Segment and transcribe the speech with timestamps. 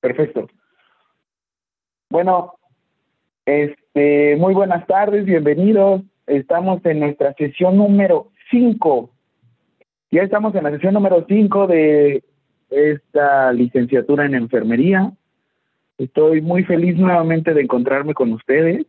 [0.00, 0.48] Perfecto.
[2.08, 2.54] Bueno,
[3.44, 6.02] este, muy buenas tardes, bienvenidos.
[6.26, 9.10] Estamos en nuestra sesión número 5.
[10.10, 12.24] Ya estamos en la sesión número 5 de
[12.70, 15.12] esta licenciatura en enfermería.
[15.98, 18.86] Estoy muy feliz nuevamente de encontrarme con ustedes.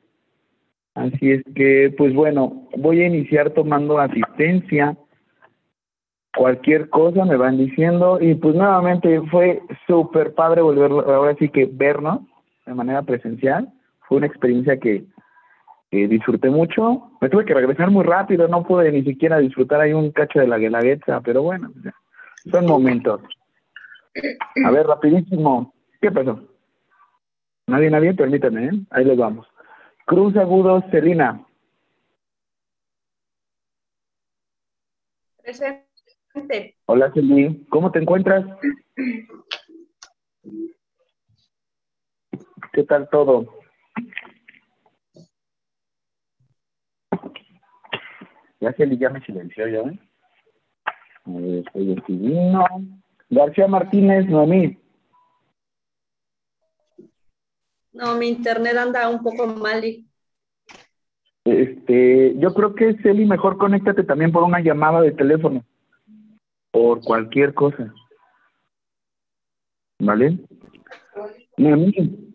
[0.93, 4.97] Así es que, pues bueno, voy a iniciar tomando asistencia.
[6.35, 11.65] Cualquier cosa me van diciendo y pues nuevamente fue súper padre volver ahora sí que
[11.65, 12.21] vernos
[12.65, 13.69] de manera presencial.
[14.07, 15.05] Fue una experiencia que,
[15.91, 17.11] disfruté mucho.
[17.19, 20.47] Me tuve que regresar muy rápido, no pude ni siquiera disfrutar ahí un cacho de
[20.47, 21.69] la guelaguetza, pero bueno,
[22.49, 23.21] son momentos.
[24.65, 25.73] A ver, rapidísimo.
[26.01, 26.39] ¿Qué pasó?
[27.67, 28.71] Nadie, nadie, permítame, ¿eh?
[28.89, 29.47] Ahí les vamos.
[30.05, 31.45] Cruz Agudo, Celina.
[35.43, 35.90] Presente.
[36.85, 37.55] Hola, Celina.
[37.69, 38.45] ¿Cómo te encuentras?
[42.73, 43.47] ¿Qué tal todo?
[48.59, 49.99] Ya Celi ya me silenció, ¿ya ven?
[51.25, 52.53] A ver, soy el
[53.29, 54.77] García Martínez, Noemí.
[57.93, 59.83] No, mi internet anda un poco mal.
[61.43, 65.65] Este, yo creo que Celi, mejor conéctate también por una llamada de teléfono.
[66.71, 67.93] Por cualquier cosa.
[69.99, 70.39] ¿Vale?
[71.57, 72.33] Noemí.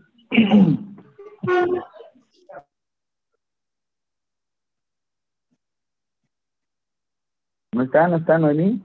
[7.73, 8.09] ¿No está?
[8.09, 8.83] ¿No está Noemí?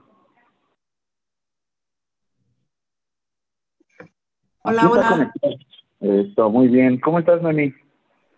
[4.64, 5.32] Hola, hola.
[6.00, 7.00] Esto, muy bien.
[7.00, 7.72] ¿Cómo estás, Noemí?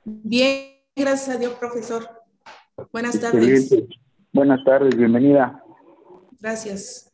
[0.05, 2.09] Bien, gracias a Dios, profesor.
[2.93, 3.75] Buenas tardes.
[4.33, 5.64] Buenas tardes, bienvenida.
[6.45, 7.11] Gracias.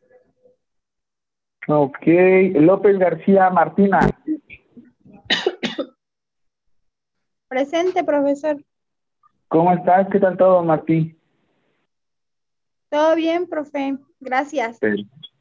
[1.65, 2.05] Ok,
[2.55, 4.01] López García Martina.
[7.47, 8.61] Presente, profesor.
[9.47, 10.09] ¿Cómo estás?
[10.11, 11.17] ¿Qué tal todo, Martí?
[12.89, 13.97] Todo bien, profe.
[14.19, 14.77] Gracias.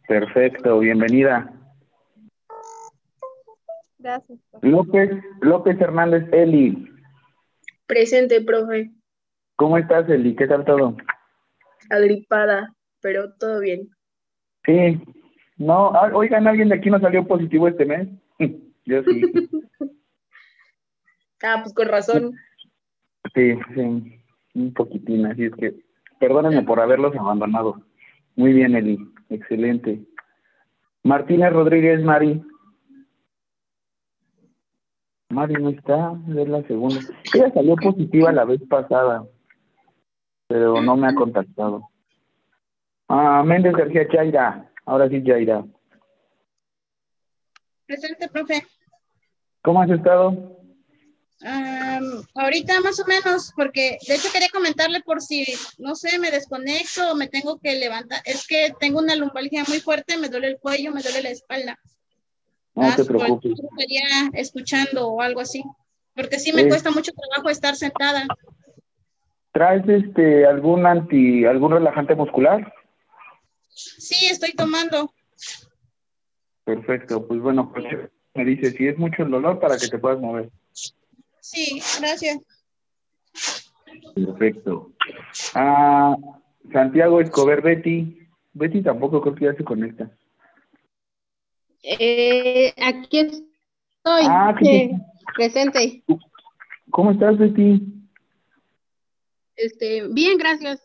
[0.06, 1.52] Perfecto, bienvenida.
[3.98, 4.38] Gracias.
[4.62, 6.88] López, López Hernández Eli.
[7.88, 8.92] Presente, profe.
[9.56, 10.36] ¿Cómo estás, Eli?
[10.36, 10.96] ¿Qué tal todo?
[11.90, 13.88] Agripada, pero todo bien.
[14.64, 15.00] Sí.
[15.56, 18.08] No, ah, oigan, ¿alguien de aquí no salió positivo este mes?
[18.84, 19.22] Yo sí.
[21.42, 22.32] ah, pues con razón.
[23.34, 24.20] Sí, sí,
[24.54, 25.90] un poquitín, así es que
[26.20, 27.80] Perdónenme por haberlos abandonado.
[28.36, 28.98] Muy bien, Eli.
[29.30, 30.04] Excelente.
[31.02, 32.42] Martínez Rodríguez, Mari.
[35.30, 37.00] Mari no está, es la segunda.
[37.32, 39.24] Ella salió positiva la vez pasada,
[40.46, 41.88] pero no me ha contactado.
[43.12, 44.71] Ah, Méndez García Chaira.
[44.87, 45.65] Ahora sí, Chaira.
[47.84, 48.65] Presente, profe.
[49.62, 50.56] ¿Cómo has estado?
[52.34, 55.47] ahorita más o menos, porque de hecho quería comentarle por si,
[55.78, 58.21] no sé, me desconecto o me tengo que levantar.
[58.26, 61.78] Es que tengo una lumbalgia muy fuerte, me duele el cuello, me duele la espalda.
[62.75, 63.53] No te preocupes.
[63.53, 65.65] Estaría escuchando o algo así,
[66.15, 68.27] porque sí me cuesta mucho trabajo estar sentada.
[69.53, 72.71] ¿Traes este algún anti, algún relajante muscular?
[73.70, 75.12] Sí, estoy tomando.
[76.64, 77.86] Perfecto, pues bueno, pues
[78.34, 80.50] me dice si es mucho el dolor para que te puedas mover.
[81.41, 82.38] Sí, gracias.
[84.14, 84.92] Perfecto.
[85.54, 86.16] Ah,
[86.72, 88.19] Santiago Escobar, Betty.
[88.53, 90.10] Betty tampoco creo que ya se conecta.
[91.82, 94.25] Eh, aquí estoy.
[94.28, 94.54] Ah,
[95.34, 96.04] presente.
[96.91, 97.80] ¿Cómo estás, Betty?
[99.56, 100.80] Este, bien, gracias.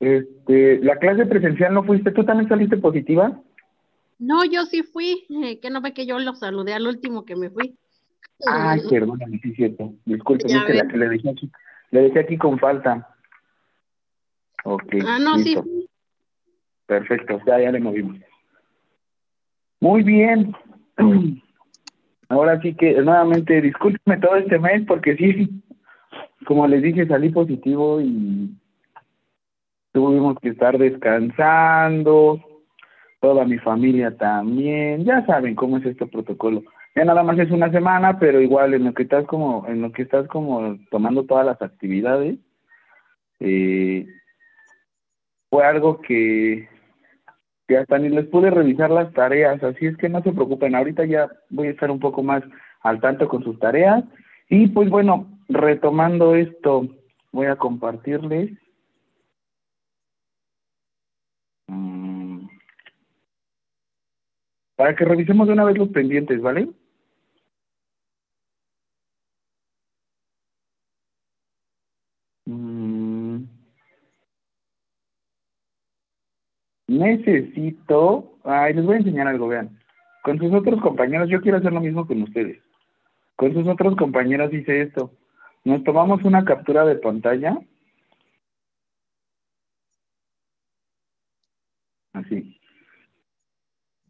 [0.00, 3.40] Este, la clase presencial no fuiste, ¿tú también saliste positiva?
[4.18, 7.36] No, yo sí fui, eh, que no ve que yo lo saludé al último que
[7.36, 7.76] me fui.
[8.46, 9.94] Ay, perdóname, sí es cierto.
[10.04, 11.50] Disculpe, es que la que le dejé aquí,
[11.90, 13.08] le dejé aquí con falta.
[14.64, 14.94] Ok.
[15.04, 15.56] Ah, no, sí.
[16.86, 18.18] Perfecto, ya, ya le movimos.
[19.80, 20.54] Muy bien.
[22.28, 25.62] Ahora sí que nuevamente discúlpeme todo este mes porque sí,
[26.44, 28.50] como les dije, salí positivo y
[29.98, 32.40] tuvimos que estar descansando,
[33.20, 36.62] toda mi familia también, ya saben cómo es este protocolo
[36.98, 39.92] ya nada más es una semana, pero igual en lo que estás como, en lo
[39.92, 42.38] que estás como tomando todas las actividades,
[43.38, 44.04] eh,
[45.48, 46.68] fue algo que,
[47.68, 51.04] que hasta ni les pude revisar las tareas, así es que no se preocupen, ahorita
[51.04, 52.42] ya voy a estar un poco más
[52.80, 54.02] al tanto con sus tareas,
[54.48, 56.88] y pues bueno, retomando esto,
[57.30, 58.50] voy a compartirles.
[61.68, 62.48] Mm.
[64.78, 66.68] Para que revisemos de una vez los pendientes, ¿vale?
[72.46, 73.42] Mm.
[76.86, 79.78] Necesito, ay, les voy a enseñar algo, vean.
[80.22, 82.62] Con sus otros compañeros, yo quiero hacer lo mismo con ustedes.
[83.36, 85.12] Con sus otros compañeros hice esto.
[85.64, 87.58] Nos tomamos una captura de pantalla.
[92.12, 92.57] Así.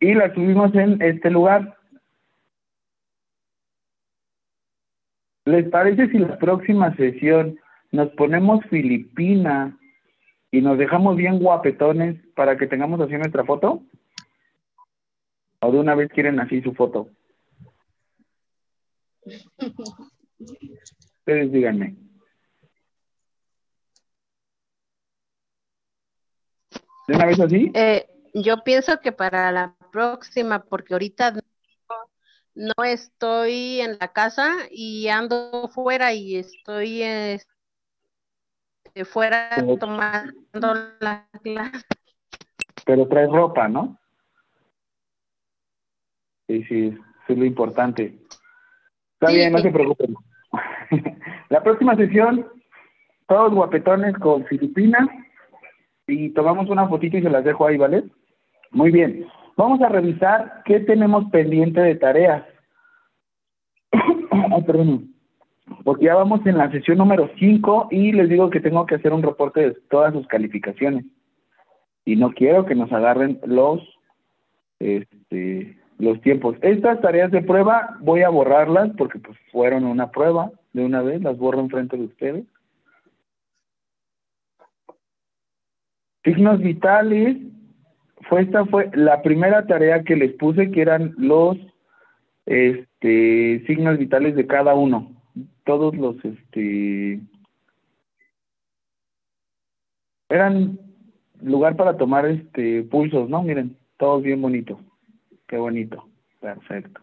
[0.01, 1.77] Y la subimos en este lugar.
[5.45, 7.59] ¿Les parece si la próxima sesión
[7.91, 9.79] nos ponemos Filipina
[10.51, 13.83] y nos dejamos bien guapetones para que tengamos así nuestra foto?
[15.61, 17.09] ¿O de una vez quieren así su foto?
[20.39, 21.97] Ustedes díganme.
[27.09, 27.73] ¿De una vez así?
[27.75, 31.41] Eh, yo pienso que para la próxima, porque ahorita no,
[32.55, 37.47] no estoy en la casa y ando fuera y estoy este,
[39.05, 41.85] fuera Pero- tomando la clase.
[42.85, 43.99] Pero traes ropa, ¿no?
[46.47, 47.03] Sí, sí, eso
[47.33, 48.19] es lo importante.
[49.15, 49.35] Está Sí.
[49.37, 50.15] bien, no se preocupen.
[51.51, 52.47] La próxima sesión,
[53.27, 55.07] todos guapetones con Filipinas
[56.07, 58.05] y tomamos una fotito y se las dejo ahí, ¿vale?
[58.71, 59.27] Muy bien.
[59.59, 62.45] Vamos a revisar qué tenemos pendiente de tareas.
[63.91, 65.13] Ay, perdón.
[65.83, 69.13] Porque ya vamos en la sesión número 5 y les digo que tengo que hacer
[69.13, 71.05] un reporte de todas sus calificaciones.
[72.05, 73.83] Y no quiero que nos agarren los
[74.79, 76.57] este, los tiempos.
[76.63, 81.21] Estas tareas de prueba voy a borrarlas porque pues fueron una prueba de una vez,
[81.21, 82.45] las borro enfrente de ustedes.
[86.23, 87.39] Signos vitales,
[88.29, 91.57] fue esta fue la primera tarea que les puse que eran los
[92.45, 95.13] este signos vitales de cada uno.
[95.65, 97.21] Todos los este
[100.29, 100.79] eran
[101.41, 103.43] lugar para tomar este pulsos, ¿no?
[103.43, 104.79] Miren, todos bien bonitos.
[105.47, 106.07] Qué bonito.
[106.41, 107.01] Perfecto.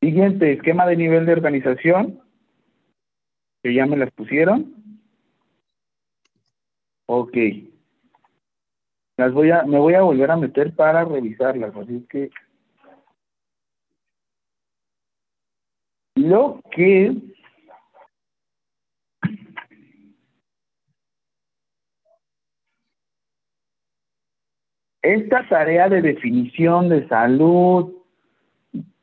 [0.00, 2.20] Siguiente, esquema de nivel de organización.
[3.62, 4.74] Que ya me las pusieron.
[7.06, 7.36] Ok.
[9.16, 12.30] Las voy a, me voy a volver a meter para revisarlas, así es que
[16.16, 17.14] lo que
[25.02, 27.92] esta tarea de definición de salud,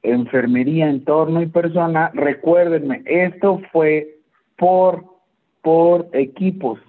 [0.02, 4.18] enfermería, entorno y persona, recuérdenme, esto fue
[4.58, 5.06] por,
[5.62, 6.80] por equipos,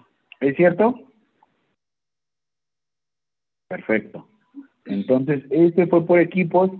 [0.41, 1.12] ¿es cierto?
[3.73, 4.29] Perfecto.
[4.85, 6.71] Entonces, este fue por equipos,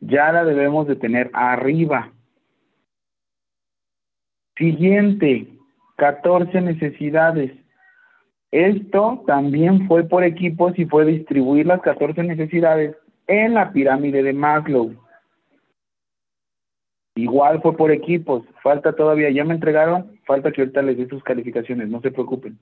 [0.00, 2.10] ya la debemos de tener arriba.
[4.56, 5.46] Siguiente,
[5.96, 7.52] 14 necesidades.
[8.50, 12.96] Esto también fue por equipos y fue distribuir las 14 necesidades
[13.26, 14.94] en la pirámide de Maslow.
[17.14, 21.22] Igual fue por equipos, falta todavía, ya me entregaron, falta que ahorita les dé sus
[21.22, 22.58] calificaciones, no se preocupen.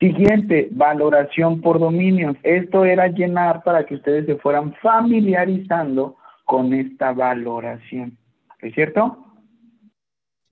[0.00, 2.34] Siguiente, valoración por dominios.
[2.42, 8.16] Esto era llenar para que ustedes se fueran familiarizando con esta valoración.
[8.60, 9.26] ¿Es cierto?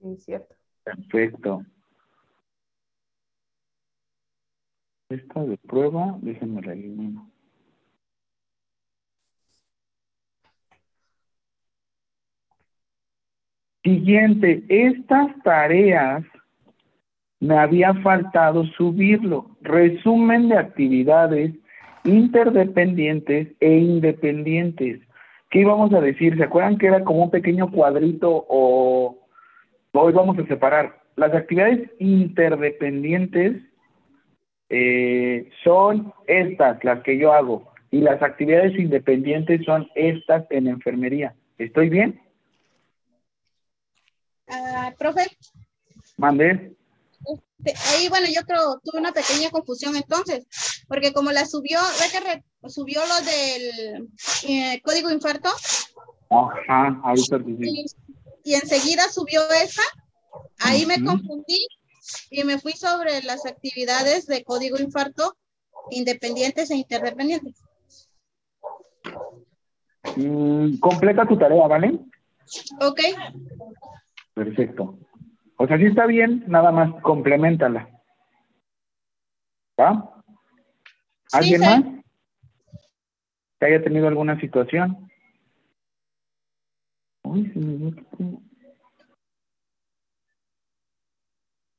[0.00, 0.54] Sí, cierto.
[0.84, 1.64] Perfecto.
[5.08, 7.30] Esta de prueba, déjenme la elimino.
[13.82, 16.22] Siguiente, estas tareas
[17.40, 19.50] me había faltado subirlo.
[19.62, 21.54] Resumen de actividades
[22.04, 25.00] interdependientes e independientes.
[25.50, 26.36] ¿Qué íbamos a decir?
[26.36, 29.18] ¿Se acuerdan que era como un pequeño cuadrito o
[29.92, 31.00] hoy vamos a separar?
[31.16, 33.62] Las actividades interdependientes
[34.68, 41.34] eh, son estas, las que yo hago, y las actividades independientes son estas en enfermería.
[41.56, 42.20] ¿Estoy bien?
[44.48, 45.22] Ah, profe,
[46.16, 46.77] Mande.
[47.62, 50.46] Te- ahí bueno, yo creo tuve una pequeña confusión entonces,
[50.88, 54.08] porque como la subió, ve que re- subió lo del
[54.48, 55.50] eh, código infarto
[56.30, 57.58] Ajá, digo.
[57.62, 57.86] y,
[58.44, 59.82] y enseguida subió esa,
[60.60, 61.66] ahí me confundí
[62.30, 65.36] y me fui sobre las actividades de código infarto
[65.90, 67.62] independientes e interdependientes.
[70.16, 71.98] Mm, completa tu tarea, ¿vale?
[72.80, 73.00] Ok,
[74.34, 74.98] Perfecto.
[75.58, 77.88] O sea, si está bien, nada más complementala.
[79.78, 80.22] ¿Va?
[81.32, 81.66] ¿Alguien sí.
[81.66, 81.82] más?
[83.58, 85.10] que haya tenido alguna situación.
[87.24, 88.40] Uy, se me ve como-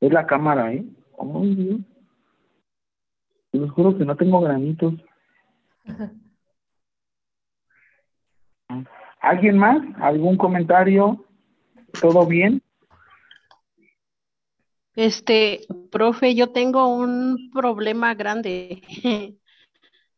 [0.01, 0.83] Es la cámara, ¿eh?
[1.17, 1.79] Ay, Dios.
[3.53, 4.93] Les juro que no tengo granitos.
[9.21, 9.81] ¿Alguien más?
[9.99, 11.25] ¿Algún comentario?
[12.01, 12.61] ¿Todo bien?
[14.95, 18.81] Este, profe, yo tengo un problema grande.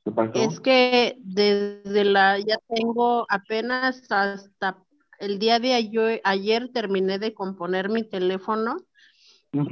[0.03, 0.33] ¿Qué pasó?
[0.33, 4.77] Es que desde la, ya tengo apenas hasta
[5.19, 8.77] el día de ayer, ayer terminé de componer mi teléfono,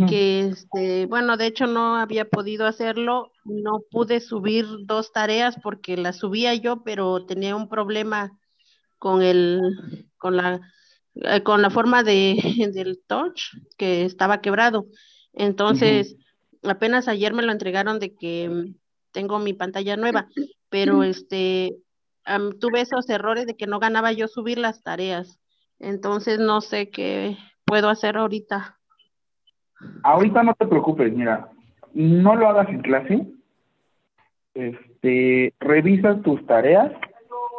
[0.07, 5.95] que este, bueno, de hecho no había podido hacerlo, no pude subir dos tareas porque
[5.95, 8.37] las subía yo, pero tenía un problema
[8.99, 10.59] con el, con la,
[11.23, 12.37] eh, con la forma de,
[12.73, 13.41] del touch
[13.77, 14.87] que estaba quebrado.
[15.33, 16.15] Entonces,
[16.63, 18.75] apenas ayer me lo entregaron de que mm,
[19.11, 20.27] tengo mi pantalla nueva,
[20.69, 21.75] pero este,
[22.59, 25.39] tuve esos errores de que no ganaba yo subir las tareas.
[25.79, 28.77] Entonces, no sé qué puedo hacer ahorita.
[30.03, 31.49] Ahorita no te preocupes, mira,
[31.93, 33.27] no lo hagas en clase.
[34.53, 36.91] Este, revisas tus tareas,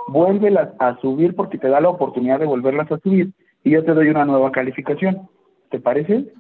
[0.09, 3.93] vuélvelas a subir porque te da la oportunidad de volverlas a subir y yo te
[3.93, 5.29] doy una nueva calificación.
[5.71, 6.33] ¿Te parece?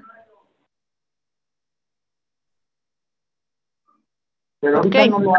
[4.60, 5.32] Pero ahorita no lo.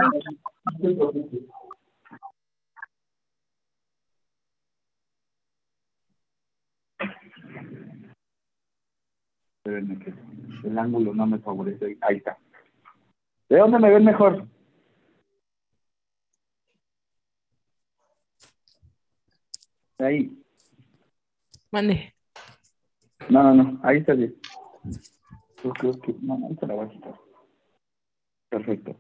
[9.58, 10.14] Espérenme que
[10.68, 11.98] el ángulo no me favorece.
[12.02, 12.38] Ahí está.
[13.48, 14.48] ¿De dónde me ven mejor?
[20.00, 20.41] Ahí.
[21.72, 22.14] Mande.
[23.30, 23.80] No, no, no.
[23.84, 24.36] Ahí está bien.
[25.64, 26.16] Yo creo que...
[26.22, 27.14] No, ahí te la voy a quitar.
[28.50, 28.96] Perfecto.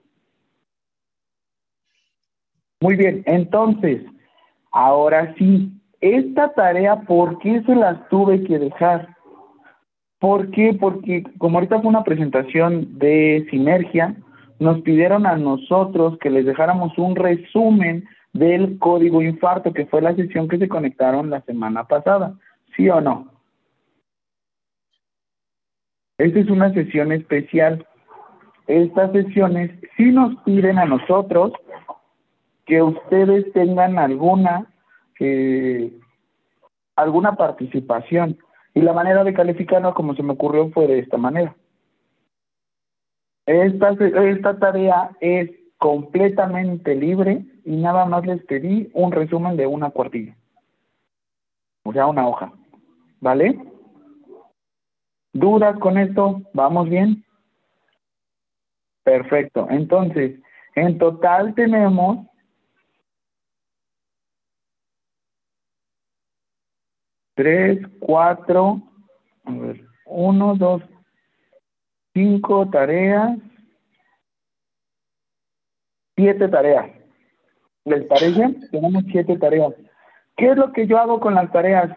[2.79, 3.23] Muy bien.
[3.25, 4.03] Entonces,
[4.71, 5.77] ahora sí.
[5.99, 9.15] Esta tarea, ¿por qué se las tuve que dejar?
[10.17, 10.75] ¿Por qué?
[10.79, 14.15] Porque como ahorita fue una presentación de Sinergia,
[14.59, 20.15] nos pidieron a nosotros que les dejáramos un resumen del código infarto, que fue la
[20.15, 22.35] sesión que se conectaron la semana pasada.
[22.75, 23.27] ¿Sí o no?
[26.17, 27.85] Esta es una sesión especial.
[28.67, 31.53] Estas sesiones sí nos piden a nosotros
[32.65, 34.67] que ustedes tengan alguna
[36.95, 38.37] alguna participación.
[38.73, 41.55] Y la manera de calificarlo, como se me ocurrió, fue de esta manera.
[43.45, 49.89] Esta, esta tarea es completamente libre y nada más les pedí un resumen de una
[49.89, 50.35] cuartilla.
[51.83, 52.53] O sea, una hoja.
[53.21, 53.57] ¿Vale?
[55.31, 56.41] ¿Dudas con esto?
[56.53, 57.23] ¿Vamos bien?
[59.03, 59.67] Perfecto.
[59.69, 60.39] Entonces,
[60.75, 62.27] en total tenemos
[67.35, 68.81] tres, cuatro,
[69.45, 70.81] a ver, uno, dos,
[72.13, 73.37] cinco tareas,
[76.15, 76.89] siete tareas.
[77.85, 78.55] ¿Les parece?
[78.71, 79.73] Tenemos siete tareas.
[80.37, 81.91] ¿Qué es lo que yo hago con las tareas?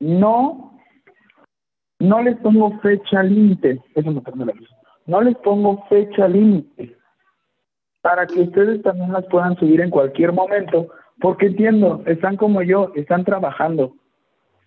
[0.00, 0.78] No,
[1.98, 3.80] no les pongo fecha límite.
[5.06, 6.98] No les pongo fecha límite
[8.00, 10.88] para que ustedes también las puedan subir en cualquier momento,
[11.20, 13.94] porque entiendo, están como yo, están trabajando.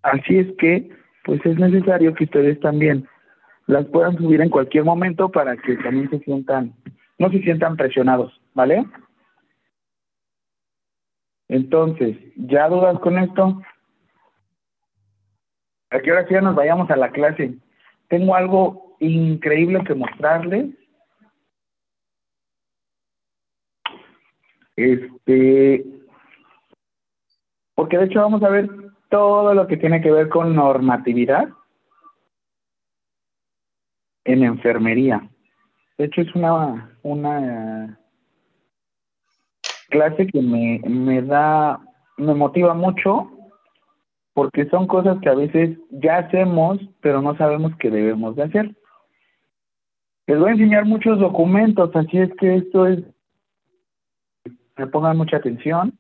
[0.03, 0.89] Así es que,
[1.23, 3.07] pues es necesario que ustedes también
[3.67, 6.73] las puedan subir en cualquier momento para que también se sientan,
[7.19, 8.85] no se sientan presionados, ¿vale?
[11.47, 13.61] Entonces, ¿ya dudas con esto?
[15.91, 17.53] ¿A qué hora sí ya nos vayamos a la clase?
[18.07, 20.73] Tengo algo increíble que mostrarles.
[24.77, 25.85] Este,
[27.75, 28.69] porque de hecho vamos a ver
[29.09, 31.49] todo lo que tiene que ver con normatividad
[34.23, 35.29] en enfermería.
[35.97, 37.99] De hecho es una, una
[39.89, 41.81] clase que me, me da,
[42.15, 43.29] me motiva mucho
[44.33, 48.75] porque son cosas que a veces ya hacemos, pero no sabemos que debemos de hacer.
[50.27, 53.03] Les voy a enseñar muchos documentos, así es que esto es,
[54.77, 55.97] me pongan mucha atención.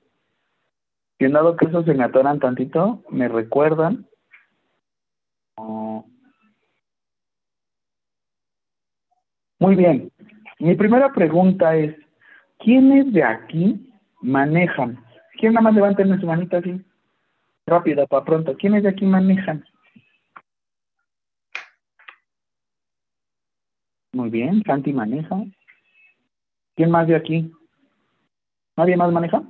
[1.17, 4.07] Si en dado caso se me atoran tantito, me recuerdan.
[9.59, 10.11] Muy bien.
[10.57, 11.95] Mi primera pregunta es,
[12.57, 14.97] ¿quiénes de aquí manejan?
[15.39, 16.81] ¿Quién nada más levanten su manita así?
[17.65, 18.55] Rápida, para pronto.
[18.57, 19.63] ¿Quiénes de aquí manejan?
[24.13, 25.37] Muy bien, Santi maneja.
[26.75, 27.51] ¿Quién más de aquí?
[28.75, 29.41] ¿Nadie más maneja?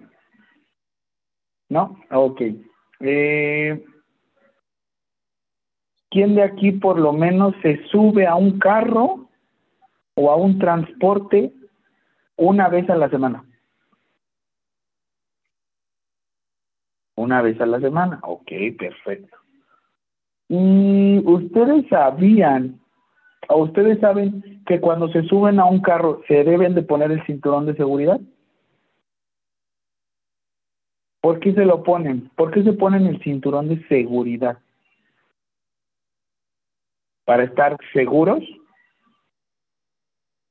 [1.69, 1.97] ¿No?
[2.11, 2.41] Ok.
[2.99, 3.83] Eh,
[6.11, 9.29] ¿Quién de aquí por lo menos se sube a un carro
[10.15, 11.53] o a un transporte
[12.35, 13.45] una vez a la semana?
[17.21, 18.19] Una vez a la semana.
[18.23, 19.37] Ok, perfecto.
[20.49, 22.79] ¿Y ustedes sabían
[23.47, 27.23] o ustedes saben que cuando se suben a un carro se deben de poner el
[27.27, 28.19] cinturón de seguridad?
[31.21, 32.31] ¿Por qué se lo ponen?
[32.35, 34.57] ¿Por qué se ponen el cinturón de seguridad?
[37.23, 38.43] ¿Para estar seguros?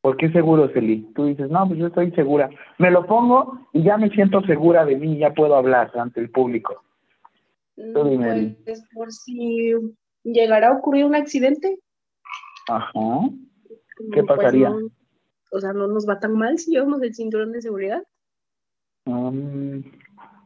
[0.00, 1.02] ¿Por qué seguros, Eli?
[1.14, 2.49] Tú dices, no, pues yo estoy segura.
[2.78, 6.30] Me lo pongo y ya me siento segura de mí, ya puedo hablar ante el
[6.30, 6.83] público.
[7.76, 8.57] Tú dime, Eli.
[8.64, 9.75] Pues por si
[10.25, 11.78] llegara a ocurrir un accidente.
[12.69, 12.92] Ajá.
[14.12, 14.75] ¿Qué pasaría?
[15.52, 18.02] o sea, no nos va tan mal si llevamos el cinturón de seguridad.
[19.04, 19.83] Um,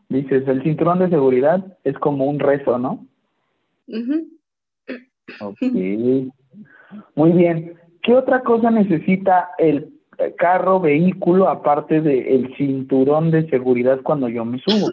[0.09, 3.07] dices, el cinturón de seguridad es como un rezo, ¿no?
[3.87, 4.29] Ujú.
[5.41, 5.61] Ok.
[7.15, 7.79] Muy bien.
[8.05, 9.91] ¿Qué otra cosa necesita el
[10.37, 14.93] carro, vehículo, aparte del cinturón de seguridad cuando yo me subo?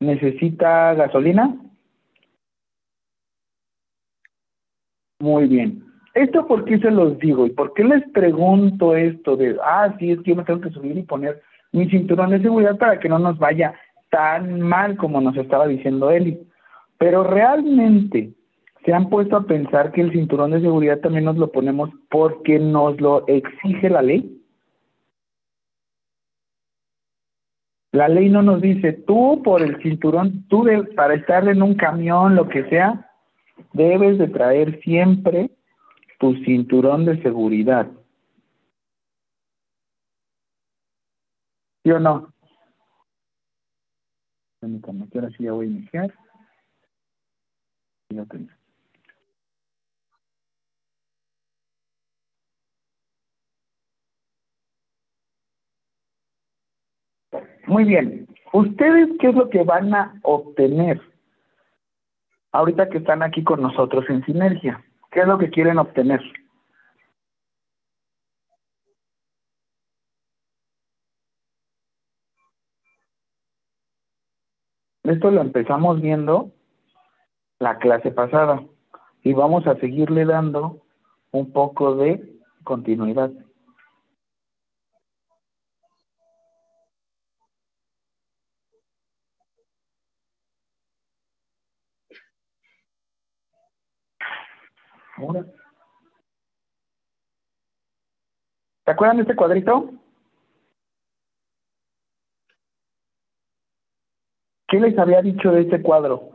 [0.00, 1.54] ¿Necesita gasolina?
[5.20, 5.84] Muy bien.
[6.14, 7.46] ¿Esto por qué se los digo?
[7.46, 10.70] ¿Y por qué les pregunto esto de, ah, sí, es que yo me tengo que
[10.70, 13.74] subir y poner mi cinturón de seguridad para que no nos vaya
[14.10, 16.40] tan mal como nos estaba diciendo Eli?
[16.96, 18.32] Pero realmente
[18.84, 22.58] se han puesto a pensar que el cinturón de seguridad también nos lo ponemos porque
[22.58, 24.42] nos lo exige la ley.
[27.92, 32.34] La ley no nos dice, tú por el cinturón, tú para estar en un camión,
[32.34, 33.10] lo que sea,
[33.72, 35.50] debes de traer siempre
[36.18, 37.90] tu cinturón de seguridad.
[41.84, 42.32] ¿Sí o no?
[44.62, 46.14] Ahora sí ya voy a iniciar.
[48.10, 48.61] Ya tengo.
[57.72, 58.28] Muy bien.
[58.52, 61.00] ¿Ustedes qué es lo que van a obtener
[62.52, 64.84] ahorita que están aquí con nosotros en Sinergia?
[65.10, 66.20] ¿Qué es lo que quieren obtener?
[75.04, 76.52] Esto lo empezamos viendo
[77.58, 78.62] la clase pasada
[79.22, 80.82] y vamos a seguirle dando
[81.30, 82.22] un poco de
[82.64, 83.30] continuidad.
[98.84, 99.90] ¿Se acuerdan de este cuadrito?
[104.68, 106.30] ¿Qué les había dicho de este cuadro?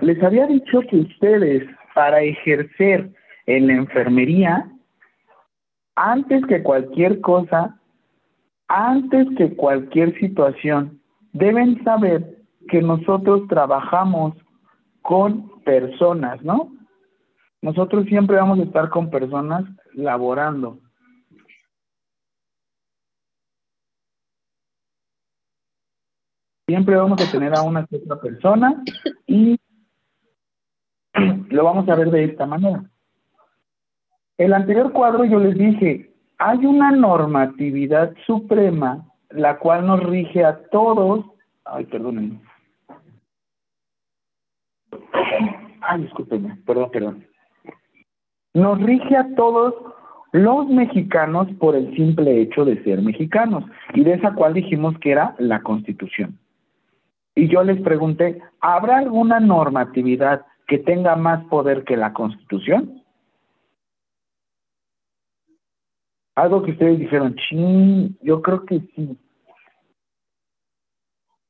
[0.00, 3.10] Les había dicho que ustedes para ejercer
[3.46, 4.70] en la enfermería,
[5.98, 7.76] antes que cualquier cosa,
[8.68, 11.00] antes que cualquier situación,
[11.32, 14.34] deben saber que nosotros trabajamos
[15.02, 16.72] con personas, ¿no?
[17.62, 20.78] Nosotros siempre vamos a estar con personas laborando.
[26.68, 28.84] Siempre vamos a tener a una que otra persona
[29.26, 29.58] y
[31.48, 32.88] lo vamos a ver de esta manera.
[34.38, 40.62] El anterior cuadro yo les dije, hay una normatividad suprema la cual nos rige a
[40.70, 41.24] todos.
[41.64, 42.40] Ay, perdónenme.
[45.80, 47.26] Ay, discúlpenme, perdón, perdón.
[48.54, 49.74] Nos rige a todos
[50.32, 55.12] los mexicanos por el simple hecho de ser mexicanos y de esa cual dijimos que
[55.12, 56.38] era la Constitución.
[57.34, 62.97] Y yo les pregunté, ¿habrá alguna normatividad que tenga más poder que la Constitución?
[66.38, 69.18] Algo que ustedes dijeron, ching, yo creo que sí.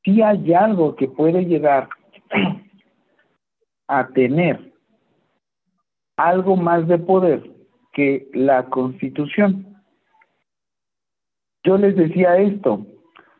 [0.03, 1.91] Sí hay algo que puede llegar
[3.87, 4.73] a tener
[6.17, 7.43] algo más de poder
[7.93, 9.77] que la Constitución.
[11.65, 12.87] Yo les decía esto,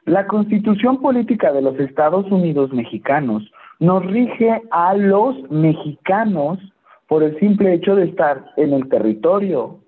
[0.05, 6.59] la Constitución Política de los Estados Unidos Mexicanos nos rige a los mexicanos
[7.07, 9.81] por el simple hecho de estar en el territorio.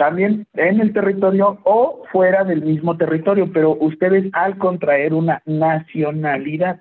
[0.00, 6.80] También en el territorio o fuera del mismo territorio, pero ustedes al contraer una nacionalidad.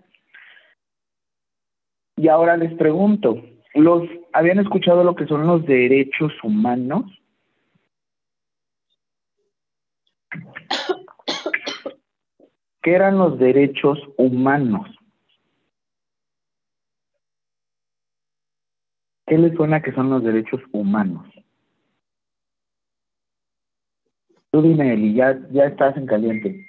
[2.16, 7.04] Y ahora les pregunto, ¿los habían escuchado lo que son los derechos humanos?
[12.82, 14.88] ¿Qué eran los derechos humanos?
[19.28, 21.28] ¿Qué les suena que son los derechos humanos?
[24.52, 26.66] Tú dime, Eli, ya, ya estás en caliente.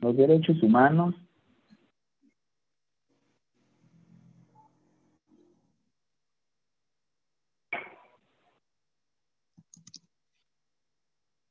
[0.00, 1.14] Los derechos humanos.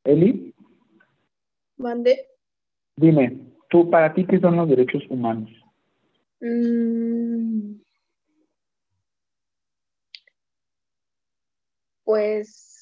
[0.06, 0.54] Eli,
[1.78, 2.28] Mande.
[2.97, 5.49] dime, tú, para ti, ¿qué son los derechos humanos?
[6.41, 7.76] Mm.
[12.04, 12.72] Pues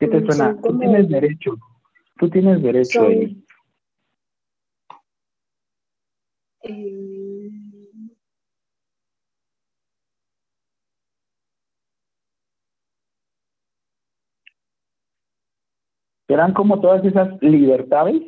[0.00, 0.56] ¿Qué te suena?
[0.62, 1.54] Tú tienes derecho.
[2.18, 3.44] Tú tienes derecho, Son- Eli.
[6.62, 7.50] eh,
[16.26, 18.22] serán como todas esas libertades.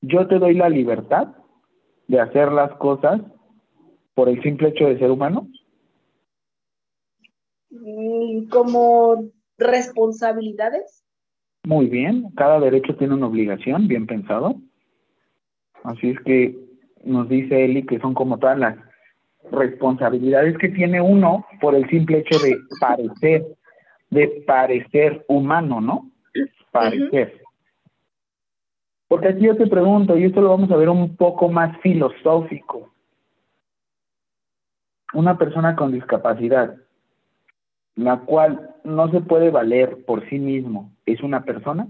[0.00, 1.28] Yo te doy la libertad
[2.08, 3.20] de hacer las cosas
[4.14, 5.48] por el simple hecho de ser humano.
[7.70, 11.04] mm, como responsabilidades.
[11.64, 14.54] Muy bien, cada derecho tiene una obligación, bien pensado.
[15.84, 16.56] Así es que
[17.04, 18.76] nos dice Eli que son como todas las
[19.50, 23.46] responsabilidades que tiene uno por el simple hecho de parecer,
[24.10, 26.10] de parecer humano, ¿no?
[26.70, 27.40] Parecer.
[29.08, 32.92] Porque aquí yo te pregunto, y esto lo vamos a ver un poco más filosófico.
[35.14, 36.76] Una persona con discapacidad,
[37.98, 41.88] la cual no se puede valer por sí mismo, ¿es una persona?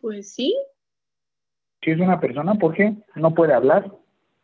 [0.00, 0.56] Pues sí.
[1.82, 2.96] Si es una persona, ¿por qué?
[3.14, 3.92] No puede hablar,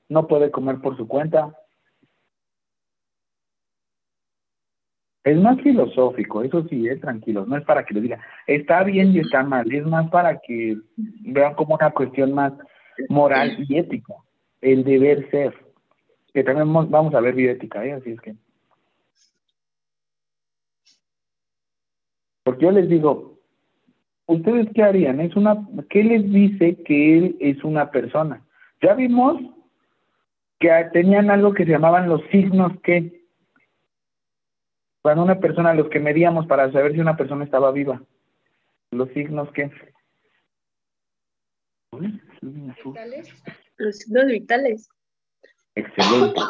[0.09, 1.59] no puede comer por su cuenta.
[5.25, 9.11] Es más filosófico, eso sí, es tranquilo, no es para que les diga, está bien
[9.12, 12.53] y está mal, es más para que vean como una cuestión más
[13.09, 14.14] moral y ética,
[14.61, 15.65] el deber ser,
[16.37, 17.94] que también vamos- a ver bioética, ¿eh?
[17.94, 18.37] así es que.
[22.44, 23.40] Porque yo les digo,
[24.27, 25.18] ¿ustedes qué harían?
[25.22, 28.46] Es una, ¿Qué les dice que él es una persona?
[28.83, 29.40] Ya vimos
[30.61, 33.25] que tenían algo que se llamaban los signos que,
[35.01, 38.03] cuando una persona, los que medíamos para saber si una persona estaba viva,
[38.90, 39.70] los signos que.
[43.79, 44.90] Los signos vitales.
[45.77, 46.41] Excelente.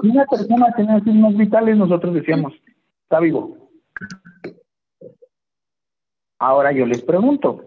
[0.00, 2.52] Si una persona tenía signos vitales, nosotros decíamos,
[3.02, 3.70] está vivo.
[6.38, 7.64] Ahora yo les pregunto,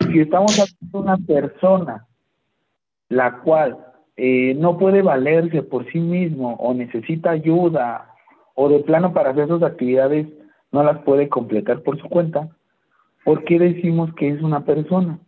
[0.00, 2.06] si estamos hablando de una persona
[3.08, 3.78] la cual
[4.16, 8.14] eh, no puede valerse por sí mismo o necesita ayuda
[8.54, 10.28] o de plano para hacer sus actividades
[10.70, 12.48] no las puede completar por su cuenta,
[13.24, 15.18] ¿por qué decimos que es una persona?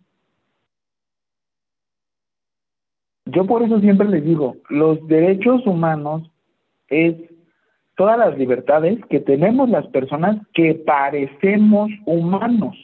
[3.27, 6.31] Yo por eso siempre les digo, los derechos humanos
[6.89, 7.17] es
[7.97, 12.77] todas las libertades que tenemos las personas que parecemos humanos.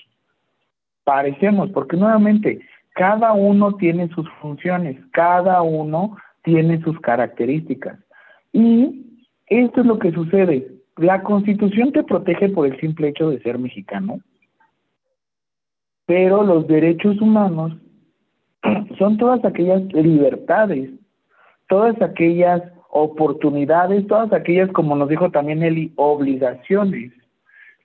[1.05, 2.61] Parecemos, porque nuevamente,
[2.95, 7.99] cada uno tiene sus funciones, cada uno tiene sus características.
[8.53, 9.07] Y
[9.47, 10.67] esto es lo que sucede.
[10.97, 14.21] La constitución te protege por el simple hecho de ser mexicano,
[16.07, 17.75] pero los derechos humanos
[18.99, 20.91] son todas aquellas libertades,
[21.69, 27.13] todas aquellas oportunidades, todas aquellas, como nos dijo también Eli, obligaciones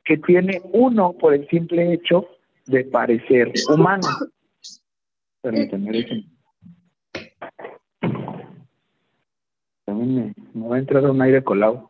[0.03, 2.27] que tiene uno por el simple hecho
[2.65, 4.07] de parecer humano.
[5.41, 6.25] Permítanme, déjenme.
[9.85, 11.89] También me, me va a entrar un aire colado.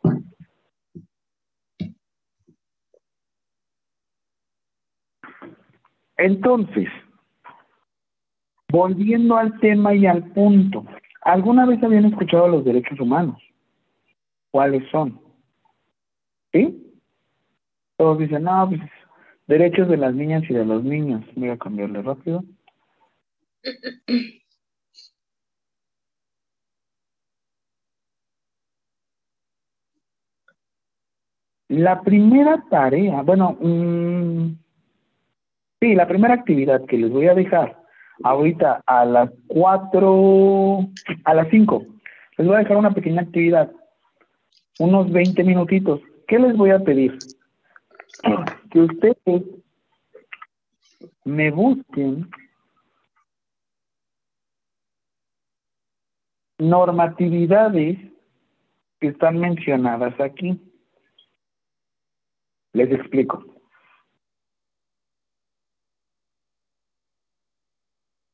[6.17, 6.87] Entonces,
[8.69, 10.85] volviendo al tema y al punto,
[11.21, 13.41] ¿alguna vez habían escuchado los derechos humanos?
[14.51, 15.19] ¿Cuáles son?
[16.51, 16.83] ¿Sí?
[17.97, 18.81] Todos dicen, no, pues
[19.47, 21.23] derechos de las niñas y de los niños.
[21.35, 22.43] Voy a cambiarle rápido.
[31.69, 34.55] La primera tarea, bueno, mm,
[35.81, 37.86] sí, la primera actividad que les voy a dejar
[38.23, 40.79] ahorita a las cuatro,
[41.23, 41.85] a las cinco,
[42.37, 43.71] les voy a dejar una pequeña actividad
[44.79, 46.01] unos 20 minutitos.
[46.27, 47.17] ¿Qué les voy a pedir?
[48.71, 49.43] Que ustedes
[51.23, 52.29] me busquen
[56.57, 57.97] normatividades
[58.99, 60.59] que están mencionadas aquí.
[62.73, 63.56] Les explico.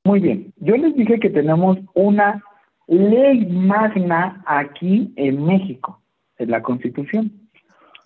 [0.06, 2.44] Muy bien, yo les dije que tenemos una
[2.88, 6.02] ley magna aquí en México,
[6.38, 7.32] en la Constitución.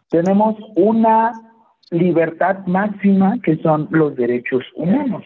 [0.09, 1.31] Tenemos una
[1.89, 5.23] libertad máxima que son los derechos humanos.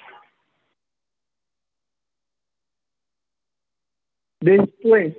[4.39, 5.15] Después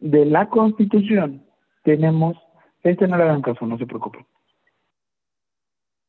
[0.00, 1.46] de la Constitución
[1.84, 2.36] tenemos,
[2.82, 4.26] este no le hagan caso, no se preocupen.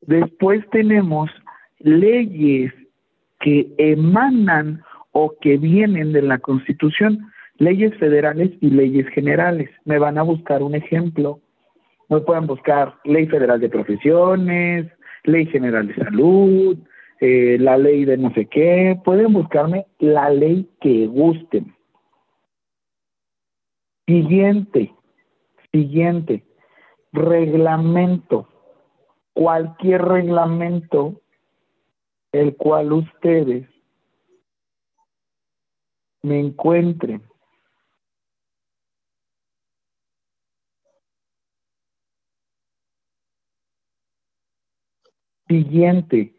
[0.02, 1.30] Después tenemos
[1.78, 2.74] leyes
[3.40, 9.70] que emanan o que vienen de la Constitución, leyes federales y leyes generales.
[9.86, 11.40] Me van a buscar un ejemplo.
[12.10, 14.88] Me pueden buscar Ley Federal de Profesiones,
[15.24, 16.78] Ley General de Salud,
[17.20, 18.98] eh, la ley de no sé qué.
[19.04, 21.76] Pueden buscarme la ley que gusten.
[24.08, 24.94] Siguiente,
[25.72, 26.44] siguiente,
[27.12, 28.48] reglamento.
[29.34, 31.22] Cualquier reglamento
[32.32, 33.68] el cual ustedes
[36.22, 37.24] me encuentren.
[45.48, 46.36] Siguiente,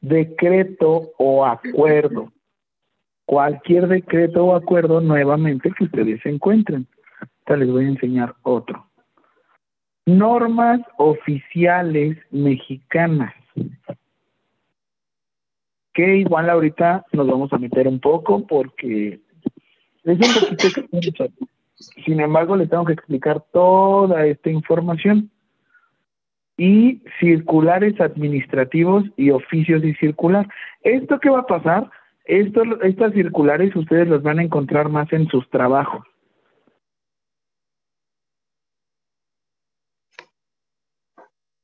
[0.00, 2.32] decreto o acuerdo.
[3.24, 6.88] Cualquier decreto o acuerdo nuevamente que ustedes encuentren.
[7.46, 8.86] Les voy a enseñar otro.
[10.06, 13.34] Normas oficiales mexicanas
[16.00, 19.20] que igual ahorita nos vamos a meter un poco porque.
[22.04, 25.30] Sin embargo, le tengo que explicar toda esta información.
[26.56, 30.46] Y circulares administrativos y oficios y circular.
[30.82, 31.90] ¿Esto qué va a pasar?
[32.24, 36.06] Esto, estas circulares ustedes las van a encontrar más en sus trabajos.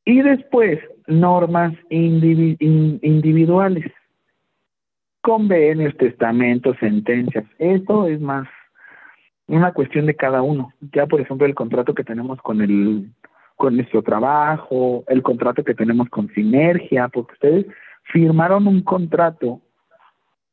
[0.04, 3.92] Y después, normas individuales
[5.26, 7.44] convenios, testamentos, sentencias.
[7.58, 8.46] Esto es más
[9.48, 10.72] una cuestión de cada uno.
[10.92, 13.10] Ya, por ejemplo, el contrato que tenemos con el
[13.56, 17.66] con nuestro trabajo, el contrato que tenemos con Sinergia, porque ustedes
[18.04, 19.60] firmaron un contrato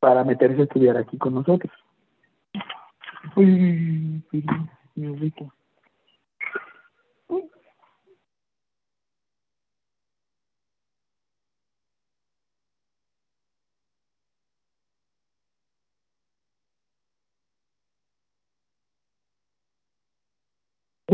[0.00, 1.72] para meterse a estudiar aquí con nosotros.
[3.36, 4.24] Uy,
[4.96, 5.06] mi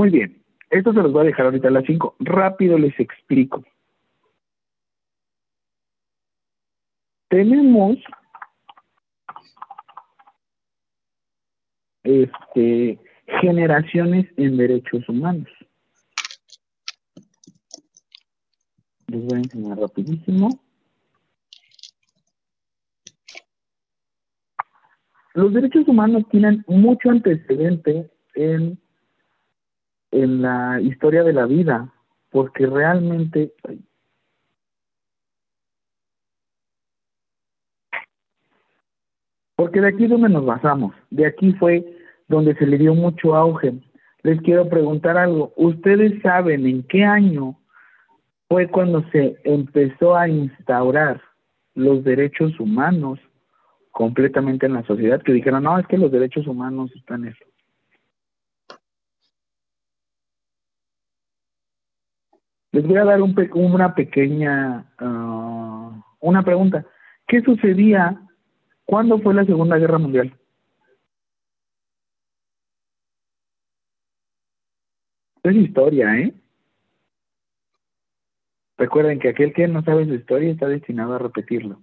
[0.01, 2.17] Muy bien, esto se los voy a dejar ahorita a las 5.
[2.21, 3.63] Rápido les explico.
[7.29, 7.99] Tenemos
[12.03, 12.99] este
[13.43, 15.51] generaciones en derechos humanos.
[19.09, 20.49] Les voy a enseñar rapidísimo.
[25.35, 28.81] Los derechos humanos tienen mucho antecedente en
[30.11, 31.93] en la historia de la vida,
[32.31, 33.53] porque realmente
[39.57, 41.85] porque de aquí es donde nos basamos, de aquí fue
[42.29, 43.75] donde se le dio mucho auge.
[44.23, 47.59] Les quiero preguntar algo, ¿ustedes saben en qué año
[48.49, 51.21] fue cuando se empezó a instaurar
[51.75, 53.19] los derechos humanos
[53.91, 55.23] completamente en la sociedad?
[55.23, 57.45] Que dijeron, no, es que los derechos humanos están eso.
[62.73, 66.87] Les voy a dar un una pequeña, ah, una pregunta.
[67.27, 68.21] ¿Qué sucedía?
[68.85, 70.37] ¿Cuándo fue la Segunda Guerra Mundial?
[75.43, 76.35] Es historia, ¿eh?
[78.77, 81.81] Recuerden que aquel que no sabe su historia está destinado a repetirlo.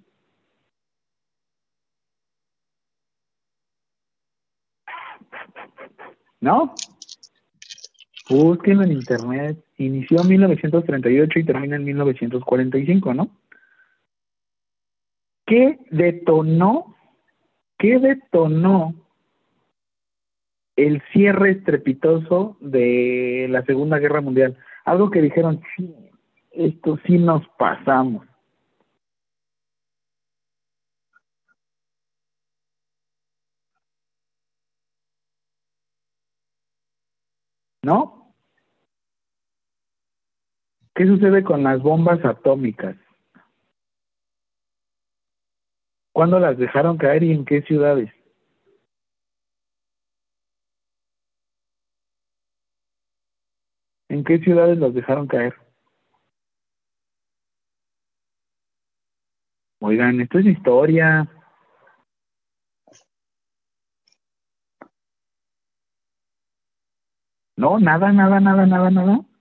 [6.40, 6.74] ¿No?
[8.30, 9.58] Búsquenlo en internet.
[9.78, 13.30] Inició en 1938 y termina en 1945, ¿no?
[15.46, 16.96] ¿Qué detonó?
[17.78, 18.96] ¿Qué detonó
[20.76, 24.58] el cierre estrepitoso de la Segunda Guerra Mundial?
[24.84, 25.96] Algo que dijeron, sí,
[26.52, 28.28] esto sí nos pasamos.
[37.84, 38.17] ¿No?
[40.98, 42.96] ¿Qué sucede con las bombas atómicas?
[46.12, 48.12] ¿Cuándo las dejaron caer y en qué ciudades?
[54.10, 55.54] ¿En qué ciudades las dejaron caer?
[59.80, 61.30] Oigan, esto es historia.
[67.56, 69.37] No, nada, nada, nada, nada, nada.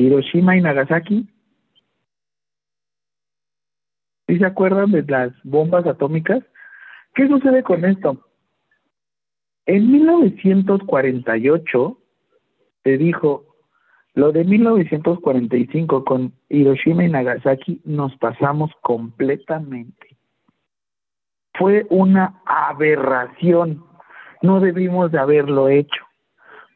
[0.00, 1.28] Hiroshima y Nagasaki.
[4.26, 6.42] ¿Sí se acuerdan de las bombas atómicas?
[7.14, 8.24] ¿Qué sucede con esto?
[9.66, 11.98] En 1948
[12.82, 13.44] se dijo,
[14.14, 20.16] lo de 1945 con Hiroshima y Nagasaki nos pasamos completamente.
[21.54, 23.84] Fue una aberración,
[24.40, 26.06] no debimos de haberlo hecho.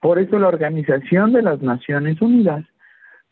[0.02, 2.66] Por eso la Organización de las Naciones Unidas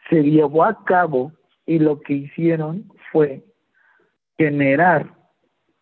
[0.09, 1.33] se llevó a cabo
[1.67, 3.45] y lo que hicieron fue
[4.39, 5.11] generar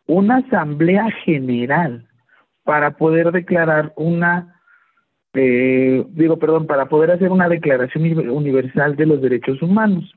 [0.06, 2.06] una asamblea general
[2.64, 4.60] para poder declarar una,
[5.34, 10.12] eh, digo, perdón, para poder hacer una declaración universal de los derechos humanos.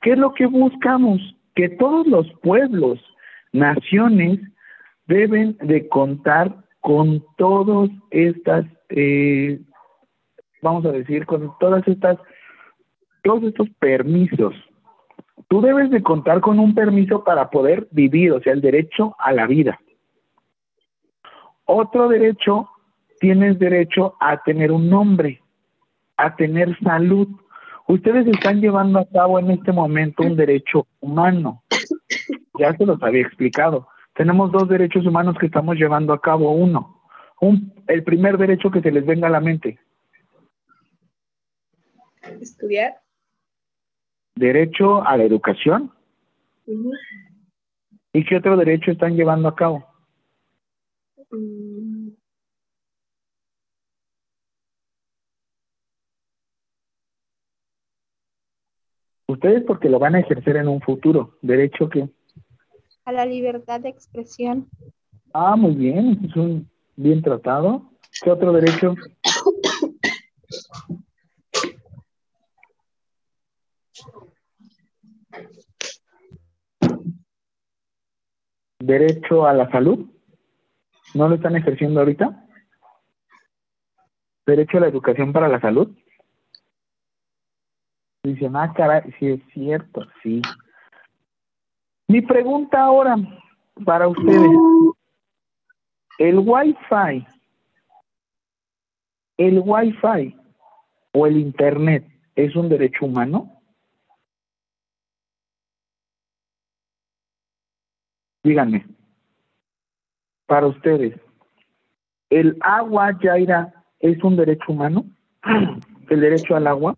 [0.00, 1.20] ¿Qué es lo que buscamos?
[1.54, 3.00] Que todos los pueblos,
[3.52, 4.38] naciones,
[5.06, 9.58] deben de contar con todas estas, eh,
[10.62, 12.18] vamos a decir, con todas estas,
[13.22, 14.54] todos estos permisos
[15.48, 19.32] tú debes de contar con un permiso para poder vivir, o sea, el derecho a
[19.32, 19.80] la vida.
[21.64, 22.68] Otro derecho,
[23.20, 25.42] tienes derecho a tener un nombre,
[26.16, 27.28] a tener salud.
[27.86, 31.62] Ustedes están llevando a cabo en este momento un derecho humano.
[32.58, 33.88] Ya se los había explicado.
[34.14, 36.52] Tenemos dos derechos humanos que estamos llevando a cabo.
[36.52, 37.02] Uno,
[37.40, 39.78] un, el primer derecho que se les venga a la mente.
[42.40, 42.96] Estudiar
[44.38, 45.92] derecho a la educación.
[48.12, 49.84] ¿Y qué otro derecho están llevando a cabo?
[51.30, 52.08] Mm.
[59.26, 61.36] Ustedes porque lo van a ejercer en un futuro.
[61.42, 62.08] ¿Derecho qué?
[63.04, 64.68] A la libertad de expresión.
[65.34, 66.18] Ah, muy bien.
[66.24, 67.90] Es un bien tratado.
[68.22, 68.94] ¿Qué otro derecho?
[78.78, 80.06] derecho a la salud.
[81.14, 82.44] ¿No lo están ejerciendo ahorita?
[84.46, 85.96] Derecho a la educación para la salud.
[88.22, 90.42] Dicen, ah, caray, sí es cierto, sí.
[92.08, 93.16] Mi pregunta ahora
[93.84, 94.50] para ustedes.
[96.18, 97.26] ¿El Wi-Fi,
[99.36, 100.36] el Wi-Fi
[101.12, 103.57] o el Internet es un derecho humano?
[108.42, 108.86] Díganme,
[110.46, 111.20] para ustedes,
[112.30, 115.04] ¿el agua, Yaira, es un derecho humano?
[116.08, 116.96] ¿El derecho al agua?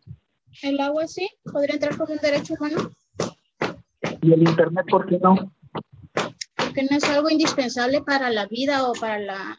[0.63, 2.91] El agua sí, podría entrar como un derecho humano.
[4.23, 5.53] ¿Y el Internet por qué no?
[6.57, 9.59] Porque no es algo indispensable para la vida o para la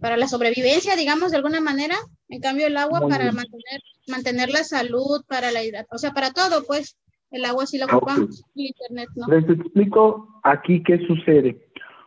[0.00, 1.96] para la sobrevivencia, digamos, de alguna manera.
[2.28, 5.60] En cambio, el agua para mantener, mantener la salud, para la
[5.90, 6.96] o sea, para todo, pues.
[7.32, 9.26] El agua sí la ocupamos, el internet no.
[9.26, 11.58] Les explico aquí qué sucede.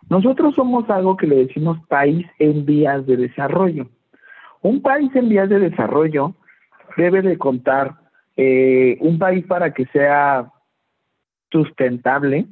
[0.07, 3.89] Nosotros somos algo que le decimos país en vías de desarrollo.
[4.61, 6.35] Un país en vías de desarrollo
[6.95, 7.95] debe de contar,
[8.37, 10.51] eh, un país para que sea
[11.51, 12.45] sustentable,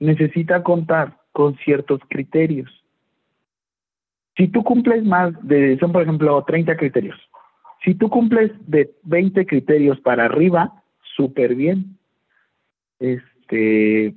[0.00, 2.70] necesita contar con ciertos criterios.
[4.36, 7.16] Si tú cumples más de, son por ejemplo 30 criterios,
[7.84, 10.81] si tú cumples de 20 criterios para arriba,
[11.22, 11.96] súper bien.
[12.98, 14.12] Este,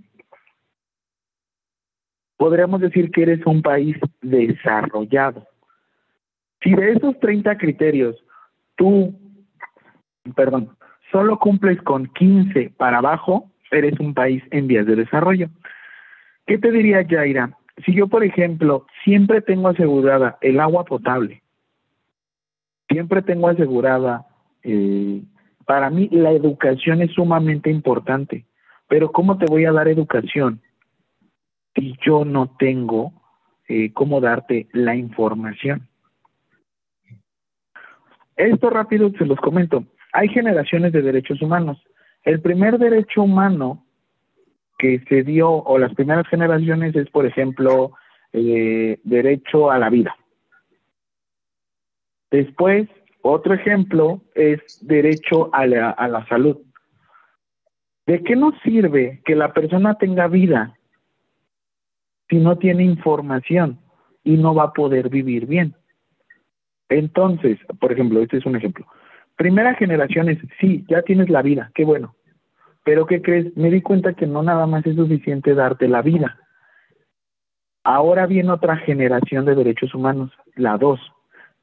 [2.35, 5.45] podríamos decir que eres un país desarrollado.
[6.63, 8.15] Si de esos 30 criterios
[8.75, 9.13] tú,
[10.35, 10.75] perdón,
[11.11, 15.49] solo cumples con 15 para abajo, eres un país en vías de desarrollo.
[16.47, 17.55] ¿Qué te diría Jaira?
[17.85, 21.43] Si yo, por ejemplo, siempre tengo asegurada el agua potable,
[22.89, 24.25] siempre tengo asegurada
[24.63, 25.21] eh,
[25.65, 28.45] para mí la educación es sumamente importante,
[28.87, 30.61] pero ¿cómo te voy a dar educación
[31.73, 33.11] si yo no tengo
[33.67, 35.87] eh, cómo darte la información?
[38.35, 39.85] Esto rápido se los comento.
[40.13, 41.81] Hay generaciones de derechos humanos.
[42.23, 43.85] El primer derecho humano
[44.77, 47.93] que se dio, o las primeras generaciones, es, por ejemplo,
[48.33, 50.15] eh, derecho a la vida.
[52.29, 52.89] Después
[53.27, 56.57] Otro ejemplo es derecho a la, salud.
[58.05, 60.77] ¿De qué nos sirve que la persona tenga vida
[62.29, 63.79] si no tiene información
[64.23, 65.73] y no va a poder vivir bien?
[66.87, 68.85] Entonces, por ejemplo, este es un ejemplo.
[69.35, 72.15] Primera generación es, sí, ya tienes la vida, qué bueno.
[72.83, 73.57] Pero ¿qué crees?
[73.57, 76.37] Me di cuenta que no nada más es suficiente darte la vida.
[77.83, 80.99] Ahora viene otra generación de derechos humanos, la dos.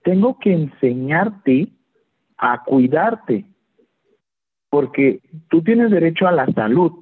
[0.04, 1.68] Tengo que enseñarte
[2.36, 3.44] a cuidarte,
[4.68, 6.92] porque tú tienes derecho a la salud.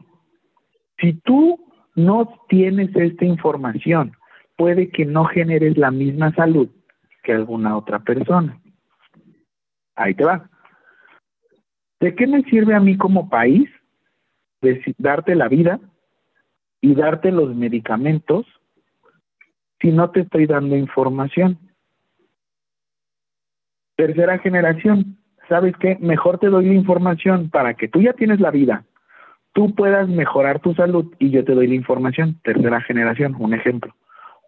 [0.99, 1.59] Si tú
[1.95, 4.13] no tienes esta información,
[4.57, 6.69] puede que no generes la misma salud
[7.23, 8.61] que alguna otra persona.
[9.95, 10.51] Ahí te va.
[12.01, 13.69] ¿De qué me sirve a mí como país
[14.99, 15.81] darte la vida
[16.81, 18.47] y darte los medicamentos
[19.81, 21.59] si no te estoy dando información?
[24.01, 25.99] Tercera generación, ¿sabes qué?
[26.01, 28.87] Mejor te doy la información para que tú ya tienes la vida,
[29.53, 32.41] tú puedas mejorar tu salud y yo te doy la información.
[32.43, 33.95] Tercera generación, un ejemplo.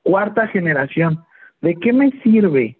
[0.04, 1.22] Cuarta generación,
[1.60, 2.78] ¿de qué me sirve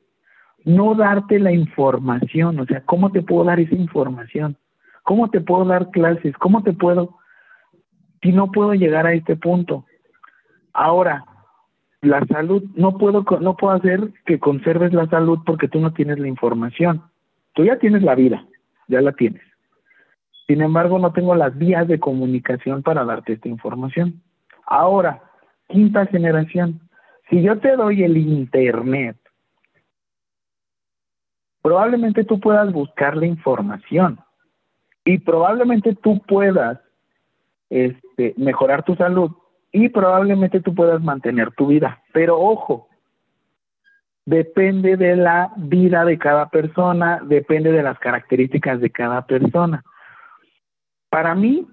[0.65, 2.59] no darte la información?
[2.59, 4.57] O sea, ¿cómo te puedo dar esa información?
[5.03, 6.35] ¿Cómo te puedo dar clases?
[6.39, 7.19] ¿Cómo te puedo
[8.23, 9.85] si no puedo llegar a este punto?
[10.73, 11.27] Ahora,
[12.03, 16.19] la salud, no puedo, no puedo hacer que conserves la salud porque tú no tienes
[16.19, 17.03] la información.
[17.55, 18.45] Tú ya tienes la vida,
[18.89, 19.43] ya la tienes.
[20.49, 24.21] Sin embargo, no tengo las vías de comunicación para darte esta información.
[24.67, 25.23] Ahora,
[25.69, 26.81] quinta generación,
[27.31, 29.17] si yo te doy el Internet,
[31.63, 34.19] probablemente tú puedas buscar la información
[35.05, 36.81] y probablemente tú puedas
[37.71, 39.31] este, mejorar tu salud
[39.73, 42.03] y probablemente tú puedas mantener tu vida.
[42.13, 42.89] Pero ojo,
[44.27, 49.83] depende de la vida de cada persona, depende de las características de cada persona.
[51.09, 51.67] Para mí,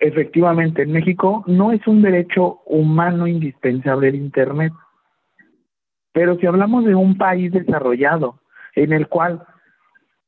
[0.00, 4.72] efectivamente, en México no es un derecho humano indispensable el Internet.
[6.12, 8.38] Pero si hablamos de un país desarrollado
[8.74, 9.42] en el cual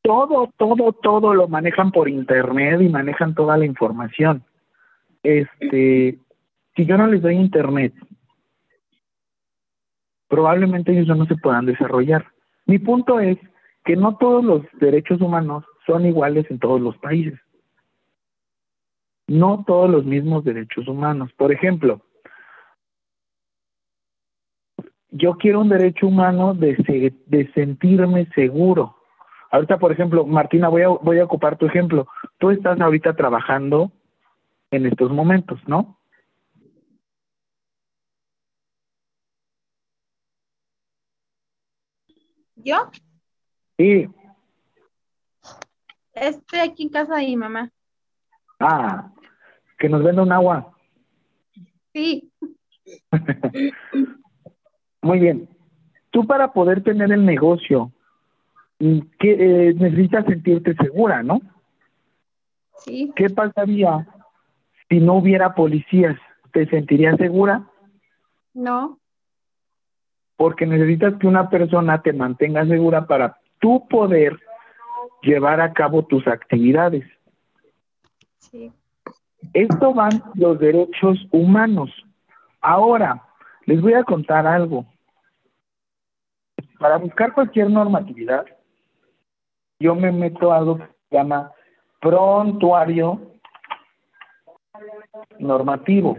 [0.03, 4.45] todo, todo, todo lo manejan por internet y manejan toda la información.
[5.23, 6.19] Este,
[6.77, 7.95] si yo no les doy internet,
[10.29, 12.27] probablemente ellos no se puedan desarrollar.
[12.67, 13.39] Mi punto es
[13.85, 17.39] que no todos los derechos humanos son iguales en todos los países.
[19.27, 21.33] No todos los mismos derechos humanos.
[21.37, 22.03] Por ejemplo,
[25.11, 28.97] yo quiero un derecho humano de, de sentirme seguro.
[29.51, 32.09] Ahorita, por ejemplo, Martina, voy a, voy a ocupar tu ejemplo.
[32.39, 33.93] Tú estás ahorita trabajando
[34.73, 35.97] en estos momentos, ¿no?
[42.65, 42.91] ¿Yo?
[43.77, 44.09] Sí.
[46.15, 47.71] Estoy aquí en casa de mi mamá.
[48.59, 49.13] Ah,
[49.79, 50.73] que nos venda un agua.
[51.93, 52.33] Sí.
[55.03, 55.49] Muy bien.
[56.11, 57.93] Tú para poder tener el negocio
[58.79, 61.41] que eh, necesitas sentirte segura, ¿no?
[62.79, 63.13] Sí.
[63.15, 64.07] ¿Qué pasaría
[64.89, 66.17] si no hubiera policías?
[66.53, 67.69] ¿Te sentirías segura?
[68.55, 68.99] No.
[70.37, 74.39] Porque necesitas que una persona te mantenga segura para tú poder
[75.23, 77.05] llevar a cabo tus actividades.
[78.39, 78.73] Sí.
[79.53, 81.91] Esto van los derechos humanos.
[82.61, 83.23] Ahora,
[83.67, 84.87] les voy a contar algo.
[86.79, 88.45] Para buscar cualquier normatividad,
[89.79, 91.53] yo me meto a algo que se llama
[92.01, 93.21] prontuario
[95.39, 96.17] normativo.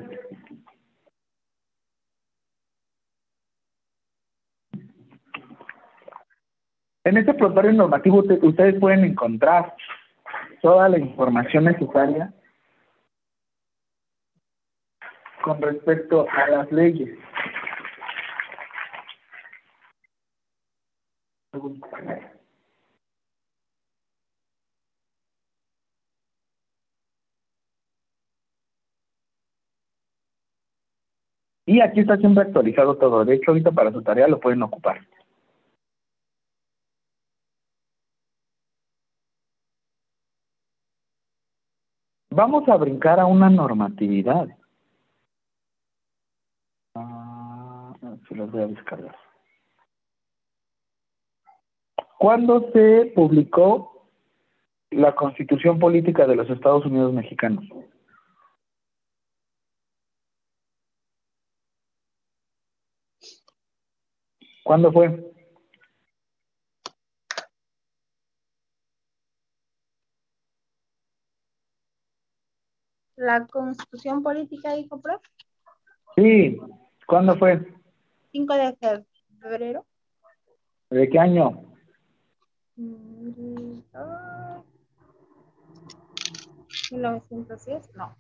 [7.05, 9.75] En este prontuario normativo ustedes pueden encontrar
[10.61, 12.33] toda la información necesaria
[15.43, 17.15] con respecto a las leyes.
[31.67, 33.23] Y aquí está siempre actualizado todo.
[33.25, 35.01] De hecho, ahorita para su tarea lo pueden ocupar.
[42.35, 44.49] Vamos a brincar a una normatividad.
[46.93, 47.93] Ah,
[48.27, 49.17] se los voy a descargar.
[52.17, 54.09] ¿Cuándo se publicó
[54.91, 57.63] la Constitución Política de los Estados Unidos Mexicanos?
[64.65, 65.34] ¿Cuándo fue?
[73.25, 75.19] La constitución política, dijo, prof.
[76.15, 76.59] Sí,
[77.07, 77.59] ¿cuándo fue?
[78.31, 79.03] 5 de
[79.41, 79.83] febrero.
[80.91, 81.63] ¿De qué año?
[82.75, 84.61] Mm, ah,
[86.91, 88.15] 1910, no.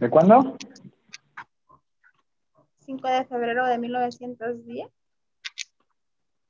[0.00, 0.58] ¿De cuándo?
[2.80, 4.86] 5 de febrero de 1910.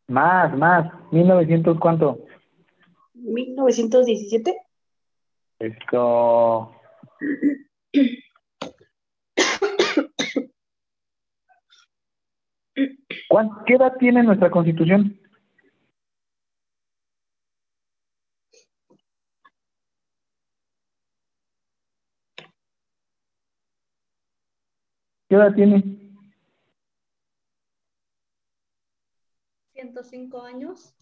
[0.08, 0.92] Más, más.
[1.12, 2.18] ¿1900 cuánto?
[3.14, 4.56] 1917.
[5.60, 6.75] Esto.
[13.28, 15.18] ¿Cuán- ¿Qué edad tiene nuestra constitución?
[25.28, 25.82] ¿Qué edad tiene?
[29.74, 30.94] 105 años.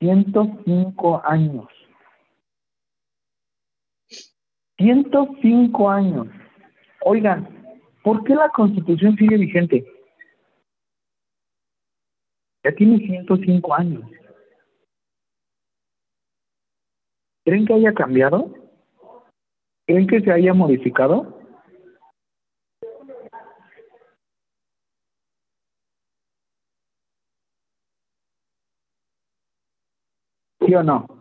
[0.00, 1.66] 105 años.
[4.78, 6.28] 105 años.
[7.04, 7.48] Oigan,
[8.02, 9.84] ¿por qué la constitución sigue vigente?
[12.64, 14.02] Ya tiene 105 años.
[17.44, 18.54] ¿Creen que haya cambiado?
[19.86, 21.40] ¿Creen que se haya modificado?
[30.60, 31.17] ¿Sí o no?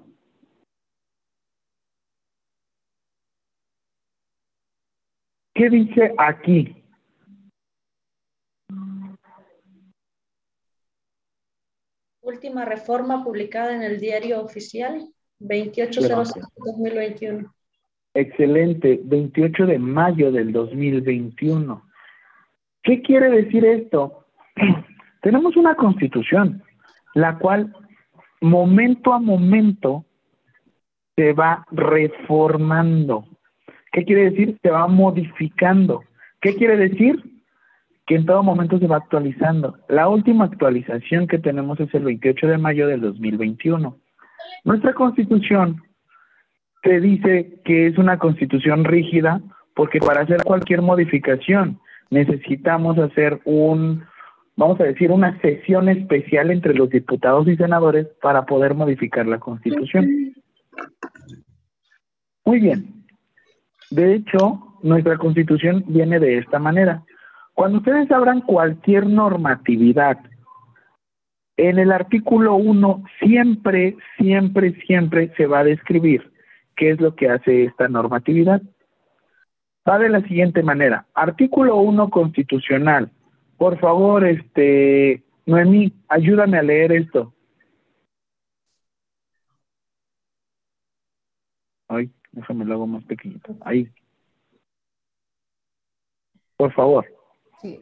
[5.58, 6.76] ¿Qué dice aquí?
[12.22, 17.52] Última reforma publicada en el diario oficial 2805-2021.
[18.14, 21.82] Excelente, 28 de mayo del 2021.
[22.84, 24.28] ¿Qué quiere decir esto?
[25.24, 26.62] Tenemos una constitución,
[27.16, 27.76] la cual
[28.42, 30.06] momento a momento
[31.16, 33.37] se va reformando.
[33.98, 34.60] ¿Qué quiere decir?
[34.62, 36.04] Se va modificando.
[36.40, 37.20] ¿Qué quiere decir?
[38.06, 39.76] Que en todo momento se va actualizando.
[39.90, 43.98] La última actualización que tenemos es el 28 de mayo del 2021.
[44.66, 45.82] Nuestra constitución
[46.84, 49.42] te dice que es una constitución rígida
[49.74, 51.80] porque para hacer cualquier modificación
[52.12, 54.04] necesitamos hacer un,
[54.58, 59.40] vamos a decir, una sesión especial entre los diputados y senadores para poder modificar la
[59.40, 60.36] constitución.
[62.46, 62.98] Muy bien.
[63.90, 67.04] De hecho, nuestra constitución viene de esta manera.
[67.54, 70.20] Cuando ustedes abran cualquier normatividad,
[71.58, 76.32] en el artículo 1 siempre, siempre, siempre se va a describir
[76.76, 78.62] qué es lo que hace esta normatividad.
[79.90, 81.08] Va de la siguiente manera.
[81.16, 83.10] Artículo 1 constitucional.
[83.58, 87.34] Por favor, este, Noemí, ayúdame a leer esto.
[91.88, 93.56] Ay, déjame lo hago más pequeñito.
[93.62, 93.92] Ahí.
[96.56, 97.06] Por favor.
[97.62, 97.80] Sí.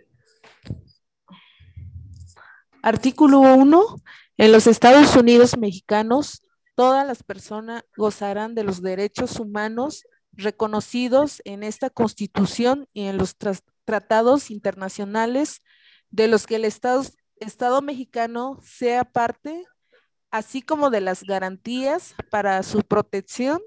[2.82, 3.96] Artículo 1.
[4.38, 6.42] En los Estados Unidos mexicanos,
[6.76, 13.36] todas las personas gozarán de los derechos humanos reconocidos en esta Constitución y en los
[13.86, 15.62] tratados internacionales
[16.12, 19.64] de los que el Estado mexicano sea parte,
[20.32, 23.62] así como de las garantías para su protección,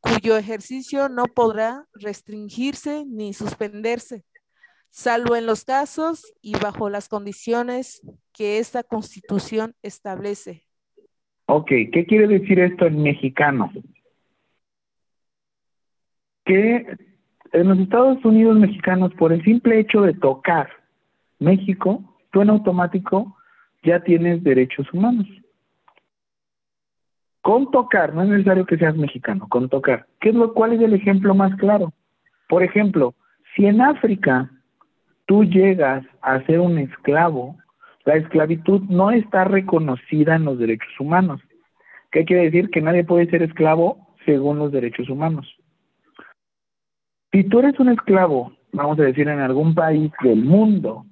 [0.00, 4.24] cuyo ejercicio no podrá restringirse ni suspenderse
[4.90, 10.64] salvo en los casos y bajo las condiciones que esta constitución establece.
[11.46, 13.72] Ok, ¿qué quiere decir esto en mexicano?
[16.44, 16.96] Que
[17.52, 20.68] en los Estados Unidos mexicanos, por el simple hecho de tocar
[21.38, 23.36] México, tú en automático
[23.82, 25.26] ya tienes derechos humanos.
[27.42, 30.06] Con tocar, no es necesario que seas mexicano, con tocar.
[30.20, 31.92] ¿Qué es lo cuál es el ejemplo más claro?
[32.48, 33.14] Por ejemplo,
[33.54, 34.50] si en África
[35.26, 37.56] tú llegas a ser un esclavo,
[38.04, 41.40] la esclavitud no está reconocida en los derechos humanos.
[42.10, 42.70] ¿Qué quiere decir?
[42.70, 45.46] Que nadie puede ser esclavo según los derechos humanos.
[47.32, 51.06] Si tú eres un esclavo, vamos a decir, en algún país del mundo,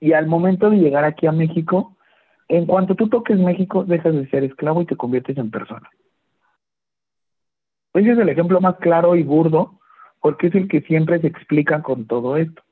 [0.00, 1.95] y al momento de llegar aquí a México,
[2.48, 5.90] en cuanto tú toques México, dejas de ser esclavo y te conviertes en persona.
[7.94, 9.80] Ese es el ejemplo más claro y burdo,
[10.20, 12.62] porque es el que siempre se explica con todo esto.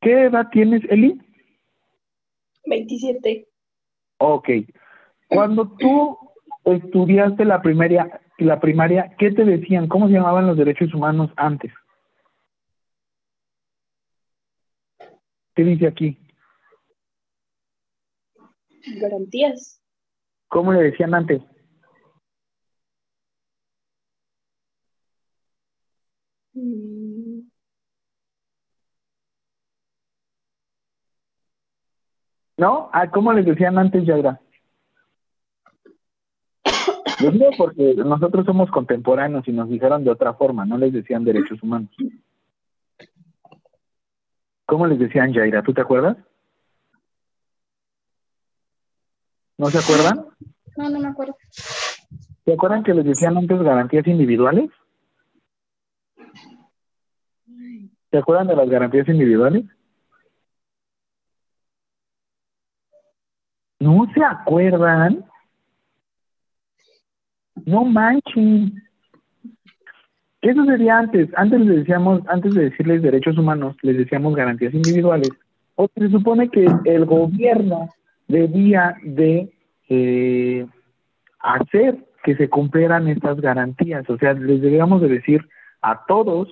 [0.00, 1.20] ¿Qué edad tienes, Eli?
[2.66, 3.46] 27.
[4.18, 4.48] Ok.
[5.28, 6.18] Cuando tú
[6.64, 9.88] estudiaste la primaria, la primaria, ¿qué te decían?
[9.88, 11.72] ¿Cómo se llamaban los derechos humanos antes?
[15.54, 16.18] ¿Qué dice aquí?
[19.00, 19.82] Garantías.
[20.48, 21.42] ¿Cómo le decían antes?
[26.54, 27.40] Mm,
[32.60, 32.90] ¿No?
[32.92, 34.38] ¿A cómo les decían antes, Yaira?
[37.20, 41.62] Yo porque nosotros somos contemporáneos y nos dijeron de otra forma, no les decían derechos
[41.62, 41.90] humanos.
[44.66, 45.62] ¿Cómo les decían, Yaira?
[45.62, 46.16] ¿Tú te acuerdas?
[49.60, 50.24] ¿No se acuerdan?
[50.78, 51.36] No, no me acuerdo.
[52.46, 54.70] ¿Se acuerdan que les decían antes garantías individuales?
[58.10, 59.66] ¿Se acuerdan de las garantías individuales?
[63.80, 65.26] ¿No se acuerdan?
[67.66, 68.82] No manchen.
[70.40, 71.28] ¿Qué sucedía antes?
[71.36, 75.28] Antes les decíamos, antes de decirles derechos humanos, les decíamos garantías individuales.
[75.74, 77.90] O se supone que el gobierno
[78.30, 79.52] debía de
[79.88, 80.66] eh,
[81.40, 84.08] hacer que se cumplieran estas garantías.
[84.08, 85.48] O sea, les debíamos de decir
[85.82, 86.48] a todos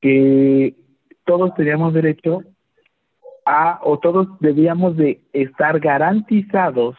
[0.00, 0.74] que
[1.24, 2.42] todos teníamos derecho
[3.44, 6.96] a, o todos debíamos de estar garantizados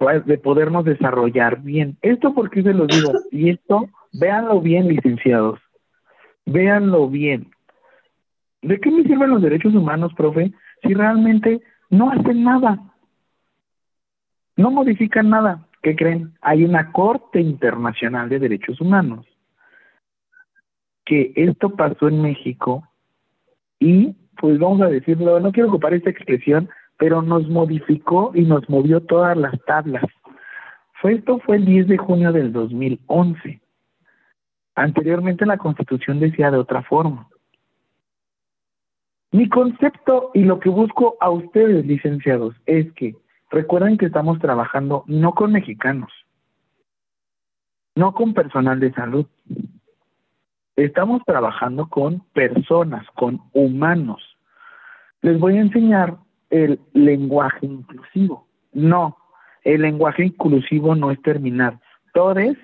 [0.00, 1.98] pues, de podernos desarrollar bien.
[2.02, 5.60] Esto porque se lo digo, y esto, véanlo bien, licenciados,
[6.46, 7.50] véanlo bien.
[8.62, 10.52] ¿De qué me sirven los derechos humanos, profe,
[10.82, 11.60] si realmente
[11.90, 12.78] no hacen nada?
[14.56, 15.66] No modifican nada.
[15.82, 16.34] ¿Qué creen?
[16.40, 19.26] Hay una Corte Internacional de Derechos Humanos
[21.04, 22.84] que esto pasó en México
[23.80, 26.68] y, pues vamos a decirlo, no quiero ocupar esta expresión,
[26.98, 30.04] pero nos modificó y nos movió todas las tablas.
[31.02, 33.60] Esto fue el 10 de junio del 2011.
[34.74, 37.29] Anteriormente la Constitución decía de otra forma.
[39.32, 43.14] Mi concepto y lo que busco a ustedes, licenciados, es que
[43.50, 46.10] recuerden que estamos trabajando no con mexicanos,
[47.94, 49.26] no con personal de salud.
[50.74, 54.20] Estamos trabajando con personas, con humanos.
[55.22, 56.16] Les voy a enseñar
[56.48, 58.48] el lenguaje inclusivo.
[58.72, 59.16] No,
[59.62, 61.78] el lenguaje inclusivo no es terminar.
[62.14, 62.56] Todes,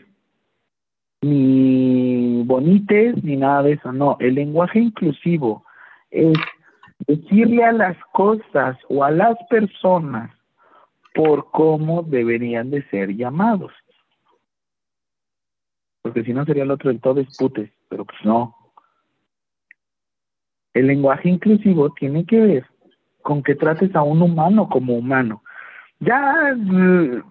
[1.21, 3.93] ni bonites, ni nada de eso.
[3.93, 5.64] No, el lenguaje inclusivo
[6.11, 6.39] es
[7.07, 10.31] decirle a las cosas o a las personas
[11.15, 13.73] por cómo deberían de ser llamados.
[16.03, 18.55] Porque si no sería el otro el todes putes, pero pues no.
[20.75, 22.67] El lenguaje inclusivo tiene que ver
[23.23, 25.43] con que trates a un humano como humano.
[25.99, 27.23] Ya mm,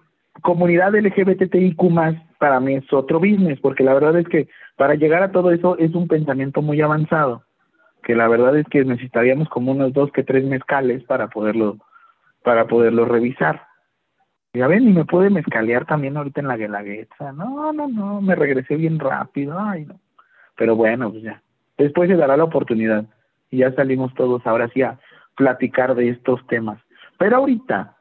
[0.42, 5.22] comunidad LGBTIQ más para mí es otro business, porque la verdad es que para llegar
[5.22, 7.45] a todo eso es un pensamiento muy avanzado,
[8.06, 11.78] que la verdad es que necesitaríamos como unos dos que tres mezcales para poderlo
[12.44, 13.66] para poderlo revisar.
[14.54, 17.32] Ya ven, y me puede mezcalear también ahorita en la guelaguetza.
[17.32, 19.58] No, no, no, me regresé bien rápido.
[19.58, 19.98] Ay, no.
[20.56, 21.42] Pero bueno, pues ya.
[21.76, 23.06] Después se dará la oportunidad.
[23.50, 25.00] Y ya salimos todos ahora sí a
[25.34, 26.78] platicar de estos temas.
[27.18, 27.96] Pero ahorita,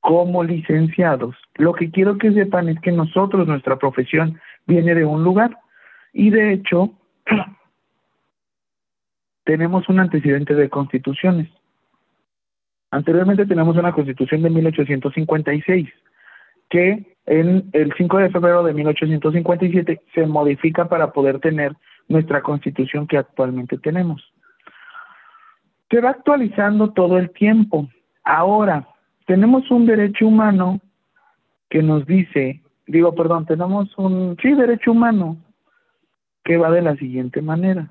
[0.00, 5.22] como licenciados, lo que quiero que sepan es que nosotros, nuestra profesión, viene de un
[5.22, 5.56] lugar.
[6.12, 6.90] Y de hecho,
[9.44, 11.48] tenemos un antecedente de constituciones.
[12.90, 15.88] Anteriormente tenemos una constitución de 1856
[16.68, 21.72] que en el 5 de febrero de 1857 se modifica para poder tener
[22.08, 24.32] nuestra constitución que actualmente tenemos
[25.92, 27.86] se va actualizando todo el tiempo.
[28.24, 28.88] Ahora,
[29.26, 30.80] tenemos un derecho humano
[31.68, 35.36] que nos dice, digo, perdón, tenemos un, sí, derecho humano
[36.44, 37.90] que va de la siguiente manera.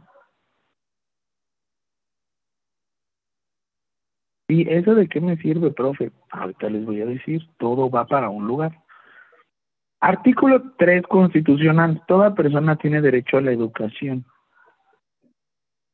[4.51, 6.11] ¿Y eso de qué me sirve, profe?
[6.29, 8.73] Ahorita les voy a decir, todo va para un lugar.
[10.01, 14.25] Artículo 3 constitucional, toda persona tiene derecho a la educación.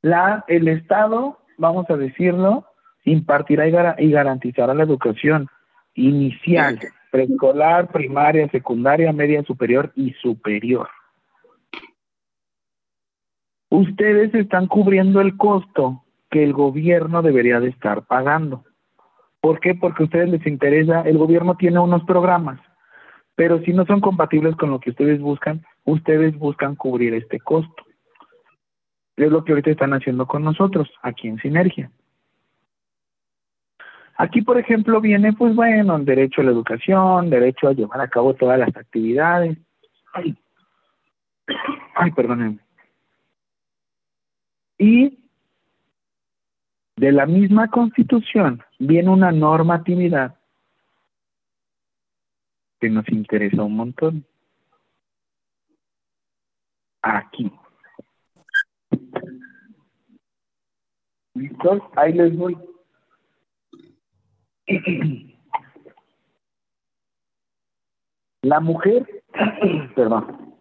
[0.01, 2.65] La, el Estado vamos a decirlo,
[3.03, 3.67] impartirá
[3.99, 5.47] y, garantizará la educación
[5.93, 6.79] inicial,
[7.11, 10.89] preescolar, primaria, secundaria, media superior y superior.
[13.69, 18.65] Ustedes están cubriendo el costo que el gobierno debería de estar pagando.
[19.39, 19.75] ¿Por qué?
[19.75, 22.59] Porque a ustedes les interesa, el gobierno tiene unos programas,
[23.35, 27.83] pero si no son compatibles con lo que ustedes buscan, ustedes buscan cubrir este costo.
[29.15, 31.91] Es lo que ahorita están haciendo con nosotros, aquí en Sinergia.
[34.17, 38.07] Aquí, por ejemplo, viene, pues bueno, el derecho a la educación, derecho a llevar a
[38.07, 39.57] cabo todas las actividades.
[40.13, 40.35] Ay,
[41.95, 42.59] ay perdónenme.
[44.79, 45.26] Y
[46.97, 50.35] de la misma constitución viene una normatividad
[52.79, 54.25] que nos interesa un montón.
[57.01, 57.51] aquí.
[61.35, 61.81] ¿Listos?
[61.95, 62.57] Ahí les voy.
[68.41, 69.23] La mujer,
[69.95, 70.55] perdón,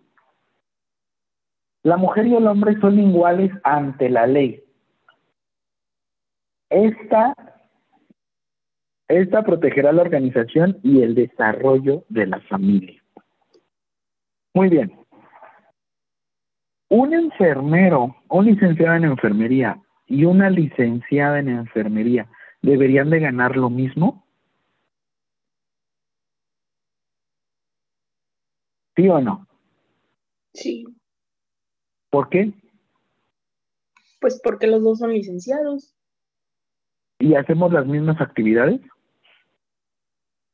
[1.83, 4.66] la mujer y el hombre son iguales ante la ley.
[6.69, 7.35] Esta,
[9.09, 13.03] esta protegerá la organización y el desarrollo de la familia.
[14.55, 14.93] Muy bien.
[16.89, 22.29] Un enfermero, un licenciado en enfermería y una licenciada en enfermería
[22.63, 24.27] deberían de ganar lo mismo?
[28.97, 29.47] ¿Sí o no?
[30.55, 30.85] Sí,
[32.11, 32.53] ¿Por qué?
[34.21, 35.96] pues porque los dos son licenciados.
[37.19, 38.81] ¿Y hacemos las mismas actividades?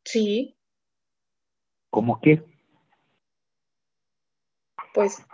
[0.05, 0.57] Sí,
[1.91, 2.43] ¿Cómo qué?
[4.95, 5.25] pues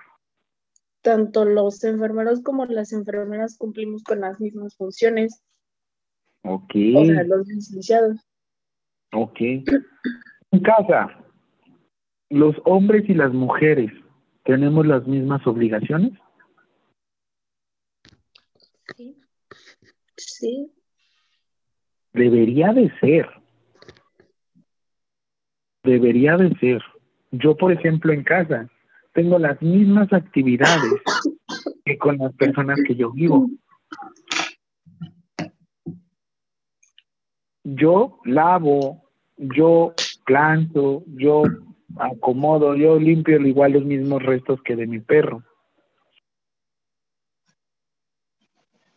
[1.03, 5.43] tanto los enfermeros como las enfermeras cumplimos con las mismas funciones,
[6.45, 8.21] Ok, o sea, los licenciados.
[9.13, 9.41] ok.
[10.51, 11.25] En casa,
[12.31, 13.91] ¿los hombres y las mujeres
[14.45, 16.13] tenemos las mismas obligaciones?
[20.17, 20.73] Sí,
[22.13, 23.29] Debería de ser.
[25.83, 26.83] Debería de ser.
[27.31, 28.69] Yo, por ejemplo, en casa
[29.13, 31.03] tengo las mismas actividades
[31.85, 33.49] que con las personas que yo vivo.
[37.65, 39.03] Yo lavo,
[39.37, 39.95] yo
[40.25, 41.43] planto, yo
[41.99, 45.43] acomodo, yo limpio al igual los mismos restos que de mi perro.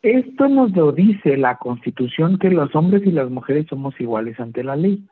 [0.02, 4.64] Esto nos lo dice la Constitución que los hombres y las mujeres somos iguales ante
[4.64, 5.08] la ley.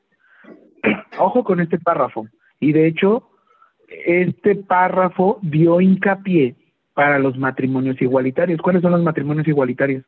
[1.20, 2.28] Ojo con este párrafo.
[2.60, 3.30] Y de hecho,
[3.88, 6.56] este párrafo dio hincapié
[6.94, 8.62] para los matrimonios igualitarios.
[8.62, 10.04] ¿Cuáles son los matrimonios igualitarios?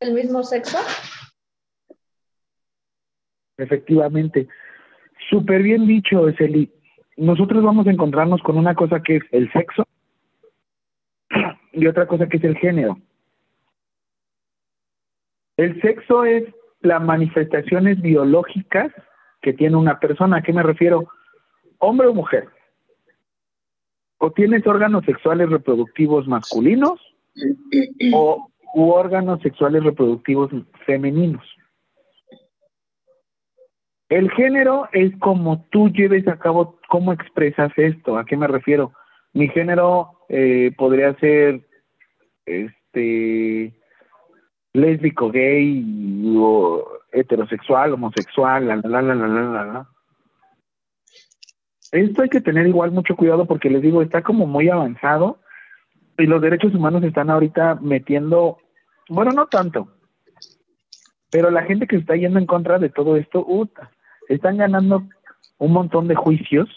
[0.00, 0.78] ¿El mismo sexo?
[3.58, 4.48] Efectivamente.
[5.30, 6.72] Súper bien dicho, Eseli.
[7.16, 9.84] Nosotros vamos a encontrarnos con una cosa que es el sexo
[11.72, 12.98] y otra cosa que es el género.
[15.56, 16.44] El sexo es
[16.80, 18.92] las manifestaciones biológicas
[19.40, 20.38] que tiene una persona.
[20.38, 21.08] ¿A qué me refiero?
[21.78, 22.48] Hombre o mujer.
[24.18, 27.00] O tienes órganos sexuales reproductivos masculinos
[28.12, 30.50] o u órganos sexuales reproductivos
[30.84, 31.44] femeninos.
[34.08, 38.16] El género es como tú lleves a cabo, cómo expresas esto.
[38.16, 38.92] ¿A qué me refiero?
[39.32, 41.66] Mi género eh, podría ser
[42.44, 43.74] este
[44.72, 45.84] lésbico, gay,
[46.36, 49.88] o heterosexual, homosexual, la, la, la, la, la, la.
[51.92, 55.40] Esto hay que tener igual mucho cuidado porque les digo, está como muy avanzado
[56.18, 58.58] y los derechos humanos están ahorita metiendo,
[59.08, 59.88] bueno, no tanto,
[61.30, 63.90] pero la gente que está yendo en contra de todo esto, uta,
[64.28, 65.04] están ganando
[65.58, 66.68] un montón de juicios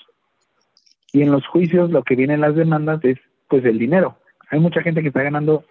[1.11, 4.17] y en los juicios lo que vienen las demandas es pues el dinero.
[4.49, 5.65] Hay mucha gente que está ganando,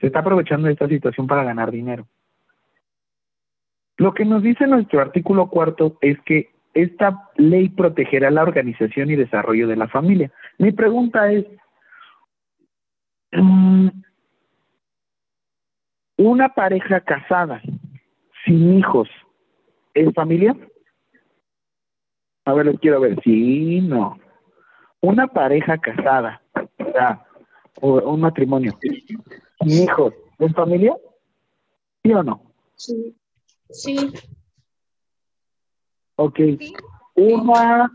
[0.00, 2.06] se está aprovechando de esta situación para ganar dinero.
[3.96, 9.16] Lo que nos dice nuestro artículo cuarto es que esta ley protegerá la organización y
[9.16, 10.30] desarrollo de la familia.
[10.58, 11.44] Mi pregunta es,
[13.32, 13.88] mm,
[16.18, 17.60] ¿una pareja casada
[18.44, 19.08] sin hijos
[19.94, 20.56] es familia?
[22.48, 23.20] A ver, les quiero ver.
[23.22, 24.18] Sí, no.
[25.02, 27.22] Una pareja casada, o sea,
[27.82, 30.96] o un matrimonio sin hijos, ¿es familia?
[32.02, 32.42] ¿Sí o no?
[32.74, 33.14] sí,
[33.70, 33.96] Sí,
[36.16, 36.40] Ok.
[37.16, 37.94] Una,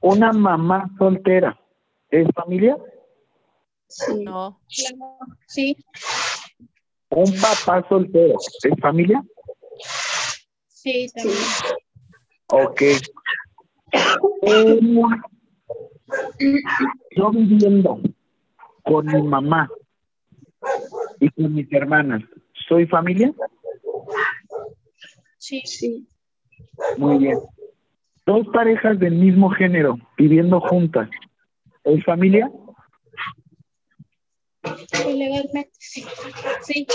[0.00, 1.58] una mamá soltera,
[2.10, 2.76] ¿es familia?
[3.88, 4.60] sí, No,
[5.48, 5.76] sí,
[7.10, 9.24] Un papá soltero, ¿es familia?
[10.68, 11.36] sí, también.
[12.46, 12.82] Ok.
[14.42, 15.22] Una-
[17.16, 18.00] yo viviendo
[18.82, 19.70] con mi mamá
[21.20, 22.22] y con mis hermanas,
[22.68, 23.32] ¿soy familia?
[25.38, 26.06] Sí, sí,
[26.96, 27.38] Muy bien.
[28.26, 31.08] Dos parejas del mismo género viviendo juntas,
[31.84, 32.50] ¿es familia?
[35.06, 36.04] legalmente, sí.
[36.62, 36.86] Sí,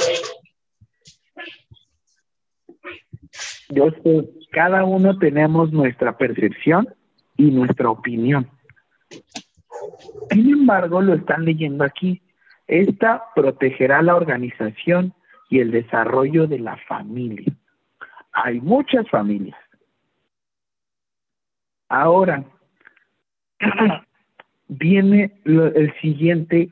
[3.69, 6.88] Yo sé, cada uno tenemos nuestra percepción
[7.38, 8.47] y nuestra opinión.
[10.31, 12.21] Sin embargo, lo están leyendo aquí.
[12.67, 15.13] Esta protegerá la organización
[15.49, 17.51] y el desarrollo de la familia.
[18.31, 19.57] Hay muchas familias.
[21.89, 22.43] Ahora,
[24.67, 26.69] viene lo- el siguiente,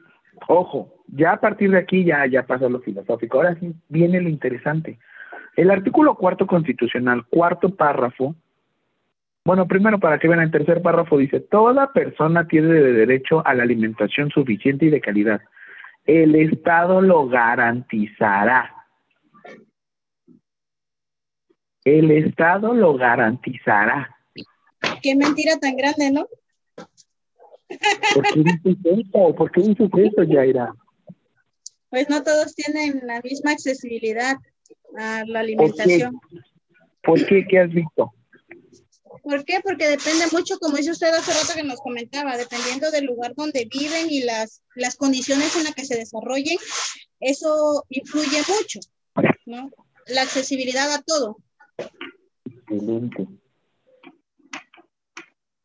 [0.47, 4.29] ojo, ya a partir de aquí ya, ya pasó lo filosófico, ahora sí viene lo
[4.29, 4.97] interesante.
[5.61, 8.35] El artículo cuarto constitucional, cuarto párrafo,
[9.45, 13.61] bueno, primero para que vean, el tercer párrafo dice, toda persona tiene derecho a la
[13.61, 15.39] alimentación suficiente y de calidad.
[16.03, 18.73] El Estado lo garantizará.
[21.85, 24.17] El Estado lo garantizará.
[25.03, 26.25] Qué mentira tan grande, ¿no?
[28.15, 29.35] ¿Por qué dices eso?
[29.35, 30.73] ¿Por qué dices eso, Yaira?
[31.91, 34.37] Pues no todos tienen la misma accesibilidad
[34.97, 35.37] a la ¿Por qué?
[35.37, 36.19] alimentación.
[37.03, 37.45] ¿Por qué?
[37.49, 38.13] ¿Qué has visto?
[39.23, 39.59] ¿Por qué?
[39.63, 43.67] Porque depende mucho, como dice usted hace rato que nos comentaba, dependiendo del lugar donde
[43.71, 46.57] viven y las, las condiciones en las que se desarrollen,
[47.19, 48.79] eso influye mucho,
[49.45, 49.69] ¿no?
[50.07, 51.37] La accesibilidad a todo.
[52.45, 53.27] Excelente.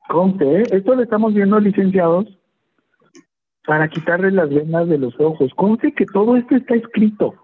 [0.09, 0.65] Conte, ¿eh?
[0.73, 2.27] esto lo estamos viendo, licenciados,
[3.67, 5.51] para quitarles las vendas de los ojos.
[5.57, 7.35] Conte que todo esto está escrito.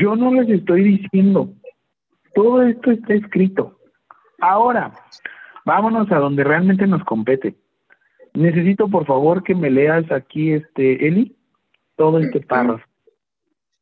[0.00, 1.52] Yo no les estoy diciendo.
[2.34, 3.80] Todo esto está escrito.
[4.40, 4.92] Ahora,
[5.64, 7.56] vámonos a donde realmente nos compete.
[8.34, 11.36] Necesito, por favor, que me leas aquí, este, Eli,
[11.96, 12.84] todo este párrafo.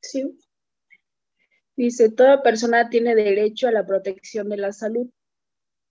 [0.00, 0.38] Sí.
[1.76, 5.10] Dice, toda persona tiene derecho a la protección de la salud.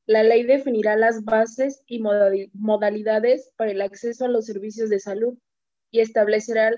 [0.08, 5.00] La ley definirá las bases y modali- modalidades para el acceso a los servicios de
[5.00, 5.38] salud
[5.92, 6.72] y establecerá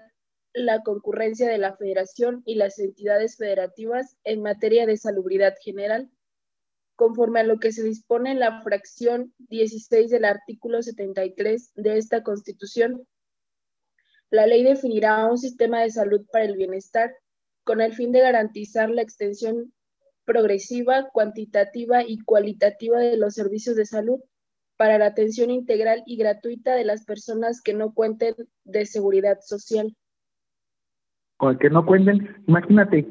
[0.65, 6.09] la concurrencia de la federación y las entidades federativas en materia de salubridad general,
[6.95, 12.23] conforme a lo que se dispone en la fracción 16 del artículo 73 de esta
[12.23, 13.07] Constitución.
[14.29, 17.15] La ley definirá un sistema de salud para el bienestar
[17.63, 19.73] con el fin de garantizar la extensión
[20.25, 24.19] progresiva, cuantitativa y cualitativa de los servicios de salud
[24.77, 29.95] para la atención integral y gratuita de las personas que no cuenten de seguridad social.
[31.37, 33.05] Con el que no cuenten, imagínate,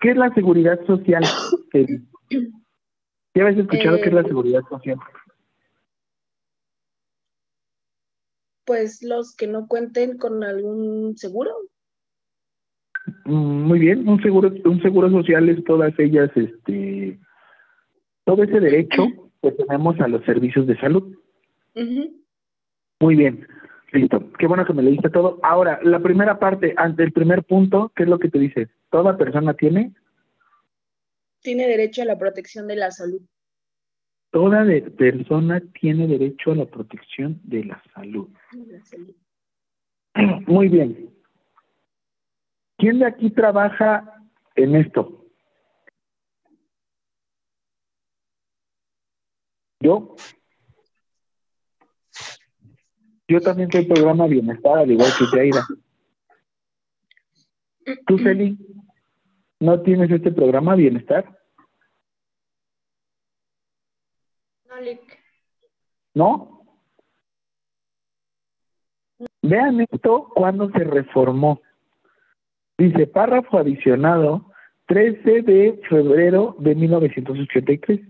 [0.00, 1.24] ¿qué es la seguridad social?
[3.34, 4.98] ¿Ya habéis escuchado Eh, qué es la seguridad social?
[8.64, 11.50] Pues los que no cuenten con algún seguro.
[13.24, 17.18] Mm, Muy bien, un seguro, un seguro social es todas ellas, este,
[18.24, 19.06] todo ese derecho
[19.42, 21.16] que tenemos a los servicios de salud.
[21.74, 22.22] Ujú.
[23.00, 23.46] Muy bien,
[23.92, 24.32] listo.
[24.38, 25.38] Qué bueno que me leíste todo.
[25.42, 28.68] Ahora, la primera parte, ante el primer punto, ¿qué es lo que te dice?
[28.90, 29.92] Toda persona tiene,
[31.40, 33.20] Tiene derecho a la protección de la salud.
[34.30, 38.28] toda de- persona tiene derecho a la protección de la salud.
[40.46, 41.10] Muy bien.
[42.78, 44.20] ¿Quién de aquí trabaja
[44.56, 45.24] en esto?
[49.80, 50.16] Yo.
[53.28, 55.62] Yo también soy programa bienestar, al igual que Jaira.
[58.06, 58.58] ¿Tú, Celi,
[59.60, 61.38] no tienes este programa bienestar?
[64.68, 65.18] No, Lick.
[66.14, 66.56] ¿No?
[69.42, 71.60] Vean esto cuando se reformó.
[72.78, 74.52] Dice párrafo adicionado
[74.86, 78.00] 13 de febrero de 1983.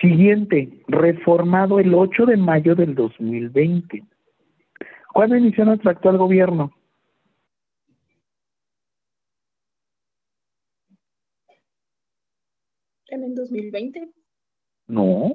[0.00, 4.04] Siguiente, reformado el 8 de mayo del 2020.
[5.12, 6.72] ¿Cuándo inició nuestro actual gobierno?
[13.08, 14.08] ¿En el 2020?
[14.86, 15.32] No,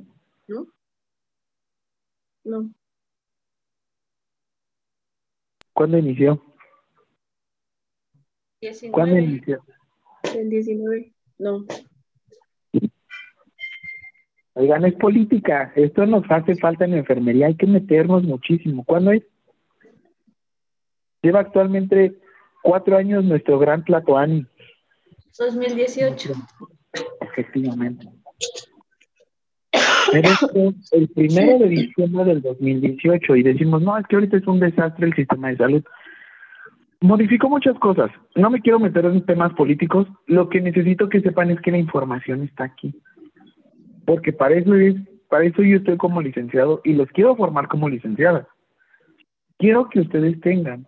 [0.48, 0.68] ¿No?
[2.46, 2.70] No.
[5.74, 6.42] ¿cuándo inició?
[8.62, 8.92] 19.
[8.94, 9.64] ¿Cuándo inició?
[10.36, 11.14] ¿El 19?
[11.40, 11.66] No.
[14.56, 15.72] Oigan, es política.
[15.76, 17.48] Esto nos hace falta en enfermería.
[17.48, 18.84] Hay que meternos muchísimo.
[18.84, 19.24] ¿Cuándo es?
[21.22, 22.16] Lleva actualmente
[22.62, 24.46] cuatro años nuestro gran Tlatoani.
[25.40, 26.34] 2018.
[27.22, 28.08] Efectivamente.
[30.12, 34.38] Pero esto es el primero de diciembre del 2018 y decimos, no, es que ahorita
[34.38, 35.84] es un desastre el sistema de salud.
[37.02, 38.12] Modificó muchas cosas.
[38.36, 40.08] No me quiero meter en temas políticos.
[40.28, 42.94] Lo que necesito que sepan es que la información está aquí.
[44.06, 44.96] Porque para eso es,
[45.30, 48.48] para eso yo estoy como licenciado y los quiero formar como licenciadas.
[49.58, 50.88] Quiero que ustedes tengan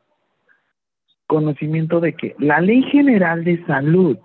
[1.28, 4.18] conocimiento de que la Ley General de Salud,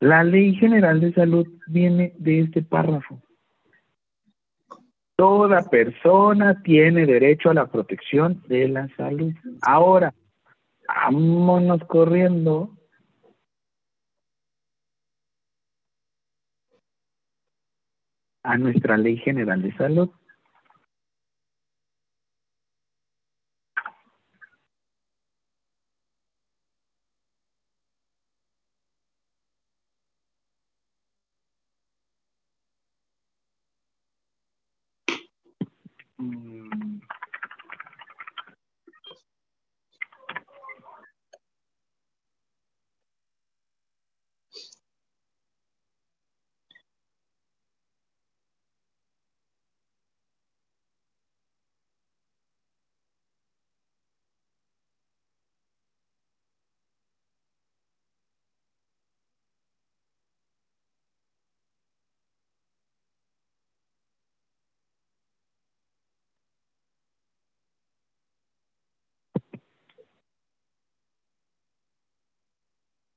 [0.00, 3.22] la Ley General de Salud viene de este párrafo.
[5.16, 9.32] Toda persona tiene derecho a la protección de la salud.
[9.62, 10.12] Ahora,
[10.88, 12.73] vámonos corriendo.
[18.44, 20.10] a nuestra Ley General de Salud.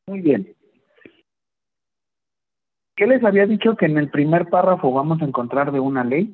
[0.07, 0.55] Muy bien.
[2.95, 6.33] ¿Qué les había dicho que en el primer párrafo vamos a encontrar de una ley?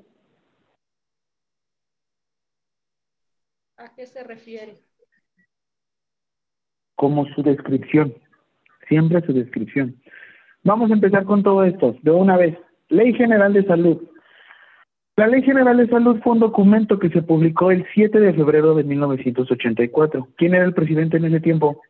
[3.77, 4.75] ¿A qué se refiere?
[6.95, 8.13] Como su descripción.
[8.87, 10.01] Siempre su descripción.
[10.63, 12.57] Vamos a empezar con todo esto, de una vez.
[12.89, 14.07] Ley General de Salud.
[15.17, 18.75] La Ley General de Salud fue un documento que se publicó el 7 de febrero
[18.75, 20.29] de 1984.
[20.37, 21.81] ¿Quién era el presidente en ese tiempo?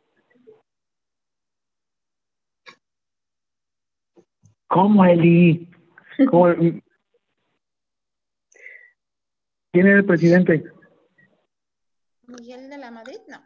[4.74, 5.70] ¿Cómo, Eli?
[6.32, 6.52] ¿Cómo?
[9.72, 10.64] ¿Quién era el presidente?
[12.26, 13.38] Miguel de la Madrid, no.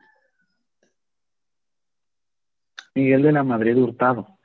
[2.96, 4.40] Miguel de la Madrid Hurtado.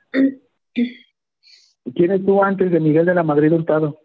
[0.73, 4.01] ¿Quién estuvo antes de Miguel de la Madrid Hurtado?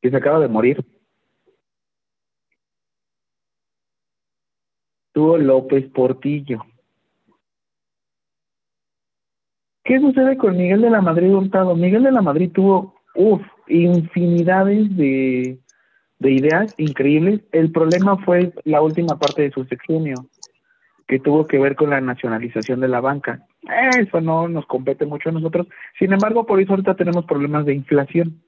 [0.00, 0.84] Que se acaba de morir.
[5.12, 6.64] Tuvo López Portillo.
[9.90, 11.74] ¿Qué sucede con Miguel de la Madrid Hurtado?
[11.74, 15.58] Miguel de la Madrid tuvo, uff, infinidades de,
[16.20, 17.40] de ideas increíbles.
[17.50, 20.14] El problema fue la última parte de su sexenio,
[21.08, 23.44] que tuvo que ver con la nacionalización de la banca.
[23.98, 25.66] Eso no nos compete mucho a nosotros.
[25.98, 28.40] Sin embargo, por eso ahorita tenemos problemas de inflación.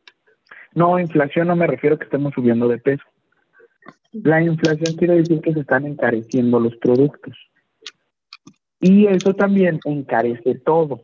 [0.76, 3.02] No, inflación no me refiero a que estemos subiendo de peso.
[4.12, 7.36] La inflación quiere decir que se están encareciendo los productos.
[8.78, 11.00] Y eso también encarece todo.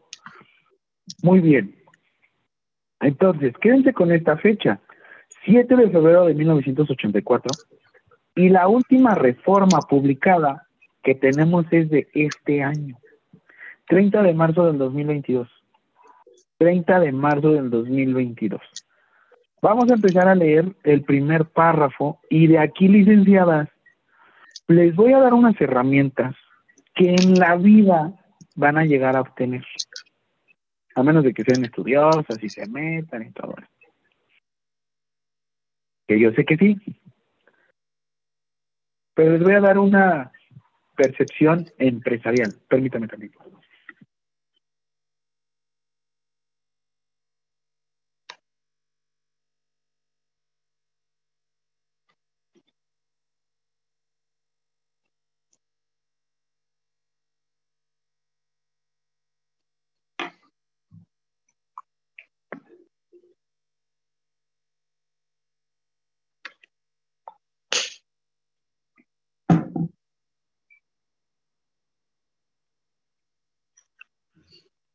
[1.23, 1.75] Muy bien.
[3.01, 4.81] Entonces, quédense con esta fecha,
[5.45, 7.65] 7 de febrero de 1984,
[8.35, 10.67] y la última reforma publicada
[11.03, 12.97] que tenemos es de este año,
[13.89, 15.49] 30 de marzo del 2022.
[16.59, 18.61] 30 de marzo del 2022.
[19.63, 23.69] Vamos a empezar a leer el primer párrafo y de aquí, licenciadas,
[24.67, 26.35] les voy a dar unas herramientas
[26.95, 28.13] que en la vida
[28.55, 29.65] van a llegar a obtener
[30.99, 33.69] a menos de que sean estudiosas y se metan y todo eso.
[36.09, 36.77] Que yo sé que sí.
[39.15, 40.33] Pero les voy a dar una
[40.97, 42.53] percepción empresarial.
[42.69, 43.33] Permítame también.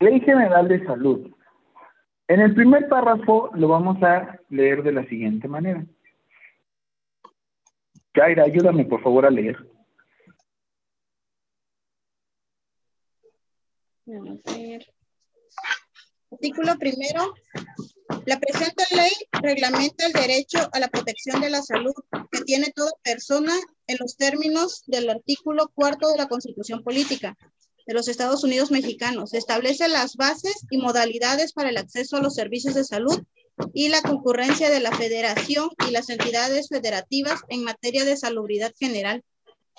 [0.00, 1.30] Ley General de Salud.
[2.28, 5.84] En el primer párrafo lo vamos a leer de la siguiente manera.
[8.12, 9.56] Kaira, ayúdame por favor a leer.
[16.30, 17.34] Artículo primero.
[18.26, 19.10] La presente ley
[19.40, 21.94] reglamenta el derecho a la protección de la salud
[22.30, 23.52] que tiene toda persona
[23.92, 27.36] en los términos del artículo cuarto de la Constitución Política
[27.86, 29.34] de los Estados Unidos Mexicanos.
[29.34, 33.22] Establece las bases y modalidades para el acceso a los servicios de salud
[33.74, 39.22] y la concurrencia de la federación y las entidades federativas en materia de salubridad general.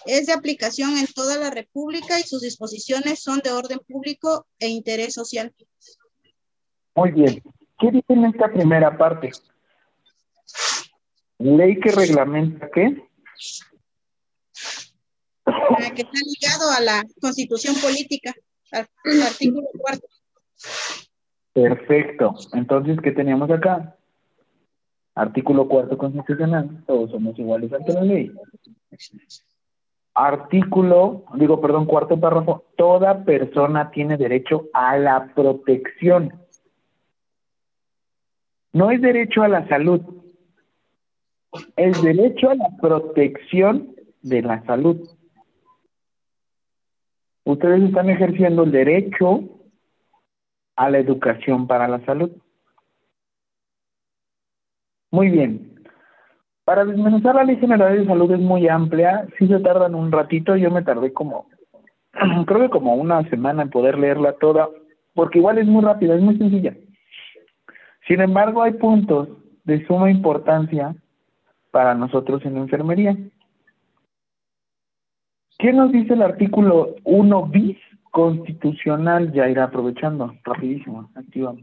[0.05, 4.68] Es de aplicación en toda la República y sus disposiciones son de orden público e
[4.68, 5.53] interés social.
[6.95, 7.41] Muy bien.
[7.80, 9.32] ¿Qué dice en esta primera parte?
[11.39, 13.03] Ley que reglamenta qué?
[15.92, 18.34] Que está ligado a la constitución política,
[18.72, 18.88] al,
[19.22, 20.08] artículo cuarto.
[21.54, 22.36] Perfecto.
[22.54, 23.96] Entonces, ¿qué teníamos acá?
[25.16, 26.84] Artículo cuarto constitucional.
[26.88, 28.32] Todos somos iguales ante la ley.
[30.16, 32.66] Artículo, digo, perdón, cuarto párrafo.
[32.76, 36.34] Toda persona tiene derecho a la protección.
[38.72, 40.02] No es derecho a la salud.
[41.76, 45.08] Es derecho a la protección de la salud.
[47.46, 49.41] Ustedes están ejerciendo el derecho
[50.76, 52.32] a la educación para la salud.
[55.12, 55.74] Muy bien.
[56.66, 60.56] Para desmenuzar la Ley General de Salud es muy amplia, sí se tardan un ratito,
[60.56, 61.48] yo me tardé como,
[62.48, 64.70] creo que como una semana en poder leerla toda,
[65.14, 66.74] porque igual es muy rápida, es muy sencilla.
[68.08, 69.28] Sin embargo, hay puntos
[69.66, 70.96] de suma importancia
[71.72, 73.18] para nosotros en enfermería.
[75.58, 77.78] ¿Qué nos dice el artículo 1 bis
[78.12, 79.32] constitucional?
[79.34, 81.56] Ya irá aprovechando, rapidísimo, activa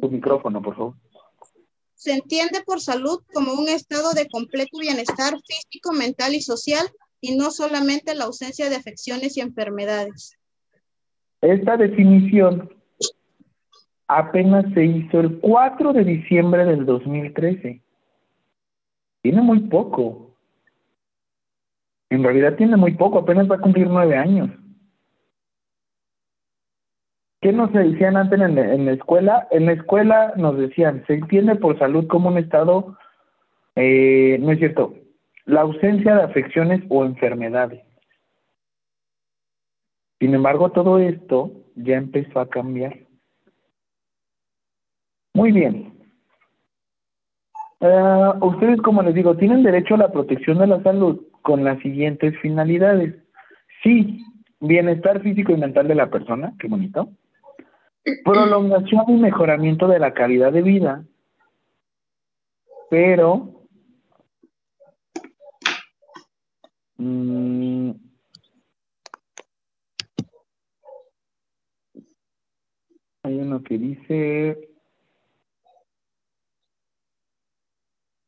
[0.00, 0.94] tu micrófono, por favor.
[1.94, 6.86] Se entiende por salud como un estado de completo bienestar físico, mental y social,
[7.20, 10.36] y no solamente la ausencia de afecciones y enfermedades.
[11.40, 12.70] Esta definición
[14.08, 17.82] apenas se hizo el 4 de diciembre del 2013.
[19.22, 20.25] Tiene muy poco.
[22.10, 24.50] En realidad tiene muy poco, apenas va a cumplir nueve años.
[27.40, 29.46] ¿Qué nos decían antes en la, escuela?
[29.50, 32.96] En la escuela nos decían, se entiende por salud como un estado,
[33.74, 34.94] eh, no es cierto,
[35.44, 37.82] la ausencia de afecciones o enfermedades.
[40.18, 42.96] Sin embargo, todo esto ya empezó a cambiar.
[45.34, 45.92] Muy bien.
[47.80, 51.78] Uh, ustedes, como les digo, tienen derecho a la protección de la salud con las
[51.78, 53.14] siguientes finalidades.
[53.84, 54.20] Sí,
[54.58, 57.08] bienestar físico y mental de la persona, qué bonito.
[58.24, 61.04] Prolongación y mejoramiento de la calidad de vida,
[62.90, 63.62] pero
[66.96, 67.92] mmm,
[73.22, 74.65] hay uno que dice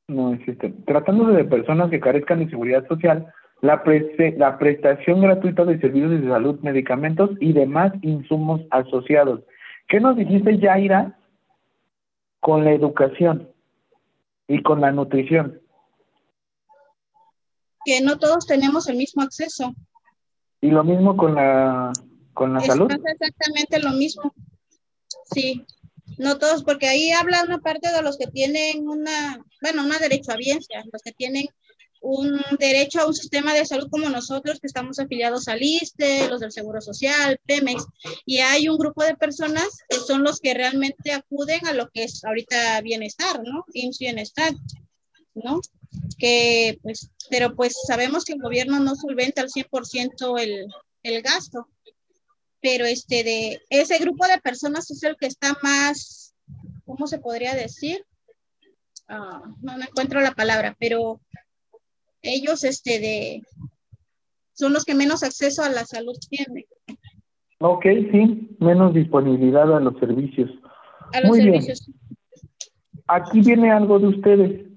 [0.08, 0.70] No existe.
[0.86, 6.10] Tratándose de personas que carezcan de seguridad social, la, pre la prestación gratuita de servicios
[6.10, 9.40] de salud, medicamentos y demás insumos asociados.
[9.88, 11.18] ¿Qué nos dijiste, Yaira?
[12.40, 13.50] Con la educación
[14.46, 15.60] y con la nutrición.
[17.84, 19.74] Que no todos tenemos el mismo acceso.
[20.60, 21.92] Y lo mismo con la,
[22.32, 22.90] con la Es salud.
[22.90, 24.32] exactamente lo mismo.
[25.32, 25.64] Sí.
[26.18, 30.84] No todos, porque ahí habla una parte de los que tienen una, bueno, una derechohabiencia,
[30.92, 31.46] los que tienen
[32.00, 36.40] un derecho a un sistema de salud como nosotros, que estamos afiliados al ISTE, los
[36.40, 37.84] del Seguro Social, Pemex,
[38.24, 42.04] y hay un grupo de personas que son los que realmente acuden a lo que
[42.04, 43.64] es ahorita bienestar, ¿no?
[43.72, 44.52] IMSS Bienestar,
[45.34, 45.60] ¿no?
[46.18, 50.66] Que, pues, pero pues sabemos que el gobierno no solventa al 100% el,
[51.02, 51.68] el gasto
[52.60, 56.34] pero este de ese grupo de personas es el que está más,
[56.84, 58.04] ¿cómo se podría decir?
[59.08, 61.20] Ah, no, no encuentro la palabra, pero
[62.22, 63.42] ellos este de
[64.52, 66.64] son los que menos acceso a la salud tienen.
[67.60, 70.50] Ok, sí, menos disponibilidad a los servicios.
[71.12, 71.62] A los Muy bien.
[71.62, 71.90] servicios.
[73.06, 74.67] Aquí viene algo de ustedes.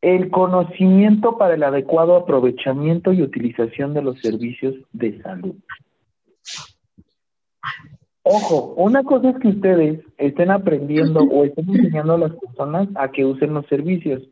[0.00, 5.56] El conocimiento para el adecuado aprovechamiento y utilización de los servicios de salud.
[8.22, 13.10] Ojo, una cosa es que ustedes estén aprendiendo o estén enseñando a las personas a
[13.10, 14.22] que usen los servicios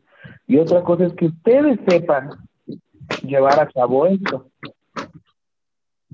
[0.45, 2.29] y otra cosa es que ustedes sepan
[3.23, 4.47] llevar a cabo esto.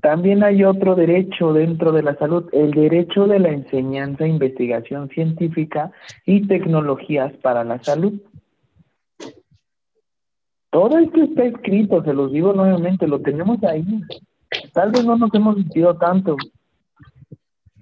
[0.00, 5.92] También hay otro derecho dentro de la salud, el derecho de la enseñanza, investigación científica
[6.26, 8.20] y tecnologías para la salud.
[10.74, 13.84] Todo esto está escrito, se los digo nuevamente, lo tenemos ahí.
[14.72, 16.36] Tal vez no nos hemos sentido tanto.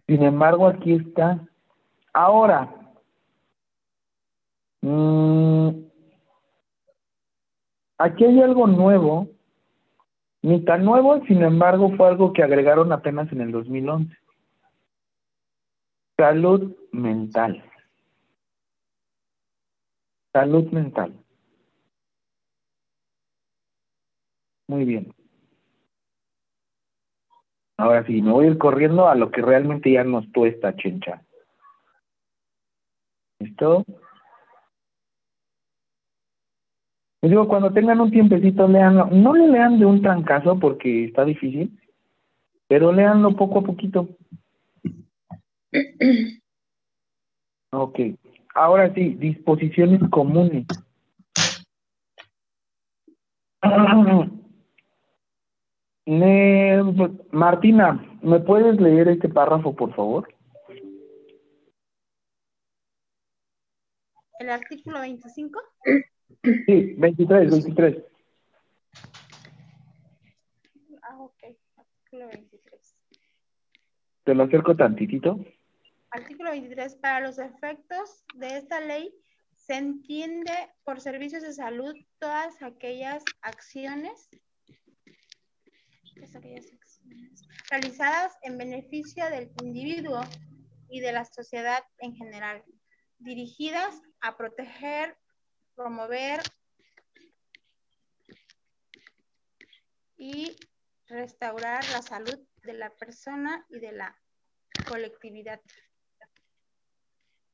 [0.06, 1.40] Sin embargo, aquí está.
[2.12, 2.70] Ahora,
[4.82, 5.70] mm,
[7.96, 9.26] aquí hay algo nuevo,
[10.42, 14.14] ni tan nuevo, sin embargo, fue algo que agregaron apenas en el 2011.
[16.18, 17.64] Salud mental.
[20.34, 21.21] Salud mental.
[24.68, 25.12] Muy bien.
[27.76, 31.24] Ahora sí, me voy a ir corriendo a lo que realmente ya nos tuesta, chencha.
[33.40, 33.84] ¿Listo?
[37.22, 39.06] Les digo, cuando tengan un tiempecito, leanlo.
[39.06, 41.78] No le lean de un trancazo porque está difícil,
[42.68, 44.08] pero leanlo poco a poquito.
[47.72, 47.98] Ok.
[48.54, 50.66] Ahora sí, disposiciones comunes.
[56.06, 56.82] Me-
[57.30, 60.28] Martina, ¿me puedes leer este párrafo, por favor?
[64.38, 65.60] El artículo 25.
[66.66, 68.04] Sí, 23, 23.
[71.02, 71.44] Ah, ok.
[71.76, 72.96] Artículo 23.
[74.24, 75.38] Te lo acerco tantitito.
[76.10, 76.96] Artículo 23.
[76.96, 79.14] Para los efectos de esta ley,
[79.54, 80.52] se entiende
[80.84, 84.28] por servicios de salud todas aquellas acciones,
[87.70, 90.20] realizadas en beneficio del individuo
[90.88, 92.62] y de la sociedad en general,
[93.18, 95.16] dirigidas a proteger,
[95.74, 96.40] promover
[100.16, 100.56] y
[101.08, 104.16] restaurar la salud de la persona y de la
[104.88, 105.60] colectividad.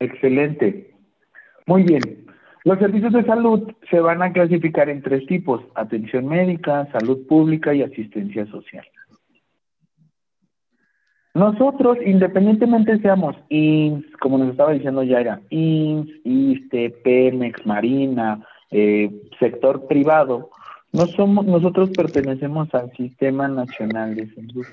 [0.01, 0.95] Excelente.
[1.67, 2.27] Muy bien.
[2.65, 7.75] Los servicios de salud se van a clasificar en tres tipos, atención médica, salud pública
[7.75, 8.87] y asistencia social.
[11.35, 19.87] Nosotros, independientemente seamos IMSS, como nos estaba diciendo Yaira, IMSS, ISTE, Pemex, Marina, eh, sector
[19.87, 20.51] privado,
[20.93, 24.67] no somos, nosotros pertenecemos al Sistema Nacional de Salud.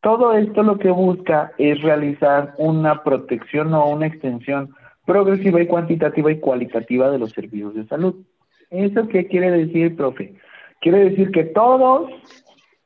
[0.00, 4.74] Todo esto lo que busca es realizar una protección o una extensión
[5.08, 8.26] progresiva y cuantitativa y cualitativa de los servicios de salud.
[8.68, 10.34] ¿Eso qué quiere decir, profe?
[10.82, 12.10] Quiere decir que todos,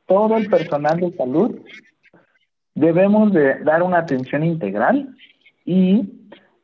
[0.05, 1.59] todo el personal de salud
[2.75, 5.13] debemos de dar una atención integral
[5.65, 6.09] y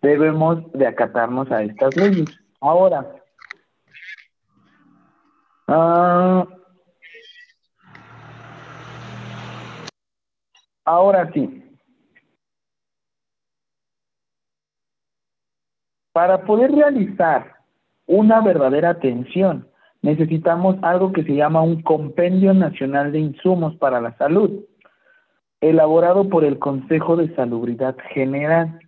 [0.02, 2.30] debemos de acatarnos a estas leyes.
[2.62, 3.06] Ahora,
[5.68, 6.48] ah,
[10.86, 11.69] ahora sí,
[16.20, 17.56] Para poder realizar
[18.06, 19.70] una verdadera atención,
[20.02, 24.66] necesitamos algo que se llama un Compendio Nacional de Insumos para la Salud,
[25.62, 28.82] elaborado por el Consejo de Salubridad General,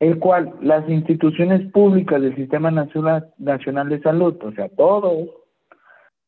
[0.00, 5.28] el cual las instituciones públicas del Sistema Nacional, de Salud, o sea, todos,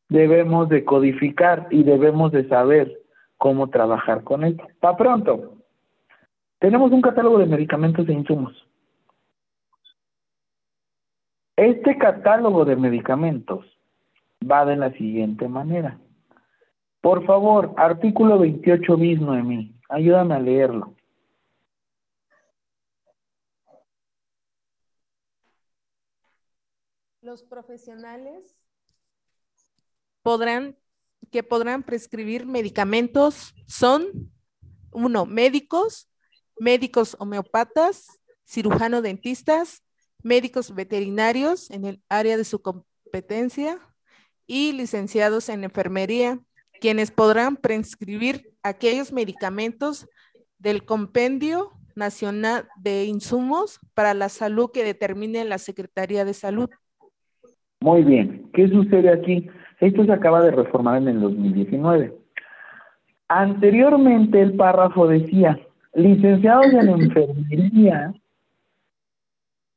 [0.07, 2.97] debemos de codificar y debemos de saber
[3.37, 4.65] cómo trabajar con esto.
[4.79, 5.55] Para pronto,
[6.59, 8.55] tenemos un catálogo de medicamentos e insumos.
[11.55, 13.65] Este catálogo de medicamentos
[14.41, 15.99] va de la siguiente manera.
[16.99, 20.95] Por favor, artículo 28 bis, Noemí, ayúdame a leerlo.
[27.21, 28.57] Los profesionales
[30.23, 30.75] podrán,
[31.31, 34.31] que podrán prescribir medicamentos son,
[34.91, 36.09] uno, médicos,
[36.59, 38.07] médicos homeopatas,
[38.43, 39.82] cirujano dentistas,
[40.23, 43.79] médicos veterinarios en el área de su competencia
[44.47, 46.39] y licenciados en enfermería,
[46.81, 50.07] quienes podrán prescribir aquellos medicamentos
[50.57, 56.69] del Compendio Nacional de Insumos para la Salud que determine la Secretaría de Salud.
[57.81, 59.49] Muy bien, ¿qué sucede aquí?
[59.79, 62.17] Esto se acaba de reformar en el 2019.
[63.27, 65.59] Anteriormente el párrafo decía,
[65.93, 68.13] licenciados en enfermería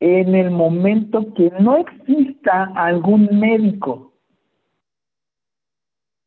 [0.01, 4.13] en el momento que no exista algún médico.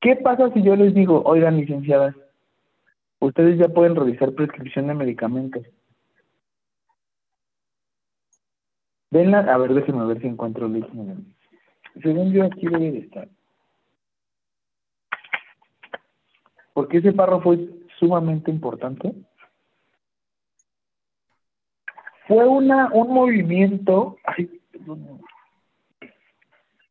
[0.01, 2.15] ¿Qué pasa si yo les digo, oigan, licenciadas,
[3.19, 5.63] ustedes ya pueden realizar prescripción de medicamentos?
[9.11, 11.17] Venla, a ver, déjenme ver si encuentro el original.
[12.01, 13.27] Según yo aquí debe de estar.
[16.73, 17.59] Porque ese párrafo es
[17.99, 19.13] sumamente importante
[22.29, 24.17] fue una, un movimiento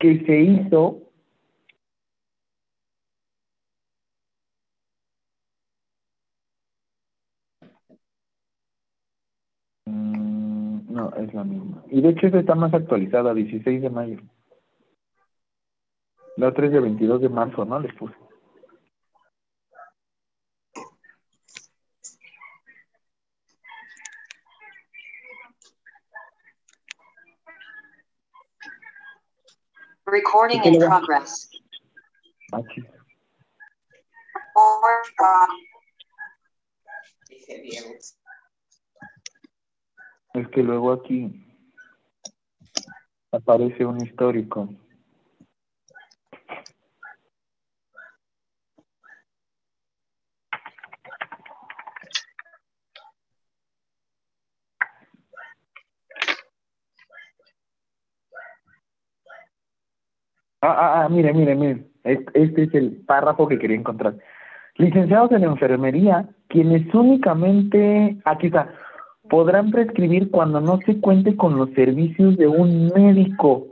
[0.01, 1.12] que se hizo
[9.86, 11.85] mm, No, es la misma.
[11.89, 14.20] Y de hecho esta está más actualizada, 16 de mayo.
[16.36, 17.78] La otra es de 22 de marzo, ¿no?
[17.78, 18.27] Les puse.
[30.10, 31.48] Recording in progress.
[32.52, 32.85] Aquí.
[34.56, 35.02] Or,
[40.35, 41.44] Es que luego aquí
[43.32, 44.68] aparece un histórico.
[60.60, 61.85] Ah, ah, ah, mire, mire, mire.
[62.05, 64.16] Este este es el párrafo que quería encontrar.
[64.76, 68.72] Licenciados en enfermería, quienes únicamente, aquí está,
[69.28, 73.66] podrán prescribir cuando no se cuente con los servicios de un médico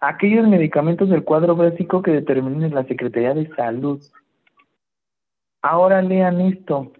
[0.00, 4.00] aquellos medicamentos del cuadro básico que determinen la Secretaría de Salud.
[5.62, 6.92] Ahora lean esto.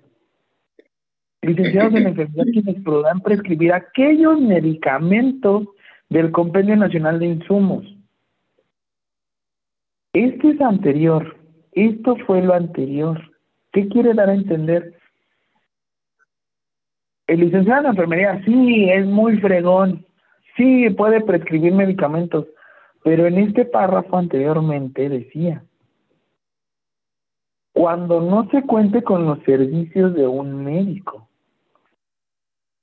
[1.42, 5.68] Licenciados en enfermería, quienes podrán prescribir aquellos medicamentos
[6.08, 7.97] del Compendio Nacional de Insumos.
[10.12, 11.36] Este es anterior.
[11.72, 13.20] Esto fue lo anterior.
[13.72, 14.98] ¿Qué quiere dar a entender?
[17.26, 20.06] El licenciado en enfermería sí es muy fregón,
[20.56, 22.46] sí puede prescribir medicamentos,
[23.04, 25.62] pero en este párrafo anteriormente decía,
[27.74, 31.28] cuando no se cuente con los servicios de un médico.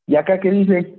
[0.05, 0.95] ¿Y acá qué dice?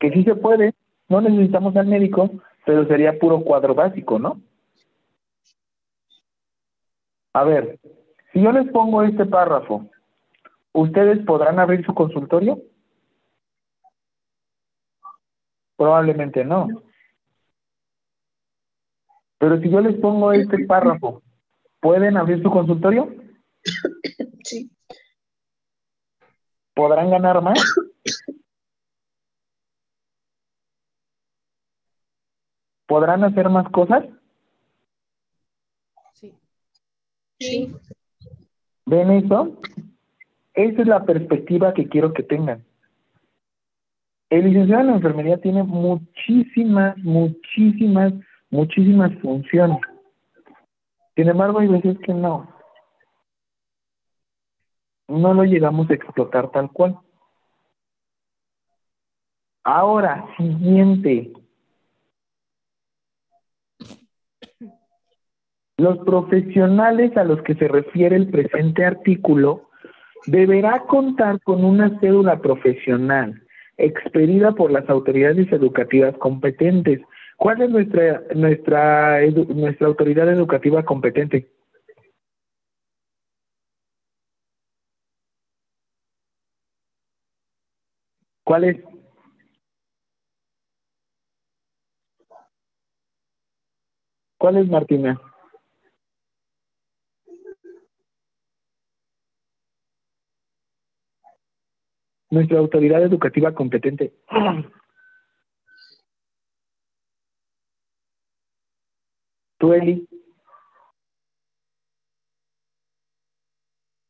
[0.00, 0.74] Que sí se puede,
[1.08, 2.28] no necesitamos al médico,
[2.64, 4.40] pero sería puro cuadro básico, ¿no?
[7.32, 7.78] A ver,
[8.32, 9.88] si yo les pongo este párrafo,
[10.72, 12.58] ¿ustedes podrán abrir su consultorio?
[15.76, 16.68] Probablemente no.
[19.38, 21.22] Pero si yo les pongo este párrafo,
[21.80, 23.14] ¿pueden abrir su consultorio?
[24.44, 24.70] Sí.
[26.74, 27.58] ¿Podrán ganar más?
[32.94, 34.04] ¿Podrán hacer más cosas?
[36.12, 36.32] Sí.
[37.40, 37.76] Sí.
[38.86, 39.58] ¿Ven eso?
[40.52, 42.64] Esa es la perspectiva que quiero que tengan.
[44.30, 48.12] El licenciado en la enfermería tiene muchísimas, muchísimas,
[48.50, 49.80] muchísimas funciones.
[51.16, 52.48] Sin embargo, hay veces que no.
[55.08, 56.96] No lo llegamos a explotar tal cual.
[59.64, 61.32] Ahora, siguiente.
[65.76, 69.70] Los profesionales a los que se refiere el presente artículo
[70.26, 73.42] deberá contar con una cédula profesional
[73.76, 77.00] expedida por las autoridades educativas competentes.
[77.36, 81.50] ¿Cuál es nuestra nuestra nuestra autoridad educativa competente?
[88.44, 88.76] ¿Cuál es?
[94.38, 95.20] ¿Cuál es Martina?
[102.34, 104.12] Nuestra autoridad educativa competente.
[109.58, 110.08] ¿Tú, Eli?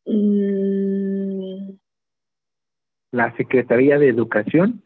[0.07, 1.77] Mm,
[3.11, 4.83] La Secretaría de Educación.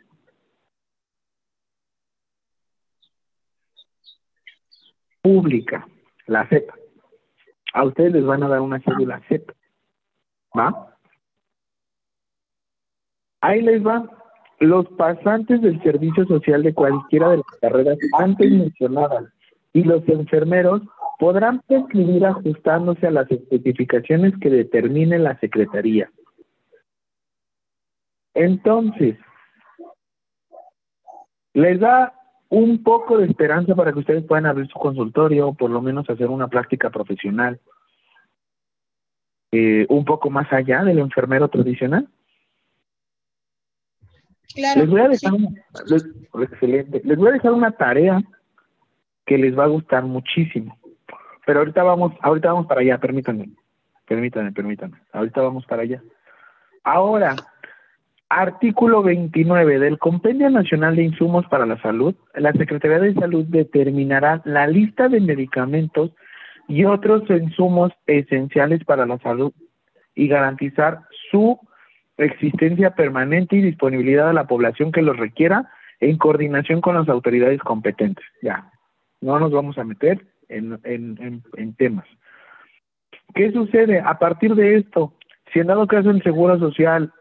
[5.23, 5.87] Pública,
[6.27, 6.69] la CEP.
[7.73, 9.53] A ustedes les van a dar una cédula CEP.
[10.59, 10.98] ¿Va?
[13.41, 14.09] Ahí les va.
[14.61, 19.27] Los pasantes del servicio social de cualquiera de las carreras antes mencionadas
[19.73, 20.83] y los enfermeros
[21.19, 26.11] podrán prescribir ajustándose a las especificaciones que determine la Secretaría.
[28.35, 29.17] Entonces,
[31.55, 32.15] les da
[32.49, 36.09] un poco de esperanza para que ustedes puedan abrir su consultorio o por lo menos
[36.09, 37.61] hacer una práctica profesional
[39.51, 42.09] eh, un poco más allá del enfermero tradicional.
[44.55, 44.81] Claro.
[44.81, 45.27] Les voy a sí.
[45.27, 45.49] dejar una,
[45.89, 46.07] les-
[46.51, 47.01] excelente.
[47.05, 48.23] Les voy a dejar una tarea
[49.27, 50.77] que les va a gustar muchísimo.
[51.47, 53.51] Pero ahorita vamos, ahorita vamos para allá, permítanme.
[54.07, 54.97] Permítanme, permítanme.
[55.13, 56.03] Ahorita vamos para allá.
[56.85, 57.37] Ahora,
[58.31, 64.41] artículo 29 del Compendio Nacional de Insumos para la Salud, la Secretaría de Salud determinará
[64.45, 66.11] la lista de medicamentos
[66.69, 69.53] y otros insumos esenciales para la salud
[70.15, 71.01] y garantizar
[71.31, 71.59] su
[72.19, 75.71] existencia permanente y disponibilidad a la población que los requiera
[76.01, 78.25] en coordinación con las autoridades competentes.
[78.43, 78.71] Ya,
[79.21, 82.07] no nos vamos a meter en, en, en, temas.
[83.35, 84.01] ¿Qué sucede?
[84.01, 85.15] A partir de esto,
[85.53, 87.13] si en dado caso el Seguro Social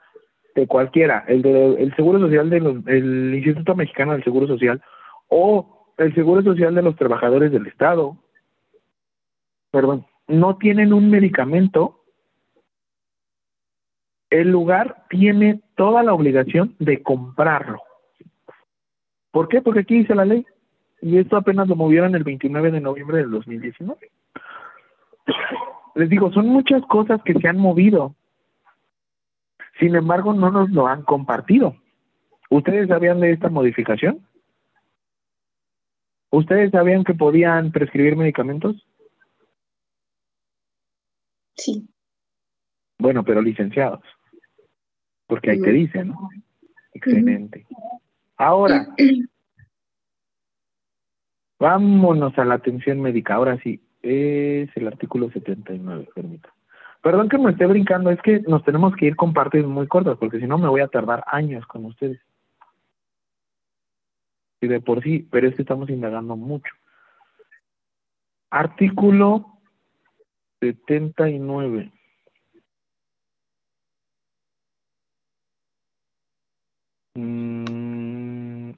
[0.56, 4.82] de cualquiera, el, de, el Seguro Social del Instituto Mexicano del Seguro Social
[5.28, 8.18] o el Seguro Social de los Trabajadores del Estado,
[9.72, 11.97] perdón, no tienen un medicamento,
[14.30, 17.82] el lugar tiene toda la obligación de comprarlo.
[19.32, 19.62] ¿Por qué?
[19.62, 20.46] Porque aquí dice la ley.
[21.02, 24.12] Y esto apenas lo movieron el 29 de noviembre del 2019.
[25.96, 28.16] Les digo, son muchas cosas que se han movido.
[29.80, 31.76] Sin embargo, no nos lo han compartido.
[32.50, 34.26] ¿Ustedes sabían de esta modificación?
[36.30, 38.88] ¿Ustedes sabían que podían prescribir medicamentos?
[41.56, 41.88] Sí.
[42.98, 44.02] Bueno, pero licenciados.
[45.28, 46.30] Porque ahí te dicen, ¿no?
[46.94, 47.66] Excelente.
[48.38, 48.88] Ahora,
[51.60, 53.36] vámonos a la atención médica.
[53.36, 56.50] Ahora sí, es el artículo 79, permita.
[57.02, 60.18] Perdón que me esté brincando, es que nos tenemos que ir con partes muy cortas,
[60.18, 62.20] porque si no me voy a tardar años con ustedes.
[64.62, 66.74] Y de por sí, pero es que estamos indagando mucho.
[68.50, 69.60] Artículo
[70.62, 71.92] 79.
[77.18, 78.74] Mm.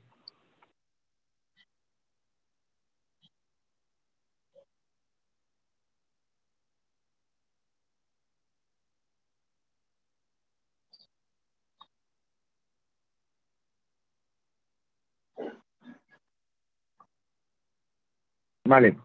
[18.66, 18.96] Vale.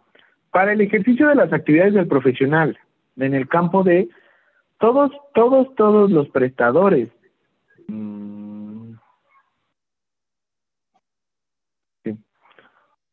[0.53, 2.79] Para el ejercicio de las actividades del profesional
[3.17, 4.09] en el campo de
[4.79, 7.09] todos, todos, todos los prestadores.
[7.89, 8.44] Mm,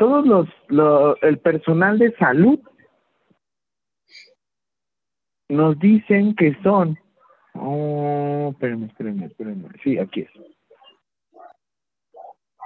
[0.02, 0.49] todos los,
[1.22, 2.60] el personal de salud
[5.48, 6.98] nos dicen que son,
[7.53, 10.30] oh, espérenme, espérenme, espérenme, sí, aquí es.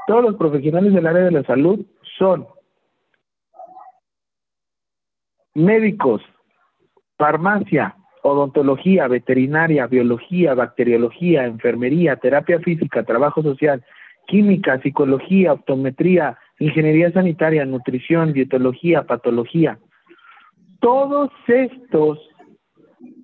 [0.08, 1.86] Todos los profesionales del área de la salud
[2.18, 2.48] son
[5.56, 6.22] médicos,
[7.18, 13.84] farmacia, odontología, veterinaria, biología, bacteriología, enfermería, terapia física, trabajo social,
[14.26, 19.80] química, psicología, optometría, ingeniería sanitaria, nutrición, dietología, patología.
[20.80, 22.20] Todos estos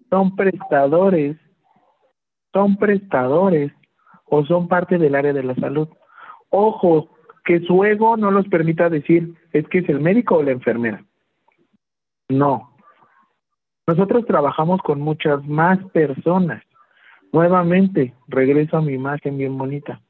[0.10, 1.38] son prestadores,
[2.53, 3.72] son prestadores
[4.26, 5.88] o son parte del área de la salud.
[6.49, 7.10] Ojo,
[7.45, 11.03] que su ego no los permita decir es que es el médico o la enfermera.
[12.30, 12.74] No.
[13.88, 16.64] Nosotros trabajamos con muchas más personas.
[17.34, 20.02] Nuevamente, regreso a mi imagen bien bonita.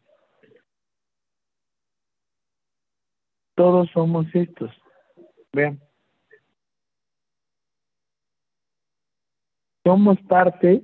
[3.62, 4.72] Todos somos estos.
[5.54, 5.80] Vean.
[9.86, 10.82] Somos parte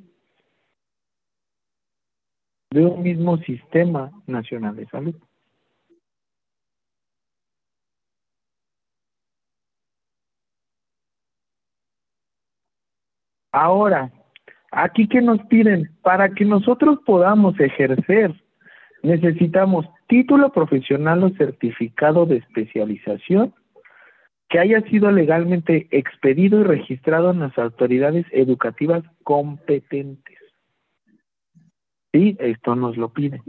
[2.69, 5.15] de un mismo sistema nacional de salud.
[13.51, 14.11] Ahora,
[14.71, 18.39] aquí que nos piden, para que nosotros podamos ejercer,
[19.01, 23.53] necesitamos título profesional o certificado de especialización
[24.49, 30.37] que haya sido legalmente expedido y registrado en las autoridades educativas competentes.
[32.13, 33.41] Sí, esto nos lo piden.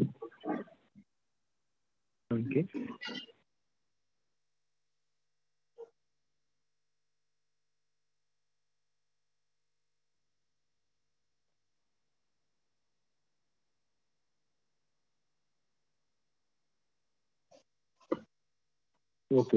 [19.30, 19.54] Ok.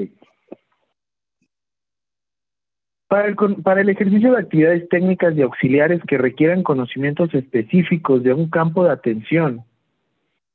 [3.08, 8.32] Para el, para el ejercicio de actividades técnicas y auxiliares que requieran conocimientos específicos de
[8.32, 9.64] un campo de atención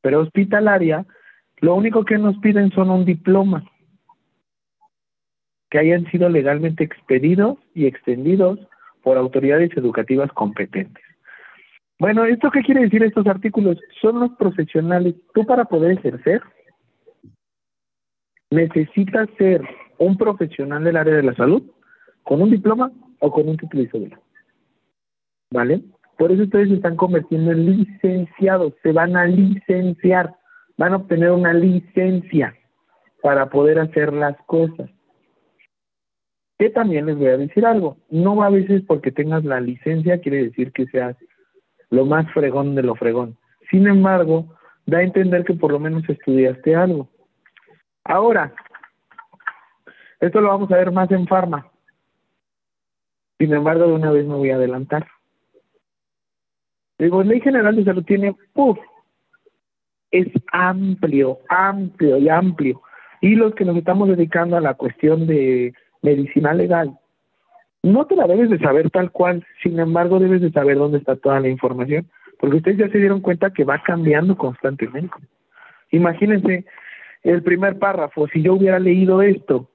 [0.07, 1.05] pero hospitalaria,
[1.57, 3.69] lo único que nos piden son un diploma
[5.69, 8.57] que hayan sido legalmente expedidos y extendidos
[9.03, 11.03] por autoridades educativas competentes.
[11.99, 13.77] Bueno, ¿esto qué quiere decir estos artículos?
[13.99, 15.15] Son los profesionales.
[15.33, 16.41] Tú para poder ejercer
[18.51, 19.61] necesitas ser
[19.97, 21.63] un profesional del área de la salud
[22.23, 24.17] con un diploma o con un título de
[25.51, 25.81] ¿Vale?
[26.17, 30.35] Por eso ustedes se están convirtiendo en licenciados, se van a licenciar,
[30.77, 32.55] van a obtener una licencia
[33.21, 34.89] para poder hacer las cosas.
[36.57, 40.19] Que también les voy a decir algo, no va a veces porque tengas la licencia
[40.19, 41.15] quiere decir que seas
[41.89, 43.37] lo más fregón de lo fregón.
[43.69, 44.55] Sin embargo,
[44.85, 47.09] da a entender que por lo menos estudiaste algo.
[48.07, 48.53] Ahora,
[50.21, 51.67] esto lo vamos a ver más en Farma.
[53.37, 55.05] Sin embargo, de una vez me voy a adelantar.
[56.97, 58.79] Digo, Ley General de Salud tiene, ¡puf!
[60.09, 62.81] Es amplio, amplio y amplio.
[63.21, 66.97] Y los que nos estamos dedicando a la cuestión de medicina legal,
[67.83, 71.17] no te la debes de saber tal cual, sin embargo debes de saber dónde está
[71.17, 72.09] toda la información,
[72.39, 75.15] porque ustedes ya se dieron cuenta que va cambiando constantemente.
[75.91, 76.65] Imagínense
[77.27, 79.69] el primer párrafo, si yo hubiera leído esto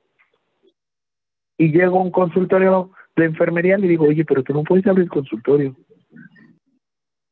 [1.58, 5.08] y llego a un consultorio de enfermería, le digo, oye, pero tú no puedes abrir
[5.08, 5.76] consultorio,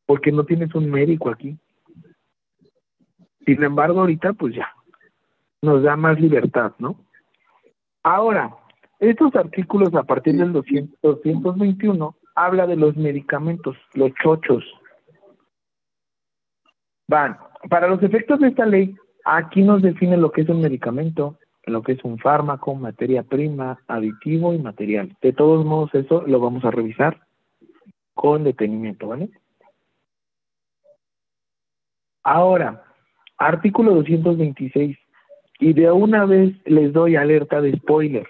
[0.05, 1.57] porque no tienes un médico aquí.
[3.47, 4.69] Sin embargo, ahorita pues ya,
[5.63, 6.97] nos da más libertad, ¿no?
[8.03, 8.55] Ahora,
[8.99, 14.65] estos artículos a partir del 200, 221 habla de los medicamentos, los chochos.
[17.09, 17.39] Van,
[17.71, 18.95] para los efectos de esta ley,
[19.25, 23.79] aquí nos define lo que es un medicamento, lo que es un fármaco, materia prima,
[23.87, 25.17] aditivo y material.
[25.21, 27.21] De todos modos, eso lo vamos a revisar
[28.15, 29.31] con detenimiento, ¿vale?
[32.23, 32.85] Ahora,
[33.39, 34.99] artículo 226.
[35.61, 38.27] Y de una vez les doy alerta de spoiler.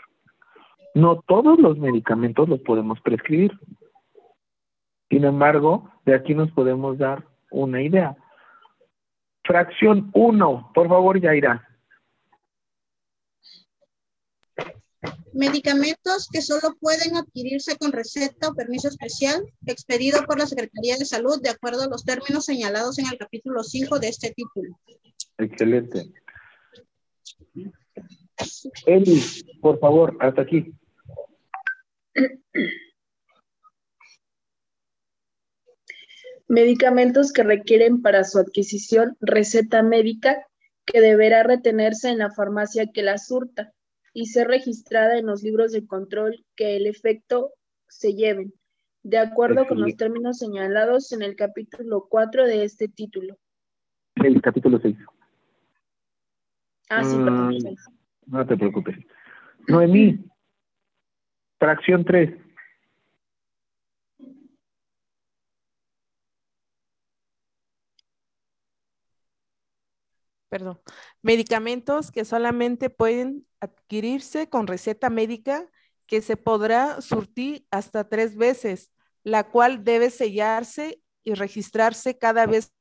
[0.94, 3.52] No todos los medicamentos los podemos prescribir.
[5.08, 8.16] Sin embargo, de aquí nos podemos dar una idea.
[9.50, 11.68] Fracción 1, por favor, Yaira.
[15.32, 21.04] Medicamentos que solo pueden adquirirse con receta o permiso especial expedido por la Secretaría de
[21.04, 24.78] Salud de acuerdo a los términos señalados en el capítulo 5 de este título.
[25.38, 26.12] Excelente.
[28.86, 29.20] Eli,
[29.60, 30.72] por favor, hasta aquí.
[36.50, 40.44] Medicamentos que requieren para su adquisición receta médica
[40.84, 43.72] que deberá retenerse en la farmacia que la surta
[44.12, 47.52] y ser registrada en los libros de control que el efecto
[47.86, 48.52] se lleven,
[49.04, 53.38] de acuerdo con los términos señalados en el capítulo 4 de este título.
[54.16, 54.96] El capítulo 6.
[56.88, 57.54] Ah, sí, perdón.
[57.54, 57.74] Mm,
[58.26, 58.96] no te preocupes.
[59.68, 60.18] Noemí,
[61.60, 62.49] fracción 3.
[70.50, 70.80] Perdón.
[71.22, 75.66] Medicamentos que solamente pueden adquirirse con receta médica
[76.06, 82.74] que se podrá surtir hasta tres veces, la cual debe sellarse y registrarse cada vez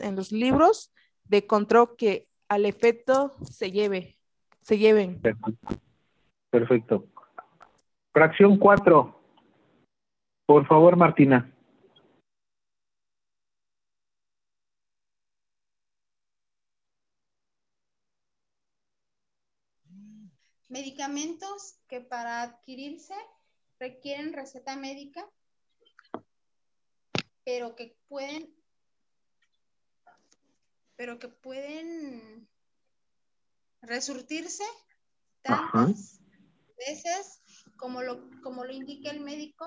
[0.00, 0.92] en los libros
[1.24, 4.18] de control que al efecto se lleve,
[4.60, 5.20] se lleven.
[6.50, 7.06] Perfecto.
[8.12, 9.20] Fracción 4.
[10.44, 11.54] Por favor, Martina.
[20.78, 23.14] Medicamentos que para adquirirse
[23.80, 25.28] requieren receta médica,
[27.44, 28.54] pero que pueden
[30.94, 32.46] pero que pueden
[33.82, 34.62] resurtirse
[35.42, 36.20] tantas
[36.86, 37.42] veces
[37.76, 39.66] como lo, como lo indica el médico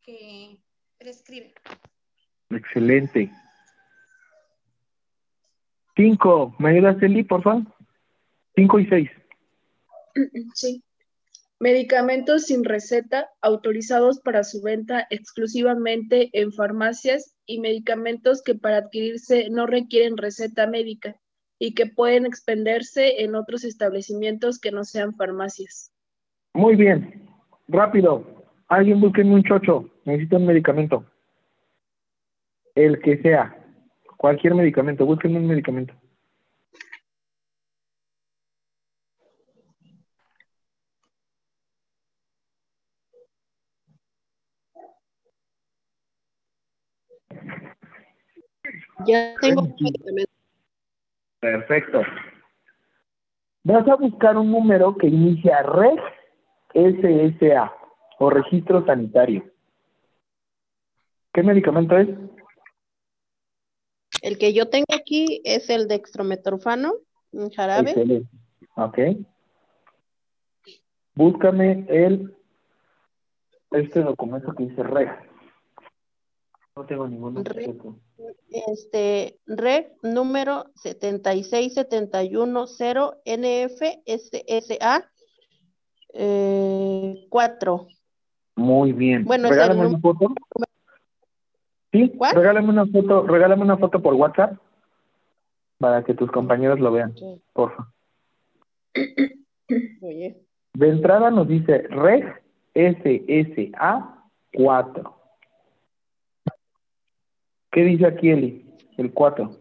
[0.00, 0.62] que
[0.96, 1.52] prescribe.
[2.48, 3.30] Excelente.
[5.94, 7.64] Cinco, ¿me ayudas, Eli, por favor?
[8.54, 9.10] Cinco y seis.
[10.54, 10.82] Sí.
[11.60, 19.50] Medicamentos sin receta autorizados para su venta exclusivamente en farmacias y medicamentos que para adquirirse
[19.50, 21.16] no requieren receta médica
[21.58, 25.92] y que pueden expenderse en otros establecimientos que no sean farmacias.
[26.54, 27.28] Muy bien.
[27.66, 28.24] Rápido.
[28.68, 29.90] Alguien búsquenme un chocho.
[30.04, 31.04] Necesito un medicamento.
[32.76, 33.56] El que sea.
[34.16, 35.04] Cualquier medicamento.
[35.04, 35.94] Búsquenme un medicamento.
[49.06, 49.68] Ya tengo
[51.40, 52.02] Perfecto.
[53.62, 56.00] Vas a buscar un número que inicia REG
[56.74, 57.72] SSA
[58.18, 59.44] o registro sanitario.
[61.32, 62.08] ¿Qué medicamento es?
[64.22, 66.94] El que yo tengo aquí es el dextrometorfano,
[67.32, 67.90] un jarabe.
[67.90, 68.28] Excelente.
[68.74, 68.98] Ok.
[71.14, 72.34] Búscame el
[73.70, 75.27] este documento que dice REG.
[76.78, 77.74] No tengo ningún Reg.
[78.68, 85.10] Este, REG número 76710 NFSSA
[86.14, 87.88] eh, 4.
[88.54, 89.24] Muy bien.
[89.24, 90.28] Bueno, Regálame una foto.
[91.90, 92.36] Sí, ¿Cuál?
[92.36, 94.56] regálame una foto, regálame una foto por WhatsApp
[95.78, 97.40] para que tus compañeros lo vean, Ok.
[97.54, 97.92] porfa.
[100.02, 100.36] Oye,
[100.74, 102.40] De entrada nos dice Reg
[102.74, 104.14] SSA
[104.52, 105.17] 4.
[107.78, 108.74] ¿Qué dice aquí Eli?
[108.96, 109.52] El 4.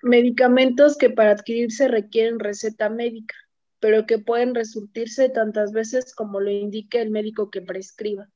[0.00, 3.34] Medicamentos que para adquirirse requieren receta médica,
[3.78, 8.26] pero que pueden resurtirse tantas veces como lo indique el médico que prescriba.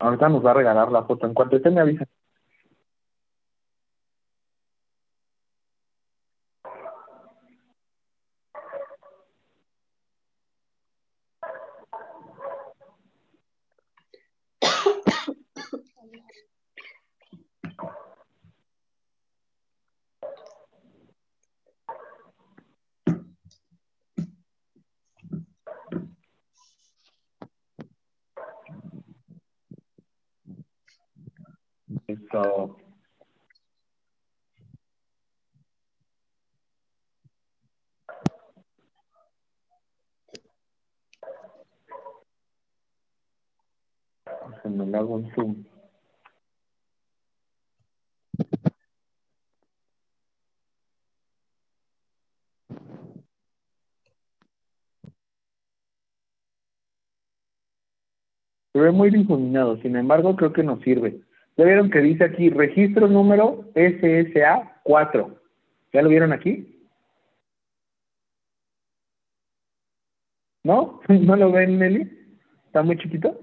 [0.00, 1.28] Ahorita nos va a regalar la foto.
[1.28, 2.08] En cuanto esté me avisa.
[32.38, 32.76] Eso.
[44.50, 45.64] Déjenme le hago un zoom.
[58.72, 61.27] Se ve muy difuminado, sin embargo, creo que nos sirve.
[61.58, 65.42] ¿Ya vieron que dice aquí registro número SSA 4?
[65.92, 66.88] ¿Ya lo vieron aquí?
[70.62, 71.00] ¿No?
[71.08, 72.08] ¿No lo ven, Nelly?
[72.66, 73.40] ¿Está muy chiquito?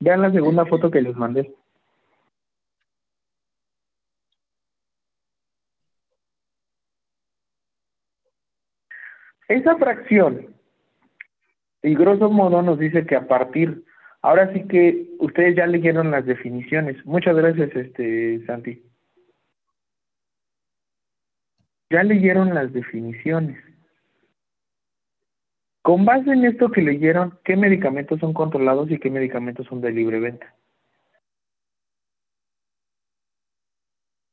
[0.00, 1.54] Vean la segunda foto que les mandé.
[9.48, 10.54] Esa fracción,
[11.82, 13.84] y grosso modo nos dice que a partir,
[14.22, 17.04] ahora sí que ustedes ya leyeron las definiciones.
[17.06, 18.82] Muchas gracias, este Santi.
[21.90, 23.62] Ya leyeron las definiciones.
[25.82, 29.90] Con base en esto que leyeron, ¿qué medicamentos son controlados y qué medicamentos son de
[29.90, 30.54] libre venta?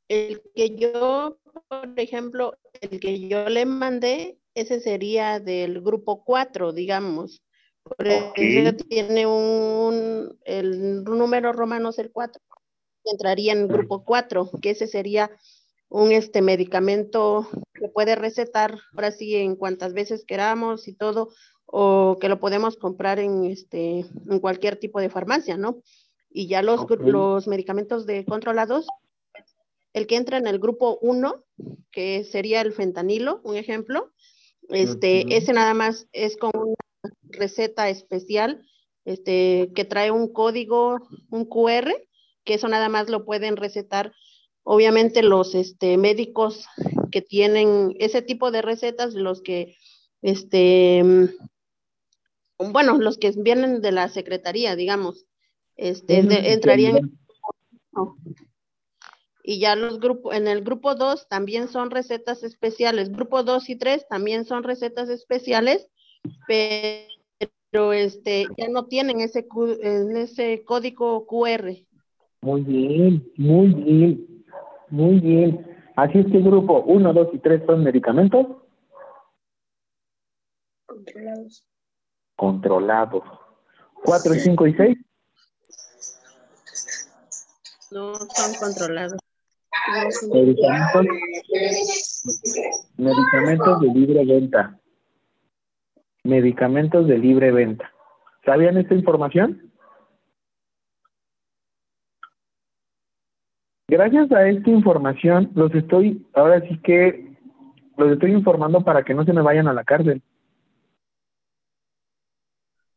[0.08, 1.38] El que yo,
[1.68, 7.42] por ejemplo, el que yo le mandé, ese sería del grupo 4, digamos.
[7.86, 8.38] Por Ok.
[8.38, 12.42] eso tiene un, el número romano es el 4.
[13.04, 15.30] Entraría en el grupo 4, que ese sería
[15.88, 21.28] un este medicamento que puede recetar, ahora sí, en cuantas veces queramos y todo,
[21.64, 25.80] o que lo podemos comprar en este en cualquier tipo de farmacia, ¿no?
[26.28, 28.86] Y ya los, los medicamentos de controlados,
[29.92, 31.44] el que entra en el grupo 1,
[31.92, 34.12] que sería el fentanilo, un ejemplo,
[34.68, 36.74] este, ese nada más es con una
[37.22, 38.64] receta especial,
[39.04, 40.98] este, que trae un código,
[41.30, 41.92] un QR,
[42.44, 44.12] que eso nada más lo pueden recetar,
[44.62, 46.66] obviamente los este, médicos
[47.10, 49.76] que tienen ese tipo de recetas, los que,
[50.22, 55.26] este, mm, bueno, los que vienen de la secretaría, digamos,
[55.76, 57.18] este, de- entrarían
[57.92, 58.16] no.
[59.42, 63.12] Y ya los grupos, en el grupo 2 también son recetas especiales.
[63.12, 65.88] Grupo 2 y 3 también son recetas especiales,
[66.46, 69.46] pero este ya no tienen ese
[70.14, 71.74] ese código QR.
[72.42, 74.44] Muy bien, muy bien,
[74.90, 75.76] muy bien.
[75.96, 78.46] Así es que grupo 1, 2 y 3 son medicamentos
[80.86, 81.66] Controlados.
[82.36, 83.22] controlados.
[84.04, 84.98] 4, 5 y 6
[87.90, 89.18] No son controlados.
[90.32, 91.06] Medicamentos,
[92.96, 94.78] medicamentos de libre venta.
[96.26, 97.90] Medicamentos de libre venta.
[98.44, 99.70] ¿Sabían esta información?
[103.88, 107.36] Gracias a esta información, los estoy, ahora sí que
[107.96, 110.20] los estoy informando para que no se me vayan a la cárcel.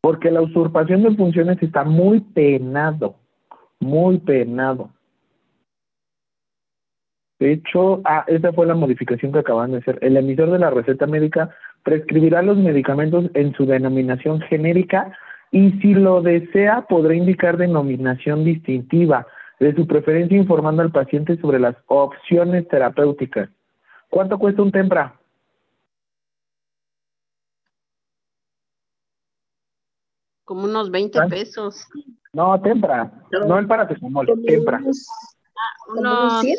[0.02, 3.16] Porque la usurpación de funciones está muy penado,
[3.80, 4.90] muy penado.
[7.40, 10.00] De hecho, ah, esa fue la modificación que acaban de hacer.
[10.02, 15.12] El emisor de la receta médica prescribirá los medicamentos en su denominación genérica
[15.52, 19.26] y si lo desea podrá indicar denominación distintiva
[19.60, 23.50] de su preferencia informando al paciente sobre las opciones terapéuticas.
[24.10, 25.16] ¿Cuánto cuesta un tempra?
[30.46, 31.28] como unos 20 ¿Ah?
[31.30, 31.86] pesos.
[32.34, 33.12] No, tempra,
[33.48, 34.78] no el paracetamol, tempra.
[34.80, 35.08] unos-
[35.86, 36.58] como Unos unos 100.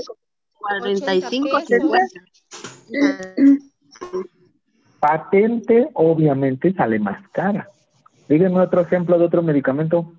[0.59, 2.07] 45, 80 50.
[5.01, 7.69] Patente obviamente sale más cara.
[8.29, 10.13] Díganme otro ejemplo de otro medicamento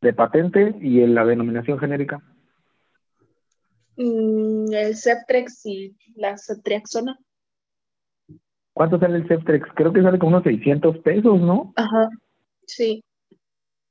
[0.00, 2.20] de patente y en la denominación genérica.
[3.96, 7.18] Mm, el Ceptrex y la Cetriaxona.
[8.72, 9.68] ¿Cuánto sale el Ceftrex?
[9.74, 11.72] Creo que sale como unos 600 pesos, ¿no?
[11.76, 12.08] Ajá,
[12.66, 13.04] sí.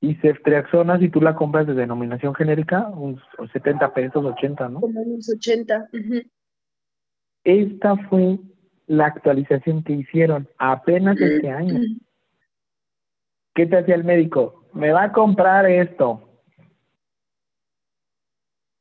[0.01, 3.21] Y Ceftriaxona, si tú la compras de denominación genérica, unos
[3.53, 4.81] 70 pesos, 80, ¿no?
[4.81, 5.87] Como unos 80.
[5.93, 6.21] ujú.
[7.43, 8.39] Esta fue
[8.91, 11.79] la actualización que hicieron apenas este año.
[13.55, 14.65] ¿Qué te hacía el médico?
[14.73, 16.29] Me va a comprar esto.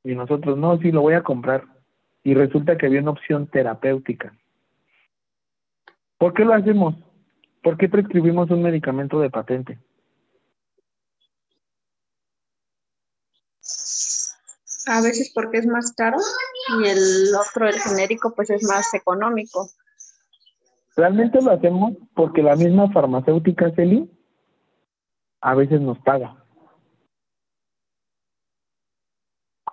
[0.02, 1.64] Y nosotros, no, sí, lo voy a comprar.
[2.24, 4.36] Y resulta que había una opción terapéutica.
[6.18, 6.96] ¿Por qué lo hacemos?
[7.62, 9.78] ¿Por qué prescribimos un medicamento de patente?
[14.86, 16.18] A veces porque es más caro
[16.80, 19.70] y el otro, el genérico, pues es más económico.
[21.00, 24.06] Realmente lo hacemos porque la misma farmacéutica Celi
[25.40, 26.44] a veces nos paga.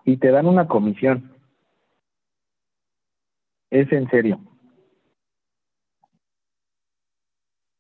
[0.06, 1.36] Y te dan una comisión.
[3.70, 4.40] Es en serio.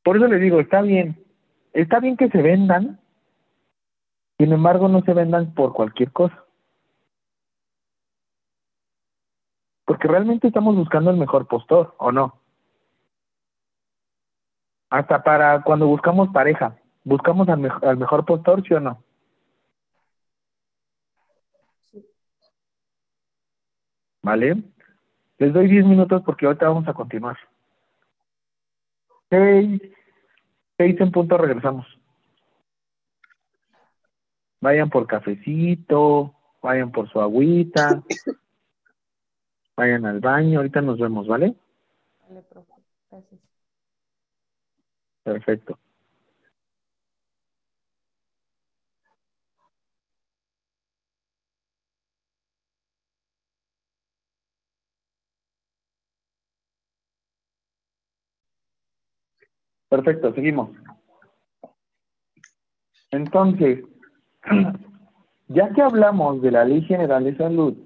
[0.03, 1.25] Por eso le digo, está bien.
[1.71, 2.99] Está bien que se vendan.
[4.37, 6.43] Sin embargo, no se vendan por cualquier cosa.
[9.85, 12.41] Porque realmente estamos buscando el mejor postor, ¿o no?
[14.89, 19.03] Hasta para cuando buscamos pareja, ¿buscamos al, mej- al mejor postor, sí o no?
[24.23, 24.63] ¿Vale?
[25.37, 27.37] Les doy 10 minutos porque ahorita vamos a continuar.
[29.29, 29.81] Seis,
[30.77, 31.85] seis en punto regresamos.
[34.61, 38.01] Vayan por cafecito, vayan por su agüita,
[39.77, 41.55] vayan al baño, ahorita nos vemos, ¿vale?
[42.27, 42.66] Vale, profe.
[45.27, 45.77] Perfecto.
[59.89, 60.69] Perfecto, seguimos.
[63.11, 63.83] Entonces,
[65.49, 67.77] ya que hablamos de la Ley General de Salud,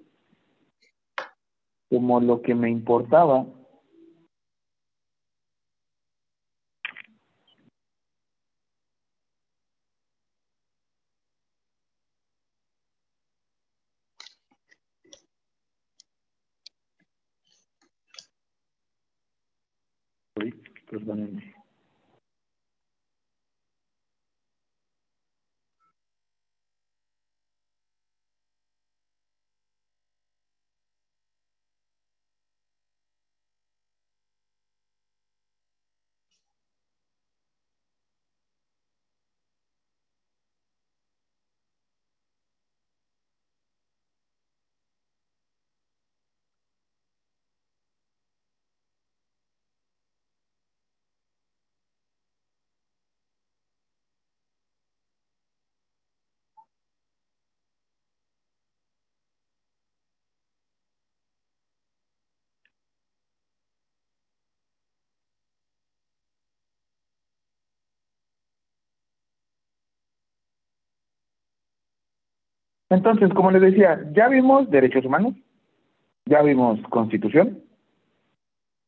[1.89, 3.47] como lo que me importaba,
[20.39, 20.51] Uy,
[20.89, 21.61] perdónenme.
[72.91, 75.34] Entonces, como les decía, ya vimos derechos humanos,
[76.26, 77.63] ya vimos constitución,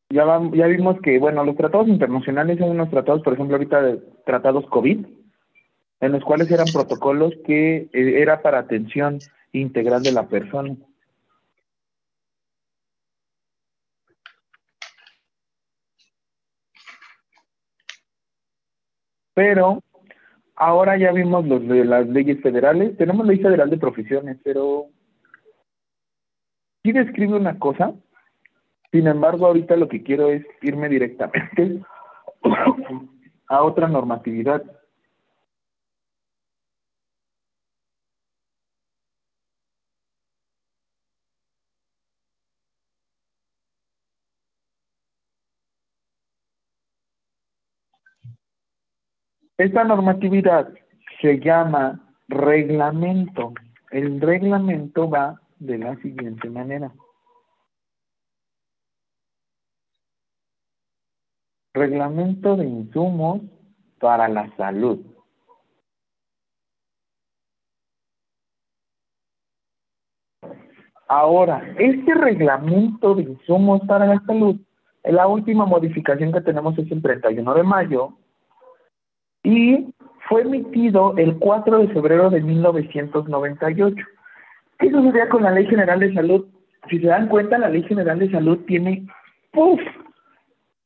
[0.10, 3.98] ya, ya vimos que, bueno, los tratados internacionales son unos tratados, por ejemplo, ahorita de
[4.26, 5.06] tratados COVID,
[6.02, 9.20] en los cuales eran protocolos que eh, era para atención
[9.54, 10.76] integral de la persona.
[19.34, 19.82] Pero
[20.66, 24.88] ahora ya vimos los de las leyes federales, tenemos ley federal de profesiones, pero
[26.84, 27.94] sí describe una cosa,
[28.92, 31.82] sin embargo ahorita lo que quiero es irme directamente
[33.48, 34.64] a otra normatividad.
[49.64, 50.74] Esta normatividad
[51.22, 53.54] se llama reglamento.
[53.92, 56.92] El reglamento va de la siguiente manera.
[61.74, 63.40] Reglamento de insumos
[64.02, 65.00] para la salud.
[71.08, 74.60] Ahora, este reglamento de insumos para la salud,
[75.06, 78.18] la última modificación que tenemos es el 31 de mayo
[79.44, 79.94] y
[80.28, 84.06] fue emitido el 4 de febrero de 1998.
[84.80, 86.46] ¿Qué sucedía con la Ley General de Salud?
[86.90, 89.06] Si se dan cuenta, la Ley General de Salud tiene,
[89.52, 89.80] ¡puf!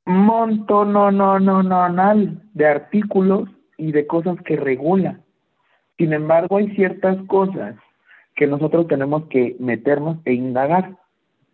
[0.07, 2.13] montón no, no, no, no,
[2.53, 5.19] de artículos y de cosas que regula.
[5.97, 7.75] Sin embargo, hay ciertas cosas
[8.35, 10.95] que nosotros tenemos que meternos e indagar.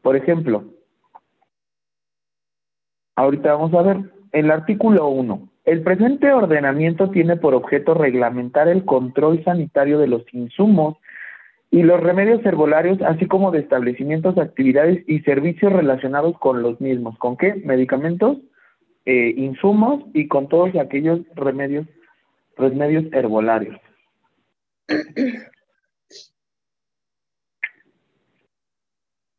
[0.01, 0.65] Por ejemplo,
[3.15, 5.49] ahorita vamos a ver el artículo 1.
[5.65, 10.97] El presente ordenamiento tiene por objeto reglamentar el control sanitario de los insumos
[11.71, 17.17] y los remedios herbolarios, así como de establecimientos, actividades y servicios relacionados con los mismos.
[17.17, 17.55] ¿Con qué?
[17.55, 18.39] Medicamentos,
[19.05, 21.87] eh, insumos y con todos aquellos remedios,
[22.57, 23.79] remedios herbolarios.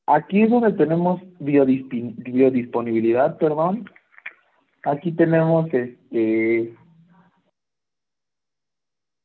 [0.07, 3.89] Aquí es donde tenemos biodisponibilidad, perdón.
[4.83, 5.97] Aquí tenemos este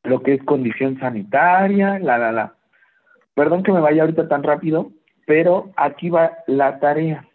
[0.04, 2.56] lo que es condición sanitaria, la la la.
[3.36, 4.92] Perdón que me vaya ahorita tan rápido,
[5.26, 7.26] pero aquí va la tarea.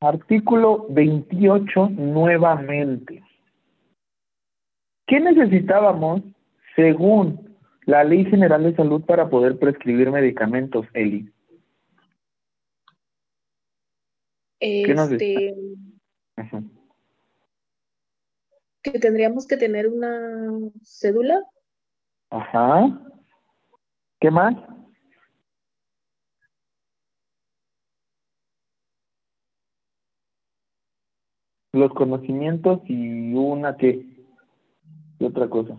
[0.00, 3.25] Artículo 28 nuevamente.
[5.06, 6.22] ¿Qué necesitábamos
[6.74, 7.56] según
[7.86, 11.32] la Ley General de Salud para poder prescribir medicamentos, Eli.
[14.58, 15.54] Este,
[18.82, 21.42] que tendríamos que tener una cédula.
[22.30, 23.00] Ajá.
[24.18, 24.56] ¿Qué más?
[31.72, 34.15] Los conocimientos y una que
[35.18, 35.78] y otra cosa.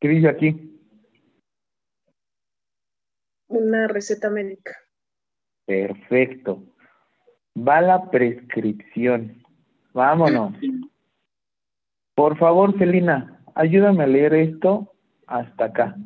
[0.00, 0.78] ¿Qué dice aquí?
[3.48, 4.87] Una receta médica.
[5.68, 6.64] Perfecto
[7.66, 9.42] va la prescripción.
[9.92, 10.54] Vámonos.
[12.14, 14.92] Por favor, Celina, ayúdame a leer esto
[15.26, 15.96] hasta acá.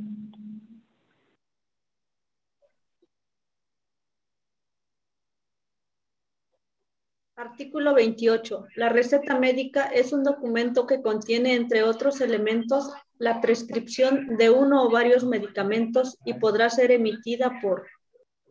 [7.37, 8.67] Artículo 28.
[8.77, 14.85] La receta médica es un documento que contiene, entre otros elementos, la prescripción de uno
[14.85, 17.87] o varios medicamentos y podrá ser emitida por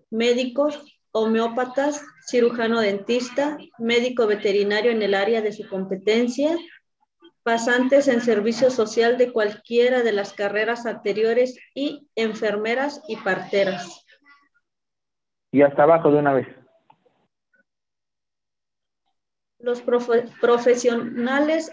[0.09, 6.57] médicos, homeópatas, cirujano dentista, médico veterinario en el área de su competencia,
[7.43, 14.05] pasantes en servicio social de cualquiera de las carreras anteriores y enfermeras y parteras.
[15.51, 16.47] Y hasta abajo de una vez.
[19.59, 21.71] Los profesionales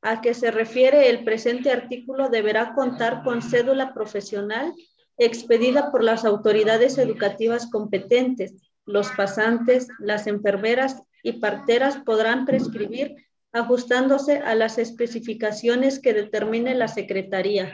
[0.00, 4.74] a que se refiere el presente artículo deberá contar con cédula profesional
[5.18, 8.54] expedida por las autoridades educativas competentes.
[8.84, 13.16] Los pasantes, las enfermeras y parteras podrán prescribir
[13.52, 17.72] ajustándose a las especificaciones que determine la Secretaría.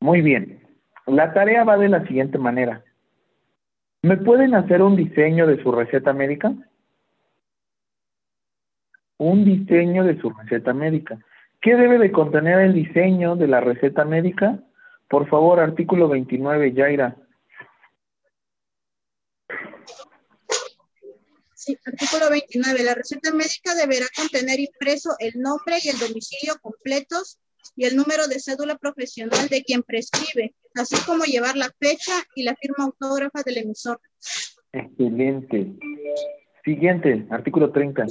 [0.00, 0.62] Muy bien.
[1.06, 2.84] La tarea va de la siguiente manera.
[4.02, 6.54] ¿Me pueden hacer un diseño de su receta médica?
[9.16, 11.18] Un diseño de su receta médica.
[11.60, 14.62] ¿Qué debe de contener el diseño de la receta médica?
[15.08, 17.16] Por favor, artículo 29, Yaira.
[21.54, 22.84] Sí, artículo 29.
[22.84, 27.38] La receta médica deberá contener impreso el nombre y el domicilio completos
[27.74, 32.44] y el número de cédula profesional de quien prescribe, así como llevar la fecha y
[32.44, 34.00] la firma autógrafa del emisor.
[34.72, 35.72] Excelente.
[36.64, 38.06] Siguiente, artículo 30.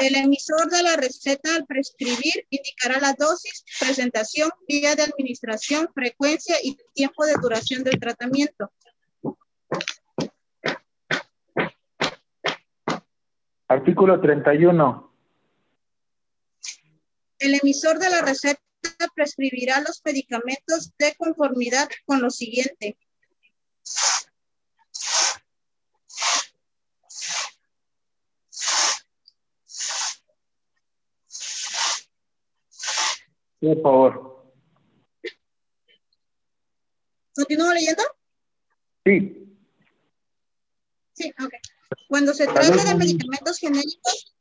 [0.00, 6.56] El emisor de la receta al prescribir indicará la dosis, presentación, vía de administración, frecuencia
[6.62, 8.72] y tiempo de duración del tratamiento.
[13.68, 15.12] Artículo 31.
[17.38, 18.58] El emisor de la receta
[19.14, 22.96] prescribirá los medicamentos de conformidad con lo siguiente.
[33.60, 34.52] Por favor.
[37.34, 38.02] ¿Continúo leyendo?
[39.04, 39.56] Sí.
[41.12, 41.54] Sí, ok.
[42.08, 44.36] Cuando se trata de medicamentos genéricos,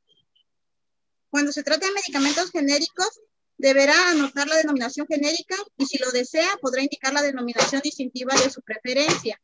[1.29, 3.21] cuando se trata de medicamentos genéricos,
[3.57, 8.49] deberá anotar la denominación genérica y si lo desea, podrá indicar la denominación distintiva de
[8.49, 9.39] su preferencia.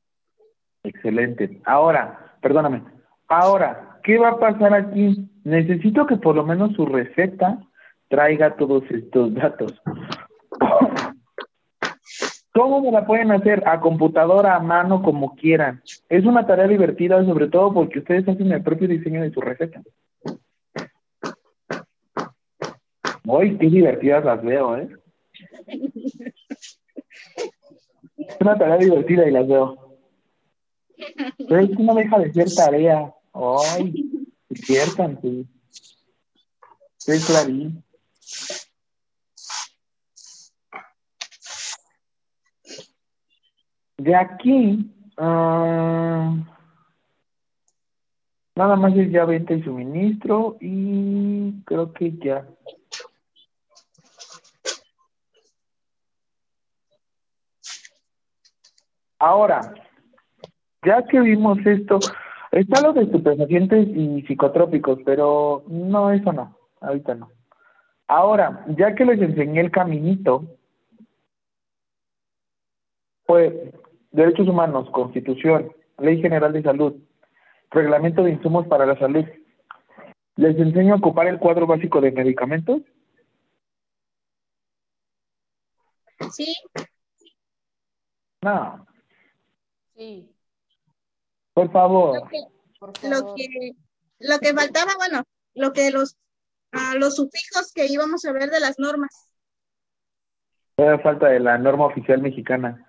[0.84, 1.62] Excelente.
[1.66, 2.84] Ahora, perdóname.
[3.28, 5.30] Ahora, ¿qué va a pasar aquí?
[5.44, 7.60] Necesito que por lo menos su receta
[8.08, 9.74] traiga todos estos datos.
[12.54, 13.68] ¿Cómo me la pueden hacer?
[13.68, 15.82] A computadora, a mano, como quieran.
[16.08, 19.82] Es una tarea divertida, sobre todo porque ustedes hacen el propio diseño de su receta.
[23.26, 24.90] Uy, qué divertidas las veo, ¿eh?
[28.18, 29.98] Es una tarea divertida y las veo.
[31.38, 33.14] Pero es que no deja de ser tarea.
[33.34, 35.46] Ay, despiértanse.
[37.08, 37.85] Es clarín.
[43.98, 46.36] De aquí, ah,
[48.56, 52.46] nada más es ya venta y suministro y creo que ya.
[59.18, 59.74] Ahora,
[60.86, 62.00] ya que vimos esto,
[62.52, 67.32] está lo de estupefacientes y psicotrópicos, pero no, eso no, ahorita no.
[68.08, 70.44] Ahora, ya que les enseñé el caminito,
[73.26, 73.54] pues
[74.12, 76.96] Derechos Humanos, Constitución, Ley General de Salud,
[77.72, 79.26] Reglamento de Insumos para la Salud,
[80.36, 82.82] ¿les enseño a ocupar el cuadro básico de medicamentos?
[86.32, 86.56] Sí.
[88.42, 88.86] No.
[89.96, 90.32] Sí.
[91.54, 92.20] Por favor.
[92.20, 92.38] Lo que,
[93.10, 93.72] lo que,
[94.20, 95.24] lo que faltaba, bueno,
[95.56, 96.16] lo que los,
[96.72, 99.30] ah, los sufijos que íbamos a ver de las normas.
[100.76, 102.86] Todavía falta de la norma oficial mexicana.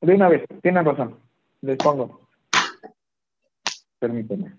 [0.00, 1.20] De una vez, tienen razón.
[1.60, 2.28] Les pongo.
[4.00, 4.56] Permítanme.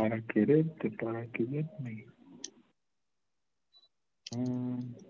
[0.00, 2.06] Para quererte, para quererme.
[4.34, 5.09] Mm.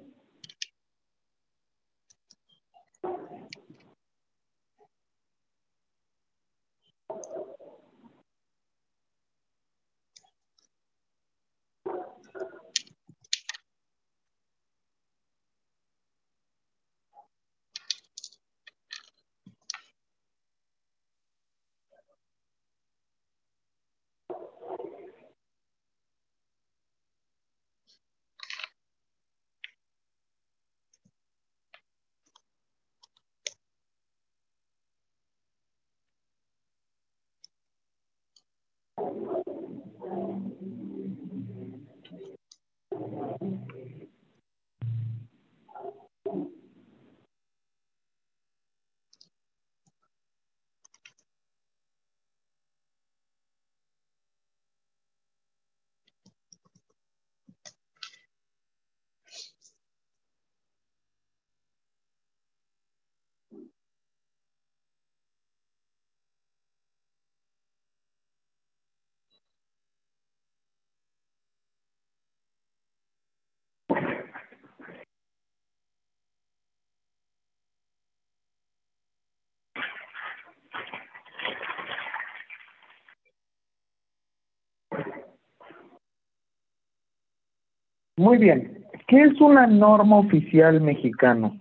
[88.21, 88.85] Muy bien.
[89.09, 91.59] ¿Qué es una norma oficial mexicana?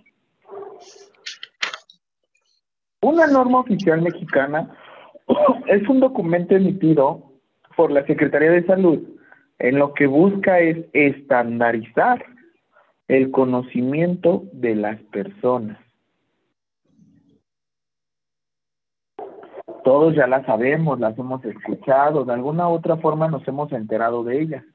[3.02, 4.70] Una norma oficial mexicana
[5.68, 7.32] es un documento emitido
[7.78, 9.00] por la Secretaría de Salud
[9.58, 12.26] en lo que busca es estandarizar
[13.08, 15.78] el conocimiento de las personas.
[19.86, 24.26] Todos ya las sabemos, las hemos escuchado, de alguna u otra forma nos hemos enterado
[24.26, 24.66] de ellas.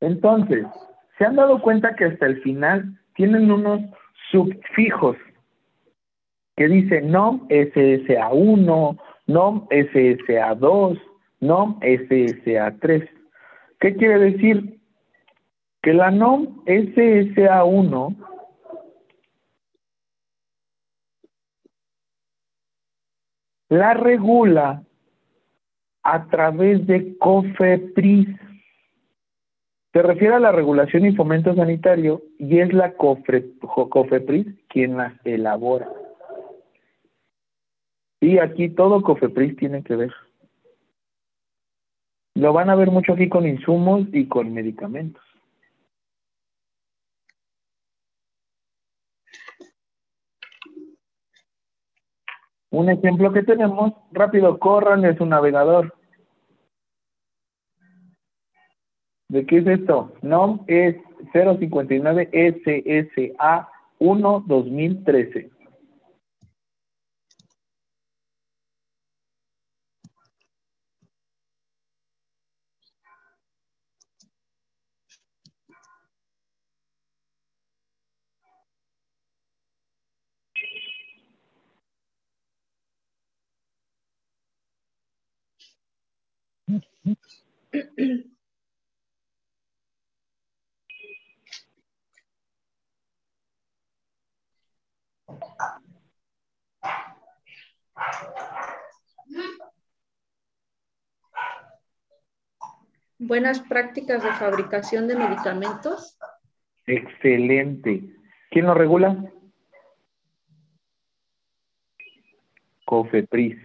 [0.00, 0.66] Entonces,
[1.18, 3.80] ¿se han dado cuenta que hasta el final tienen unos
[4.30, 5.16] subfijos
[6.56, 11.00] que dicen NOM SSA1, NOM SSA2,
[11.40, 13.08] NOM SSA3?
[13.80, 14.80] ¿Qué quiere decir?
[15.82, 18.16] Que la NOM SSA1
[23.70, 24.82] la regula
[26.02, 28.28] a través de COFEPRIS.
[29.92, 35.88] Se refiere a la regulación y fomento sanitario y es la COFEPRIS quien las elabora.
[38.20, 40.12] Y aquí todo COFEPRIS tiene que ver.
[42.36, 45.24] Lo van a ver mucho aquí con insumos y con medicamentos.
[52.70, 55.92] Un ejemplo que tenemos, rápido corran, es un navegador.
[59.30, 60.12] ¿De qué es esto?
[60.22, 60.96] NOM es
[61.32, 63.68] 059 SSA
[64.00, 65.50] 1 2013.
[103.18, 106.18] Buenas prácticas de fabricación de medicamentos.
[106.86, 108.16] Excelente.
[108.50, 109.30] ¿Quién lo regula?
[112.86, 113.58] COFEPRIS.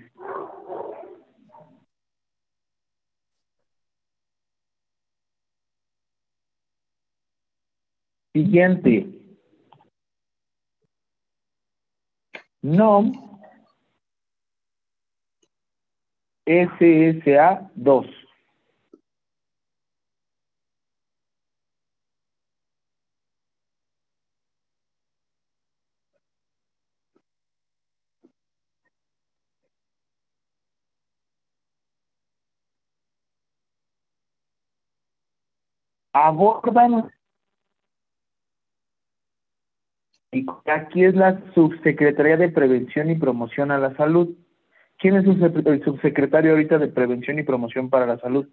[8.34, 9.08] Siguiente.
[12.62, 13.35] NOM
[16.46, 18.06] SSA 2.
[36.16, 37.12] abordan
[40.32, 44.36] y aquí es la subsecretaría de prevención y promoción a la salud.
[44.98, 48.48] ¿Quién es el subsecretario ahorita de prevención y promoción para la salud?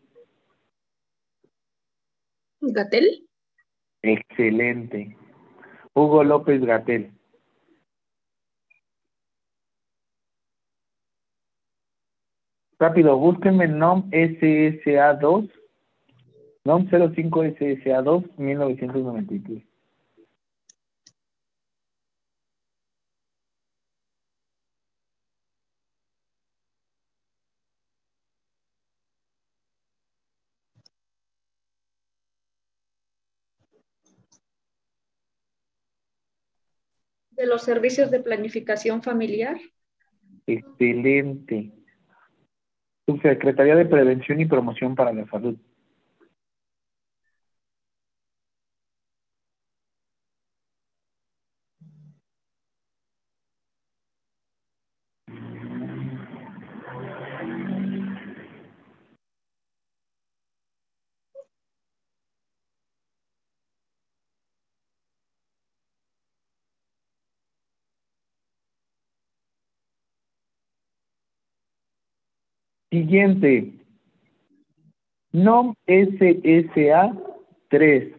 [2.61, 3.27] Gatel.
[4.03, 5.17] Excelente.
[5.95, 7.13] Hugo López Gatel.
[12.79, 15.51] Rápido, búsquenme NOM SSA2
[16.65, 19.72] NOM 05 SSA2 1993.
[37.53, 39.59] Los servicios de planificación familiar.
[40.47, 41.71] Excelente.
[43.07, 45.59] Subsecretaría de Prevención y Promoción para la Salud.
[72.93, 73.73] Siguiente.
[75.33, 77.17] NOM SSA
[77.71, 78.15] 3.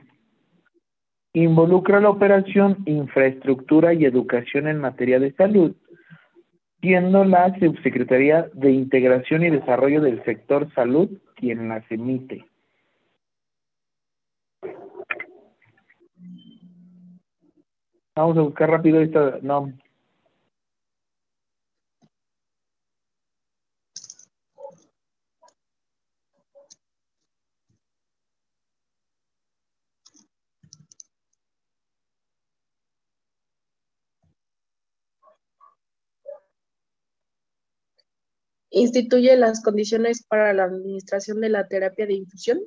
[1.34, 5.76] Involucra la operación, infraestructura y educación en materia de salud,
[6.82, 12.44] siendo la Subsecretaría de Integración y Desarrollo del Sector Salud quien las emite.
[18.16, 19.74] Vamos a buscar rápido esta NOM.
[38.74, 42.60] Instituye las condiciones para la administración de la terapia de infusión.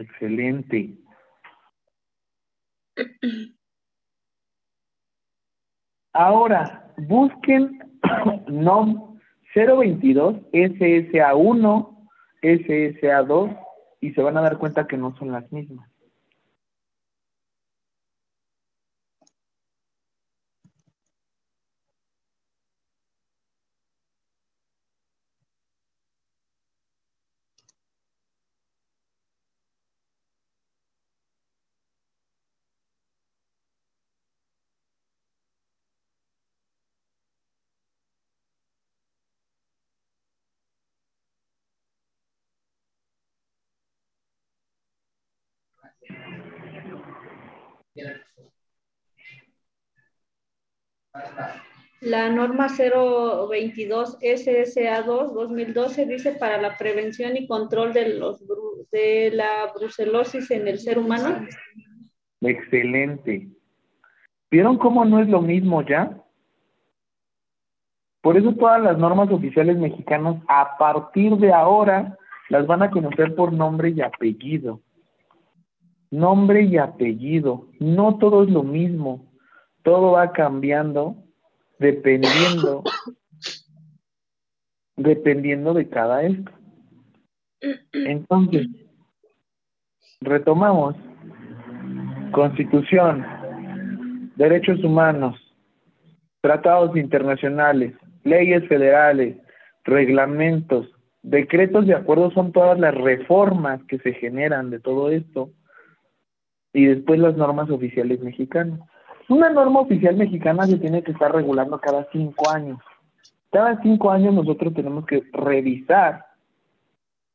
[0.00, 0.98] Excelente.
[6.12, 7.78] Ahora, busquen
[8.48, 9.18] NOM
[9.54, 12.08] 022, SSA1,
[12.42, 13.60] SSA2
[14.00, 15.88] y se van a dar cuenta que no son las mismas.
[52.00, 58.44] La norma 022 SSA2 2012 dice para la prevención y control de, los,
[58.92, 61.46] de la brucelosis en el ser humano.
[62.42, 63.48] Excelente.
[64.50, 66.20] ¿Vieron cómo no es lo mismo ya?
[68.20, 72.16] Por eso todas las normas oficiales mexicanas a partir de ahora
[72.48, 74.80] las van a conocer por nombre y apellido.
[76.10, 77.68] Nombre y apellido.
[77.80, 79.33] No todo es lo mismo.
[79.84, 81.14] Todo va cambiando
[81.78, 82.82] dependiendo
[84.96, 86.52] dependiendo de cada esto.
[87.92, 88.66] Entonces,
[90.20, 90.96] retomamos.
[92.32, 93.24] Constitución,
[94.34, 95.36] derechos humanos,
[96.40, 97.94] tratados internacionales,
[98.24, 99.36] leyes federales,
[99.84, 100.90] reglamentos,
[101.22, 105.50] decretos de acuerdo son todas las reformas que se generan de todo esto
[106.72, 108.80] y después las normas oficiales mexicanas.
[109.28, 112.78] Una norma oficial mexicana se tiene que estar regulando cada cinco años.
[113.50, 116.26] Cada cinco años nosotros tenemos que revisar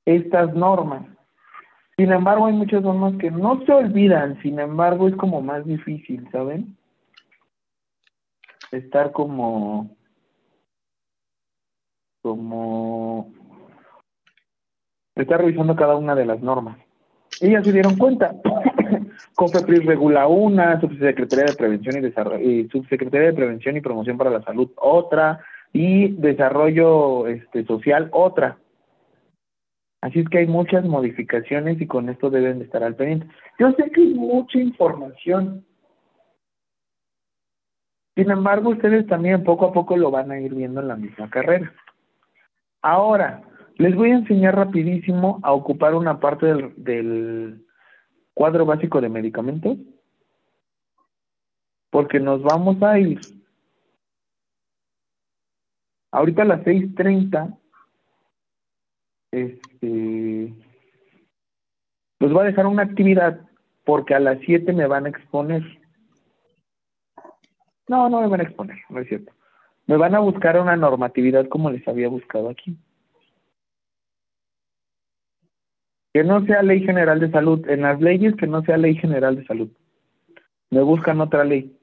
[0.06, 1.06] estas normas.
[1.98, 6.28] Sin embargo, hay muchas normas que no se olvidan, sin embargo, es como más difícil,
[6.32, 6.78] ¿saben?
[8.72, 9.90] Estar como,
[12.22, 13.32] como,
[15.16, 16.78] estar revisando cada una de las normas.
[17.42, 18.34] Ellas se dieron cuenta.
[19.40, 24.42] COFEPRIS regula una, Subsecretaría de Prevención y Desarrollo, Subsecretaría de Prevención y Promoción para la
[24.42, 25.40] Salud otra,
[25.72, 28.58] y Desarrollo este, Social otra.
[30.02, 33.28] Así es que hay muchas modificaciones y con esto deben de estar al pendiente.
[33.58, 35.66] Yo sé que hay mucha información.
[38.18, 41.30] Sin embargo, ustedes también poco a poco lo van a ir viendo en la misma
[41.30, 41.74] carrera.
[42.82, 43.44] Ahora,
[43.78, 47.64] les voy a enseñar rapidísimo a ocupar una parte del
[48.40, 49.78] cuadro básico de medicamentos,
[51.90, 53.20] porque nos vamos a ir.
[56.10, 57.60] Ahorita a las 6.30,
[59.32, 60.54] este,
[62.20, 63.42] los voy a dejar una actividad
[63.84, 65.62] porque a las 7 me van a exponer.
[67.90, 69.34] No, no me van a exponer, no es cierto.
[69.86, 72.78] Me van a buscar una normatividad como les había buscado aquí.
[76.14, 77.68] Que no sea ley general de salud.
[77.70, 79.70] En las leyes que no sea ley general de salud.
[80.70, 81.76] Me buscan otra ley.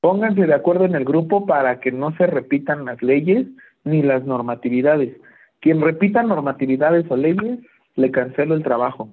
[0.00, 3.46] Pónganse de acuerdo en el grupo para que no se repitan las leyes
[3.84, 5.16] ni las normatividades.
[5.60, 7.60] Quien repita normatividades o leyes,
[7.94, 9.10] le cancelo el trabajo.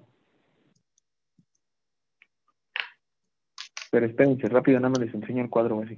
[3.92, 5.98] Pero espérense, rápido, nada más les enseño el cuadro así.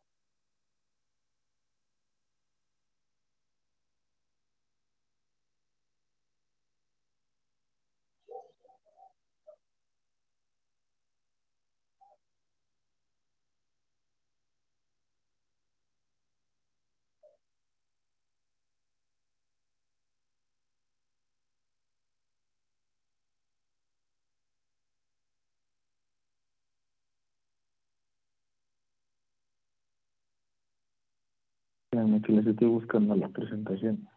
[32.19, 34.07] que les estoy buscando la presentación.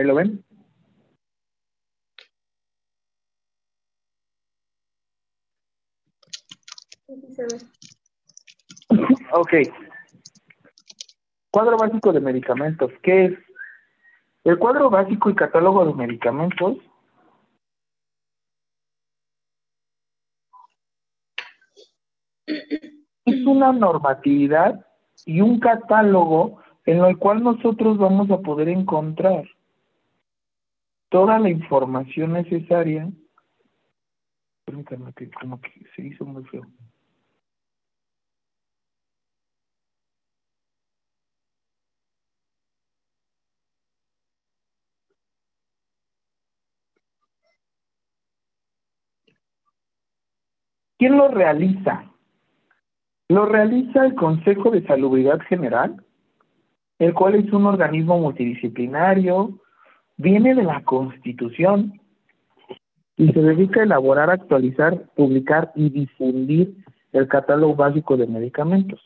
[0.00, 0.42] ¿Ahí lo ven?
[9.32, 9.52] Ok.
[11.50, 12.90] Cuadro básico de medicamentos.
[13.02, 13.38] ¿Qué es?
[14.44, 16.78] El cuadro básico y catálogo de medicamentos
[22.46, 24.86] es una normatividad
[25.26, 29.44] y un catálogo en el cual nosotros vamos a poder encontrar
[31.10, 33.10] toda la información necesaria.
[34.64, 36.66] Permítanme que como que se hizo muy feo.
[50.98, 52.12] ¿Quién lo realiza?
[53.28, 56.04] Lo realiza el Consejo de Salubridad General,
[56.98, 59.60] el cual es un organismo multidisciplinario,
[60.20, 61.98] viene de la Constitución
[63.16, 66.76] y se dedica a elaborar, actualizar, publicar y difundir
[67.12, 69.00] el catálogo básico de medicamentos.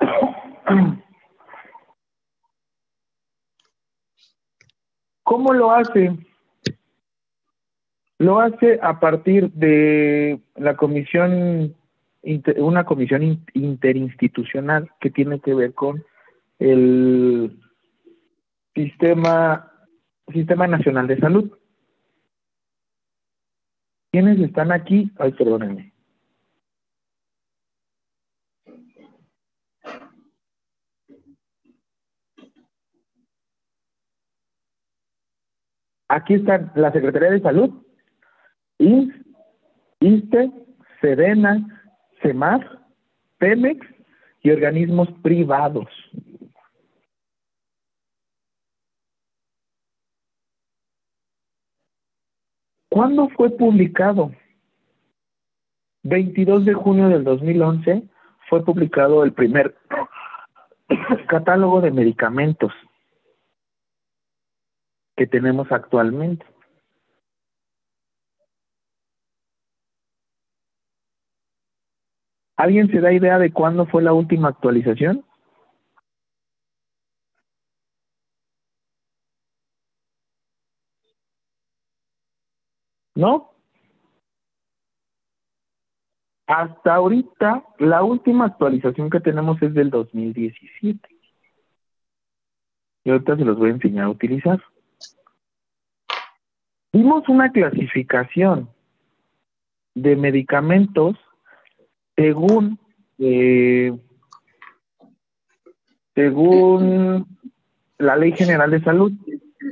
[5.22, 6.16] ¿Cómo lo hace?
[8.18, 11.74] Lo hace a partir de la comisión,
[12.56, 16.04] una comisión interinstitucional que tiene que ver con
[16.58, 17.58] el
[18.74, 19.72] sistema,
[20.32, 21.52] sistema nacional de salud.
[24.10, 25.10] ¿Quiénes están aquí?
[25.18, 25.92] Ay, perdónenme.
[36.08, 37.70] Aquí están la Secretaría de Salud,
[38.78, 39.14] INS,
[40.00, 40.52] ISTE,
[41.00, 41.90] SEDENA,
[42.22, 42.82] CEMAR,
[43.38, 43.84] PEMEX
[44.42, 45.88] y organismos privados.
[52.94, 54.30] ¿Cuándo fue publicado?
[56.04, 58.04] 22 de junio del 2011
[58.48, 59.76] fue publicado el primer
[61.28, 62.72] catálogo de medicamentos
[65.16, 66.46] que tenemos actualmente.
[72.56, 75.24] ¿Alguien se da idea de cuándo fue la última actualización?
[83.14, 83.50] ¿No?
[86.46, 91.08] Hasta ahorita, la última actualización que tenemos es del 2017.
[93.04, 94.62] Y ahorita se los voy a enseñar a utilizar.
[96.92, 98.68] Vimos una clasificación
[99.94, 101.16] de medicamentos
[102.16, 102.78] según
[103.18, 103.96] eh,
[106.14, 107.26] según
[107.98, 109.12] la Ley General de Salud.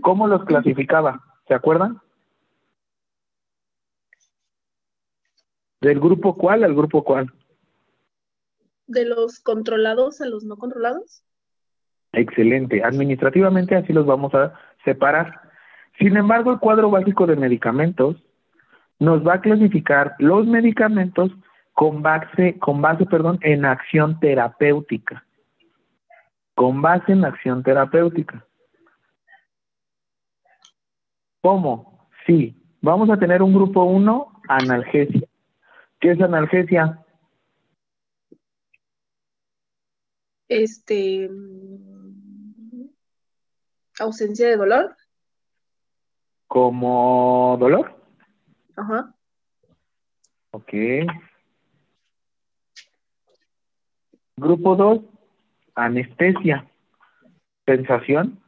[0.03, 1.23] ¿Cómo los clasificaba?
[1.47, 2.01] ¿Se acuerdan?
[5.83, 7.33] ¿Del grupo cuál al grupo cuál?
[8.87, 11.25] ¿De los controlados a los no controlados?
[12.13, 12.85] Excelente.
[12.85, 14.55] Administrativamente así los vamos a
[14.85, 15.41] separar.
[15.99, 18.17] Sin embargo, el cuadro básico de medicamentos
[19.01, 21.33] nos va a clasificar los medicamentos
[21.73, 25.27] con base, con base perdón, en acción terapéutica.
[26.55, 28.47] Con base en acción terapéutica.
[31.41, 32.09] ¿Cómo?
[32.25, 35.27] Sí, vamos a tener un grupo 1, analgesia.
[36.03, 36.99] ¿Qué es analgesia?
[40.49, 41.31] Este.
[44.01, 44.97] Ausencia de dolor.
[46.49, 47.95] ¿Como dolor?
[48.77, 49.15] Ajá.
[50.51, 50.73] Ok.
[54.37, 55.03] Grupo 2,
[55.77, 56.69] anestesia.
[57.65, 58.42] Sensación.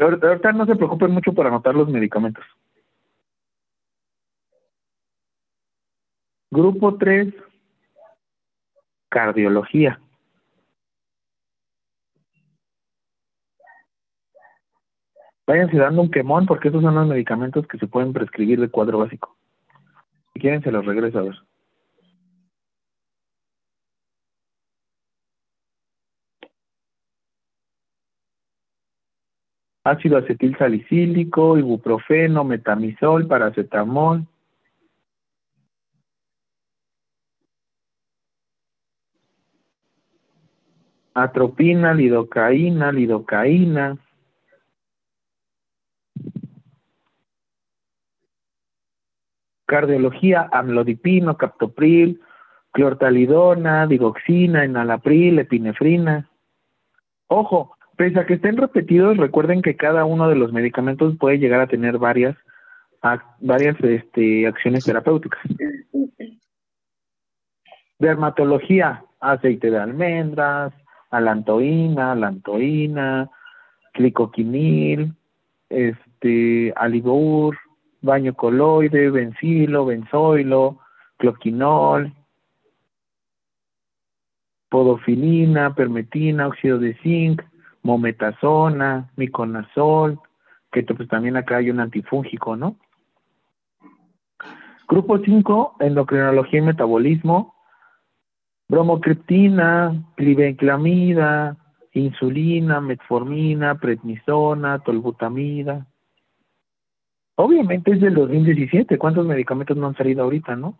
[0.00, 2.44] Ahorita no se preocupen mucho por anotar los medicamentos.
[6.50, 7.32] Grupo 3,
[9.08, 10.00] cardiología.
[15.46, 18.98] Váyanse dando un quemón porque esos son los medicamentos que se pueden prescribir de cuadro
[18.98, 19.36] básico.
[20.32, 21.49] Si quieren se los regreso a ver.
[29.84, 34.26] Ácido acetil salicílico, ibuprofeno, metamisol, paracetamol.
[41.14, 43.98] Atropina, lidocaína, lidocaína.
[49.66, 52.20] Cardiología, amlodipino, captopril,
[52.72, 56.28] clortalidona, digoxina, enalapril, epinefrina.
[57.28, 61.60] Ojo, pese a que estén repetidos, recuerden que cada uno de los medicamentos puede llegar
[61.60, 62.34] a tener varias,
[63.40, 65.38] varias este, acciones terapéuticas.
[67.98, 70.72] Dermatología, aceite de almendras,
[71.10, 73.28] alantoína, alantoína,
[73.92, 75.12] clicoquinil,
[75.68, 77.58] este, alibur,
[78.00, 80.78] baño coloide, benzilo, benzoilo,
[81.18, 82.14] cloquinol,
[84.70, 87.42] podofilina, permetina, óxido de zinc,
[87.82, 90.20] mometasona, miconazol,
[90.72, 92.76] que pues también acá hay un antifúngico, ¿no?
[94.88, 97.54] Grupo 5, endocrinología y metabolismo,
[98.68, 101.56] bromocriptina, plibenclamida,
[101.92, 105.86] insulina, metformina, prednisona, tolbutamida.
[107.36, 110.78] Obviamente es del 2017, ¿cuántos medicamentos no han salido ahorita, no?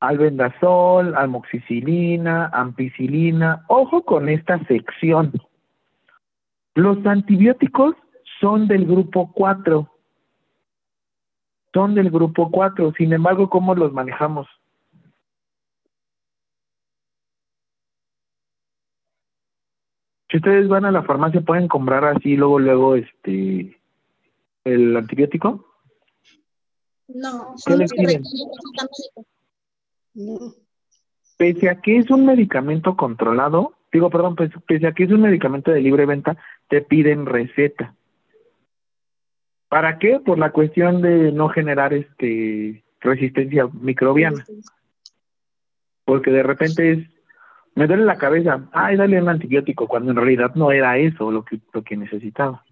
[0.00, 3.64] Albendazol, amoxicilina, ampicilina.
[3.68, 5.32] Ojo con esta sección.
[6.76, 7.96] Los antibióticos
[8.38, 9.90] son del grupo 4.
[11.72, 12.92] Son del grupo 4.
[12.98, 14.46] Sin embargo, ¿cómo los manejamos?
[20.30, 23.80] Si ustedes van a la farmacia, ¿pueden comprar así luego, luego, este,
[24.64, 25.64] el antibiótico?
[27.08, 28.20] No, son los que
[30.14, 30.52] no.
[31.38, 35.70] Pese a que es un medicamento controlado, digo, perdón, pese a que es un medicamento
[35.70, 36.36] de libre venta,
[36.68, 37.94] te piden receta.
[39.68, 40.20] ¿Para qué?
[40.24, 44.44] Por la cuestión de no generar este resistencia microbiana.
[46.04, 47.08] Porque de repente es
[47.76, 51.44] me duele la cabeza, ay, dale un antibiótico, cuando en realidad no era eso lo
[51.44, 52.64] que, lo que necesitaba.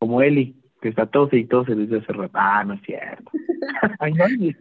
[0.00, 2.32] Como Eli, que está tose y tose desde hace rato.
[2.34, 3.30] Ah, no es cierto.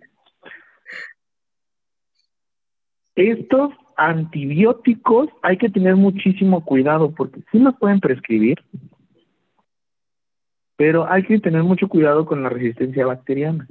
[3.15, 8.63] Estos antibióticos hay que tener muchísimo cuidado porque sí los pueden prescribir,
[10.75, 13.67] pero hay que tener mucho cuidado con la resistencia bacteriana.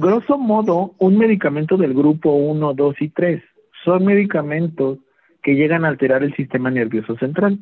[0.00, 3.42] grosso modo, un medicamento del grupo 1, 2 y 3
[3.84, 4.98] son medicamentos
[5.42, 7.58] que llegan a alterar el sistema nervioso central.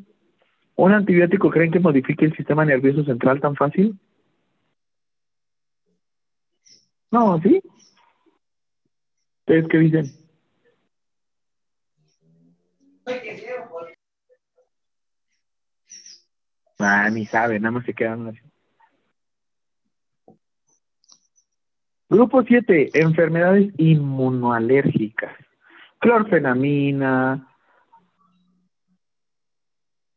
[0.76, 3.98] ¿Un antibiótico creen que modifique el sistema nervioso central tan fácil?
[7.10, 7.60] No, ¿sí?
[9.48, 10.12] ¿Ustedes qué dicen?
[16.78, 18.40] Ah, ni saben, nada más se quedan así.
[22.10, 25.32] Grupo 7, enfermedades inmunoalérgicas.
[25.98, 27.48] Clorfenamina,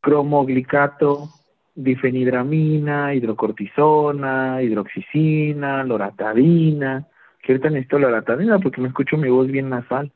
[0.02, 1.30] cromoglicato,
[1.74, 7.08] difenidramina, hidrocortisona, hidroxicina, loratadina.
[7.42, 10.12] Que ahorita necesito loratadina porque me escucho mi voz bien nasal.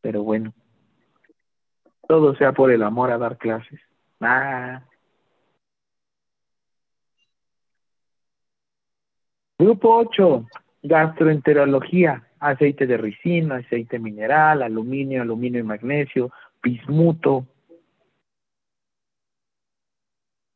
[0.00, 0.52] Pero bueno.
[2.06, 3.80] Todo sea por el amor a dar clases.
[4.20, 4.82] Ah.
[9.58, 10.46] Grupo 8,
[10.82, 16.30] gastroenterología, aceite de ricino, aceite mineral, aluminio, aluminio y magnesio,
[16.62, 17.46] bismuto.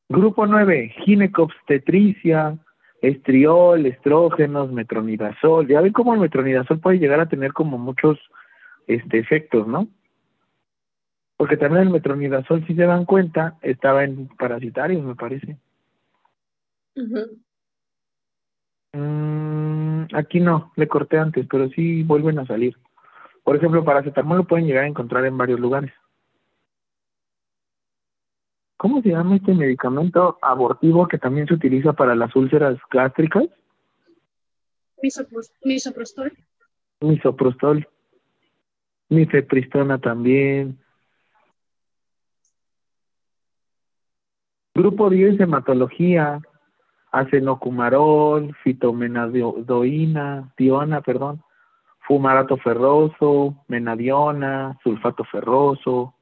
[0.09, 2.59] Grupo 9, ginecobstetricia,
[3.00, 5.66] estriol, estrógenos, metronidazol.
[5.68, 8.18] Ya ven cómo el metronidazol puede llegar a tener como muchos
[8.86, 9.88] este, efectos, ¿no?
[11.36, 15.56] Porque también el metronidazol, si se dan cuenta, estaba en parasitarios, me parece.
[18.92, 22.76] Mm, aquí no, le corté antes, pero sí vuelven a salir.
[23.44, 25.92] Por ejemplo, paracetamol lo pueden llegar a encontrar en varios lugares.
[28.78, 33.44] ¿Cómo se llama este medicamento abortivo que también se utiliza para las úlceras gástricas?
[35.64, 36.32] Misoprostol.
[37.00, 37.88] Misoprostol.
[39.09, 40.78] Mifepristona también.
[44.74, 46.40] Grupo 10, hematología
[47.10, 51.42] acenocumarol, fitomenadoína, diona, perdón,
[52.06, 56.14] fumarato ferroso, menadiona, sulfato ferroso.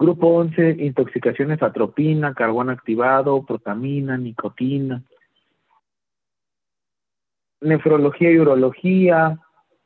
[0.00, 5.02] Grupo 11, intoxicaciones atropina, carbón activado, protamina, nicotina.
[7.60, 9.38] Nefrología y urología,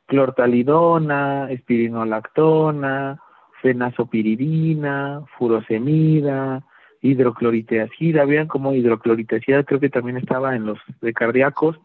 [0.05, 3.21] clortalidona, espirinolactona,
[3.61, 6.63] fenazopiridina, furosemida,
[7.01, 11.77] hidrocloriteacida, vean como hidrocloriteacida creo que también estaba en los de cardíacos,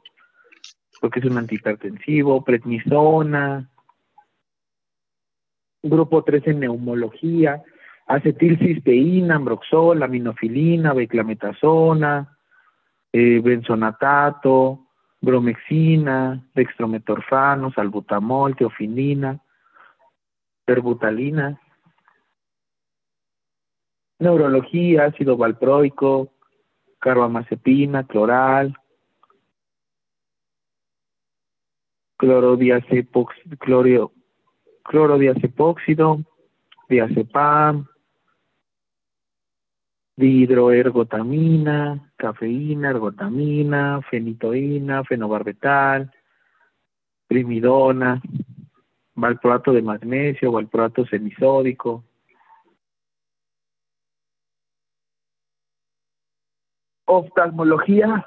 [1.01, 3.69] porque es un antihipertensivo, prednisona,
[5.83, 7.65] grupo 3 en neumología,
[8.11, 12.37] acetilcisteína, ambroxol, aminofilina, beclametasona,
[13.13, 14.89] eh, benzonatato,
[15.21, 19.39] bromexina, dextrometorfano, salbutamol, teofilina,
[20.65, 21.61] terbutalina,
[24.19, 26.33] neurología, ácido valproico,
[26.99, 28.75] carbamazepina, cloral,
[32.17, 34.13] clorodiazepóxido, clorio,
[34.83, 36.25] clorodiazepóxido,
[36.89, 37.87] diazepam,
[40.21, 46.13] dihidroergotamina, cafeína, ergotamina, fenitoína, fenobarbetal,
[47.27, 48.21] primidona,
[49.15, 52.05] valproato de magnesio, valproato semisódico.
[57.07, 58.27] Oftalmología,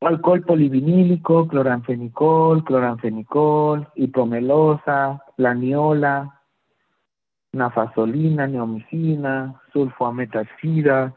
[0.00, 6.35] alcohol polivinílico, cloranfenicol, cloranfenicol, hipomelosa, planiola,
[7.56, 11.14] nafasolina, neomicina, sulfoametaxida,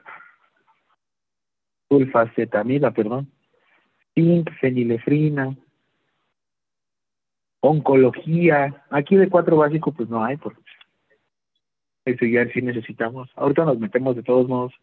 [1.89, 3.31] sulfacetamida, perdón,
[4.15, 5.55] zinc, fenilefrina,
[7.61, 10.61] oncología, aquí de cuatro básicos pues no hay, porque
[12.05, 13.29] eso ya sí necesitamos.
[13.35, 14.73] Ahorita nos metemos de todos modos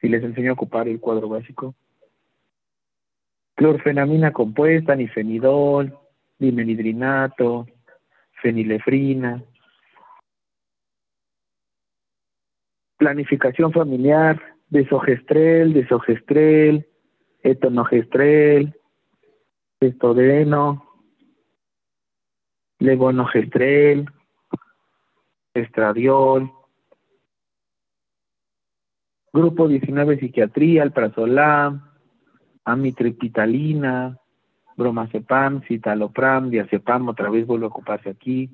[0.00, 1.74] si les enseño a ocupar el cuadro básico.
[3.54, 5.96] Clorfenamina compuesta, nifenidol,
[6.38, 7.66] dimenhidrinato,
[8.42, 9.42] fenilefrina,
[13.04, 14.40] planificación familiar,
[14.70, 16.86] desogestrel, desogestrel,
[17.42, 18.74] etonogestrel,
[19.78, 20.86] estodeno,
[22.78, 24.06] levonogestrel,
[25.52, 26.50] estradiol,
[29.34, 31.82] grupo 19 psiquiatría, alprazolam,
[32.64, 34.18] amitriptilina,
[34.78, 38.48] bromazepam, citalopram, diazepam, otra vez vuelvo a ocuparse aquí,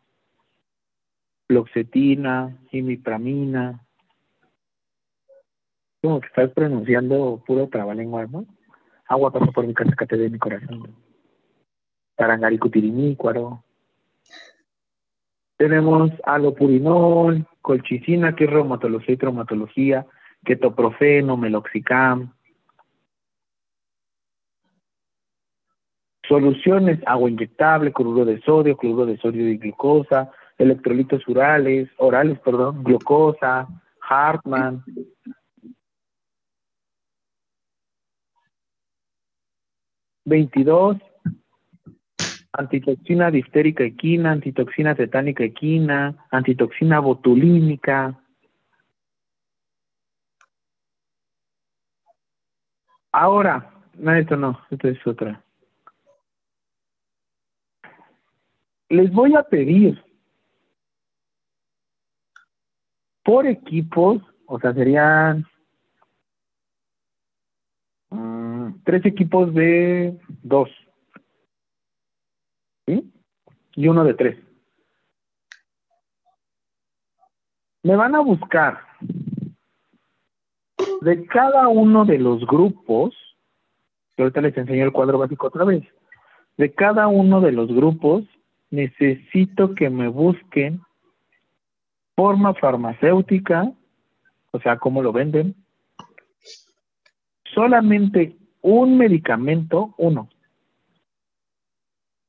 [1.47, 3.81] floxetina, imipramina.
[6.03, 8.47] Como que estás pronunciando puro trabalengua, ¿no?
[9.07, 10.95] Agua pasó por mi cascate de mi corazón.
[12.17, 13.63] Tarangaricutirinícuaro.
[15.57, 20.07] Tenemos alopurinol, colchicina, que es reumatología y traumatología,
[20.45, 22.33] ketoprofeno, meloxicam.
[26.27, 32.83] Soluciones, agua inyectable, cloruro de sodio, cloruro de sodio y glucosa, electrolitos orales, orales, perdón,
[32.85, 33.67] glucosa,
[34.01, 34.85] Hartmann.
[40.27, 40.97] Veintidós,
[42.53, 48.19] antitoxina diftérica equina, antitoxina tetánica equina, antitoxina botulínica.
[53.13, 55.43] Ahora, no, esto no, esto es otra.
[58.89, 60.04] Les voy a pedir
[63.25, 65.47] por equipos, o sea, serían
[68.11, 70.69] mm, tres equipos de dos.
[72.87, 73.11] ¿Sí?
[73.77, 74.39] Y uno de tres.
[77.83, 78.81] Me van a buscar
[81.01, 83.15] de cada uno de los grupos,
[84.17, 85.83] que ahorita les enseño el cuadro básico otra vez,
[86.57, 88.25] de cada uno de los grupos
[88.71, 90.81] necesito que me busquen
[92.17, 93.73] forma farmacéutica,
[94.53, 95.55] o sea, cómo lo venden,
[97.55, 100.29] solamente un medicamento, uno,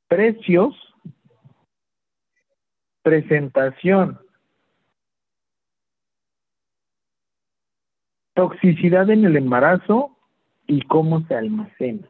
[0.07, 0.76] precios,
[3.02, 4.20] presentación,
[8.34, 10.18] toxicidad en el embarazo
[10.68, 12.07] y cómo se almacena.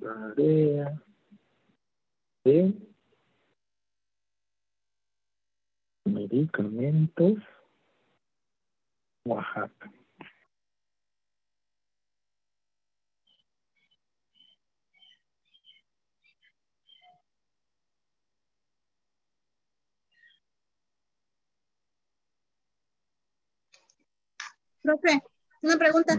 [0.00, 1.02] Tarea
[2.44, 2.72] de
[6.04, 7.38] medicamentos
[9.24, 9.92] Oaxaca.
[24.82, 25.20] Profe,
[25.62, 26.16] una pregunta.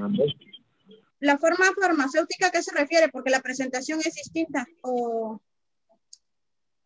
[1.19, 3.10] ¿La forma farmacéutica a qué se refiere?
[3.10, 4.65] Porque la presentación es distinta.
[4.81, 5.39] O...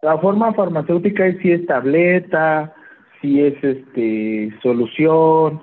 [0.01, 2.73] La forma farmacéutica es si es tableta,
[3.21, 5.61] si es este solución,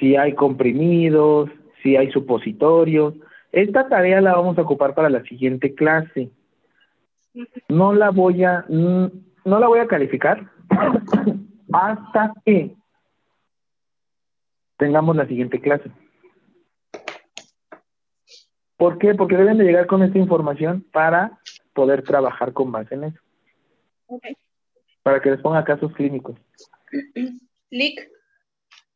[0.00, 1.50] si hay comprimidos,
[1.82, 3.14] si hay supositorios.
[3.52, 6.30] Esta tarea la vamos a ocupar para la siguiente clase.
[7.68, 9.10] No la voy a no
[9.44, 10.50] la voy a calificar
[11.72, 12.74] hasta que
[14.76, 15.90] tengamos la siguiente clase.
[18.82, 19.14] ¿Por qué?
[19.14, 21.38] Porque deben de llegar con esta información para
[21.72, 23.20] poder trabajar con base en eso.
[24.06, 24.24] Ok.
[25.04, 26.34] Para que les ponga casos clínicos.
[27.70, 28.10] Lick,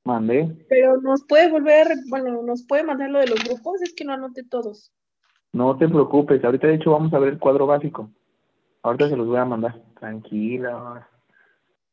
[0.03, 0.67] Mandé.
[0.69, 4.13] pero nos puede volver, bueno, nos puede mandar lo de los grupos, es que no
[4.15, 4.93] anoté todos.
[5.53, 6.45] No te preocupes.
[6.45, 8.11] Ahorita, de hecho, vamos a ver el cuadro básico.
[8.83, 9.81] Ahorita se los voy a mandar.
[10.01, 11.09] Tranquila.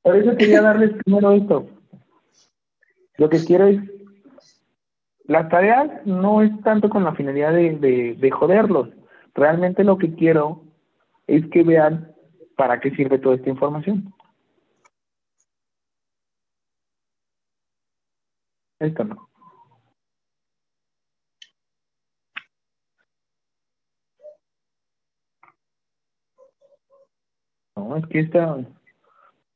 [0.02, 1.70] Por eso quería darles primero esto.
[3.18, 3.80] Lo que quiero es.
[5.26, 8.90] Las tareas no es tanto con la finalidad de, de, de joderlos.
[9.34, 10.64] Realmente lo que quiero
[11.28, 12.12] es que vean
[12.56, 14.14] para qué sirve toda esta información.
[18.80, 19.30] Esto no.
[27.76, 28.58] No, es que esta,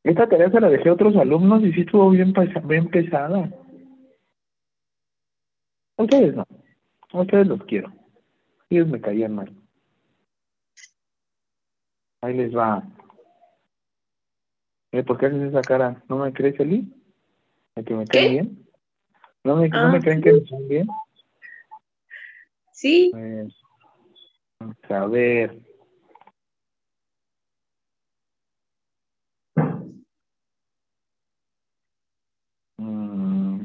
[0.03, 3.49] esta tarea se la dejé a otros alumnos y sí estuvo bien, bien pesada.
[5.97, 6.45] A ustedes no.
[7.13, 7.91] A ustedes los quiero.
[8.69, 9.51] Ellos me caían mal.
[12.21, 12.83] Ahí les va.
[14.91, 16.03] Eh, ¿Por qué haces esa cara?
[16.07, 16.93] ¿No me crees, Eli?
[17.75, 18.67] ¿De que me caen bien?
[19.43, 19.89] ¿No me, ¿No Ah.
[19.91, 20.87] me creen que me caen bien?
[22.71, 23.55] Sí, Pues,
[24.59, 25.59] vamos a ver.
[32.79, 33.61] Mm.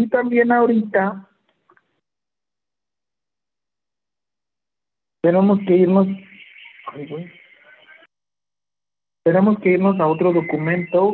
[0.00, 1.28] Y también ahorita
[5.20, 6.06] tenemos que irnos
[6.86, 7.30] Ay, güey.
[9.22, 11.12] Tenemos que irnos a otro documento.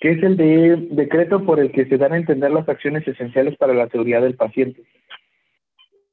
[0.00, 3.56] que es el de decreto por el que se dan a entender las acciones esenciales
[3.56, 4.82] para la seguridad del paciente.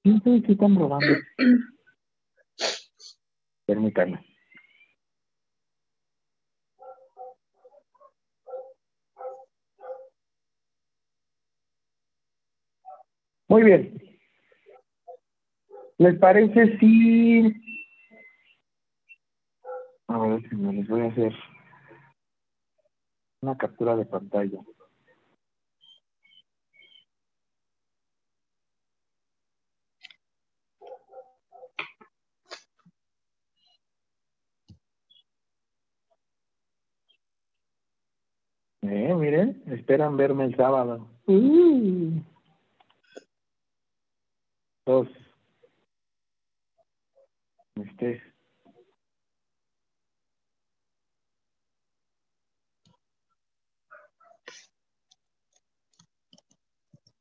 [0.03, 1.07] ¿Quién sabe qué están robando?
[3.65, 4.28] Permítanme.
[13.50, 14.00] Muy bien.
[15.98, 17.52] ¿Les parece si...
[20.08, 21.34] A ver les voy a hacer
[23.42, 24.60] una captura de pantalla.
[38.82, 41.08] Eh, miren, esperan verme el sábado.
[41.26, 42.22] Uh.
[47.76, 48.24] Este.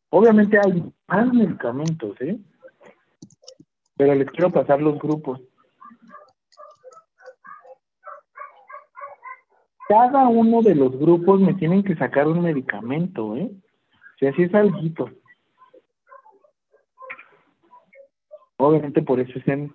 [0.09, 2.39] Obviamente hay más medicamentos, ¿eh?
[3.99, 5.43] Pero les quiero pasar los grupos.
[9.89, 13.51] Cada uno de los grupos me tienen que sacar un medicamento, ¿eh?
[13.53, 14.79] O sea, así es algo.
[18.59, 19.73] Obviamente por eso es en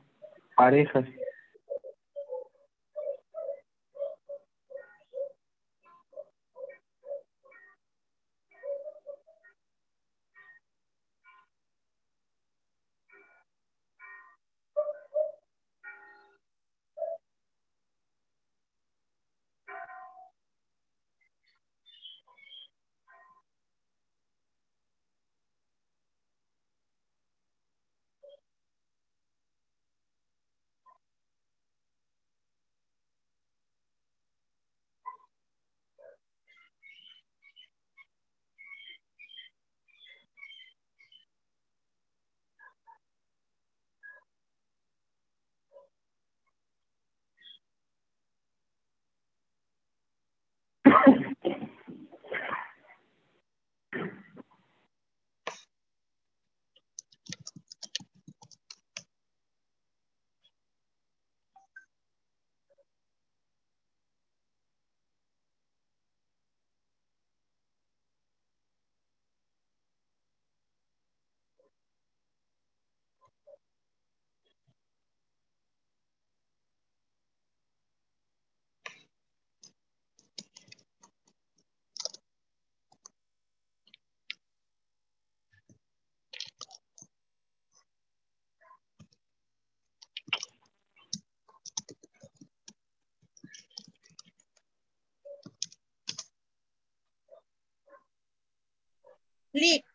[99.53, 99.61] parejas.
[99.61, 99.85] Lick,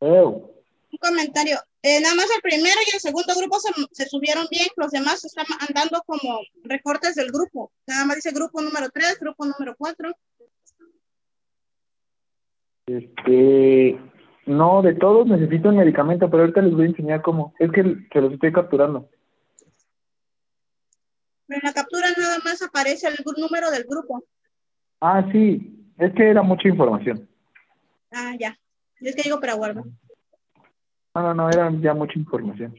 [0.00, 0.50] Eu.
[1.00, 1.56] comentario.
[1.82, 5.24] Eh, nada más el primero y el segundo grupo se, se, subieron bien, los demás
[5.24, 7.72] están andando como recortes del grupo.
[7.86, 10.12] Nada más dice grupo número 3, grupo número 4.
[12.86, 13.98] Este,
[14.46, 17.54] no, de todos necesito un medicamento, pero ahorita les voy a enseñar cómo.
[17.58, 17.82] Es que
[18.12, 19.08] se los estoy capturando.
[21.48, 24.24] En la captura nada más aparece el número del grupo.
[25.00, 27.28] Ah, sí, es que era mucha información.
[28.12, 28.58] Ah, ya.
[29.00, 29.84] Es que digo para guardar.
[31.14, 32.74] No, no, no, era ya mucha información.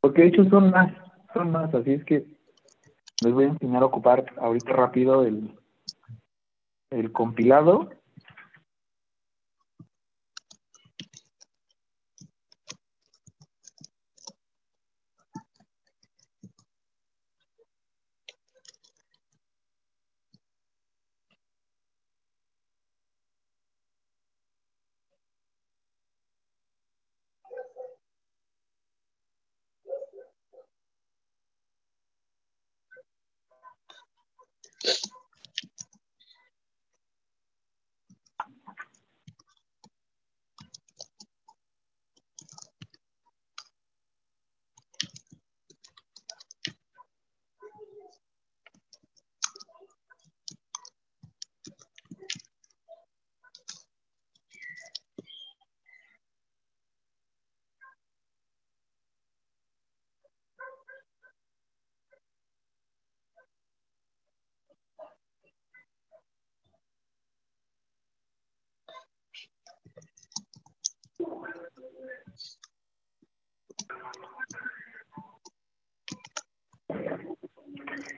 [0.00, 0.92] Porque de hecho son más,
[1.32, 2.26] son más, así es que
[3.22, 5.56] les voy a enseñar a ocupar ahorita rápido el,
[6.90, 7.90] el compilado.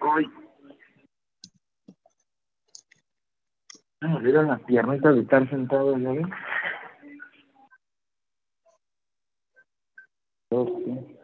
[0.01, 0.27] Ay.
[4.01, 6.31] Me dolieron las piernitas de estar sentado, ¿ya ven?
[10.51, 11.15] Okay.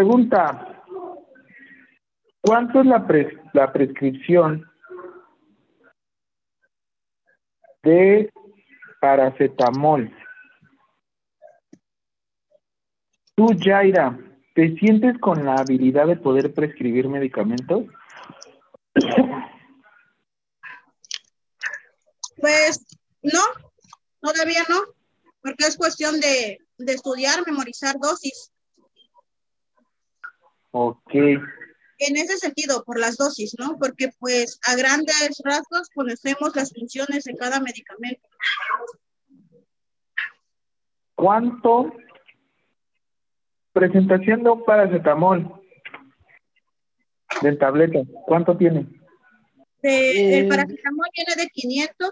[0.00, 0.82] Pregunta,
[2.40, 4.66] ¿cuánto es la, pres la prescripción
[7.82, 8.32] de
[8.98, 10.10] paracetamol?
[13.34, 14.18] Tú, Jaira,
[14.54, 17.84] ¿te sientes con la habilidad de poder prescribir medicamentos?
[22.38, 22.86] Pues
[23.22, 23.42] no,
[24.22, 24.80] todavía no,
[25.42, 28.50] porque es cuestión de estudiar, memorizar dosis.
[30.72, 31.14] Ok.
[31.14, 33.76] En ese sentido, por las dosis, ¿no?
[33.78, 38.26] Porque pues a grandes rasgos conocemos las funciones de cada medicamento.
[41.14, 41.92] ¿Cuánto?
[43.72, 45.60] Presentación de un paracetamol
[47.42, 48.86] de tableta, ¿cuánto tiene?
[49.82, 52.10] De, el paracetamol viene de 500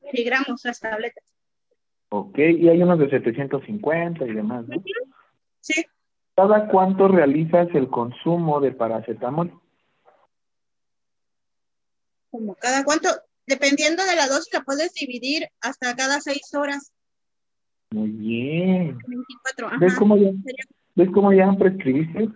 [0.00, 1.24] miligramos las tabletas.
[2.08, 4.82] Ok, y hay unos de 750 y demás, ¿no?
[6.34, 9.52] ¿Cada cuánto realizas el consumo de paracetamol?
[12.30, 13.08] Como cada cuánto,
[13.46, 16.92] dependiendo de la dosis, la puedes dividir hasta cada seis horas.
[17.90, 18.98] Muy bien.
[19.06, 19.76] 24, ajá.
[19.78, 20.30] ¿Ves cómo ya,
[20.94, 22.30] ¿ves cómo ya prescribiste?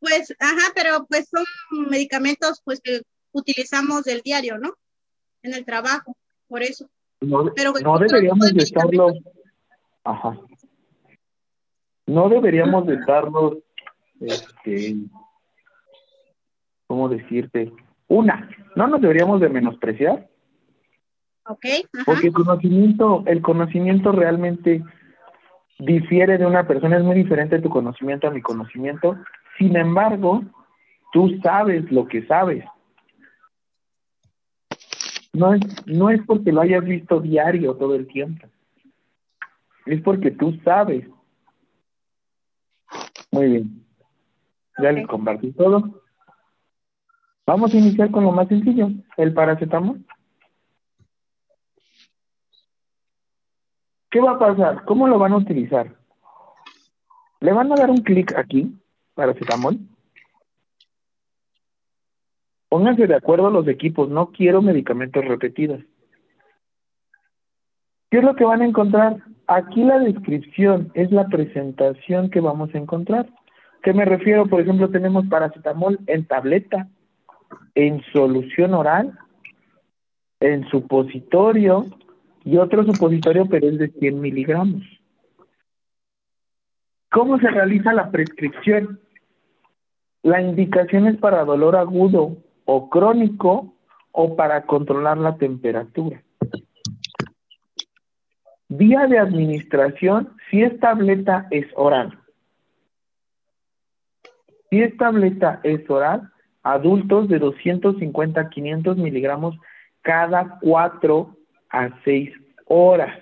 [0.00, 1.44] Pues, ajá, pero pues son
[1.88, 4.74] medicamentos pues que utilizamos del diario, ¿no?
[5.42, 6.16] En el trabajo,
[6.48, 6.88] por eso.
[7.20, 9.12] No, Pero, no deberíamos de estarlo.
[10.04, 10.38] Ajá.
[12.06, 13.58] No deberíamos de estarlos,
[14.20, 14.96] este,
[16.86, 17.72] ¿cómo decirte?
[18.08, 20.28] Una, no nos deberíamos de menospreciar.
[22.04, 24.82] Porque el conocimiento, el conocimiento realmente
[25.78, 29.16] difiere de una persona, es muy diferente tu conocimiento a mi conocimiento.
[29.58, 30.42] Sin embargo,
[31.12, 32.64] tú sabes lo que sabes.
[35.32, 38.46] No es, no es porque lo hayas visto diario todo el tiempo.
[39.84, 41.06] Es porque tú sabes.
[43.36, 43.86] Muy bien.
[44.78, 46.02] Ya les compartí todo.
[47.46, 50.02] Vamos a iniciar con lo más sencillo, el paracetamol.
[54.10, 54.84] ¿Qué va a pasar?
[54.86, 55.94] ¿Cómo lo van a utilizar?
[57.40, 58.74] Le van a dar un clic aquí,
[59.14, 59.78] paracetamol.
[62.70, 65.82] Pónganse de acuerdo los equipos, no quiero medicamentos repetidos.
[68.10, 69.16] ¿Qué es lo que van a encontrar?
[69.46, 73.26] aquí la descripción es la presentación que vamos a encontrar.
[73.82, 74.46] ¿Qué me refiero?
[74.46, 76.88] Por ejemplo, tenemos paracetamol en tableta,
[77.74, 79.16] en solución oral,
[80.40, 81.86] en supositorio
[82.44, 84.82] y otro supositorio, pero es de 100 miligramos.
[87.10, 89.00] ¿Cómo se realiza la prescripción?
[90.22, 93.74] La indicación es para dolor agudo o crónico
[94.10, 96.22] o para controlar la temperatura.
[98.68, 102.18] Vía de administración, si es tableta, es oral.
[104.70, 109.56] Si es tableta, es oral, adultos de 250 a 500 miligramos
[110.02, 111.36] cada 4
[111.70, 112.30] a 6
[112.66, 113.16] horas.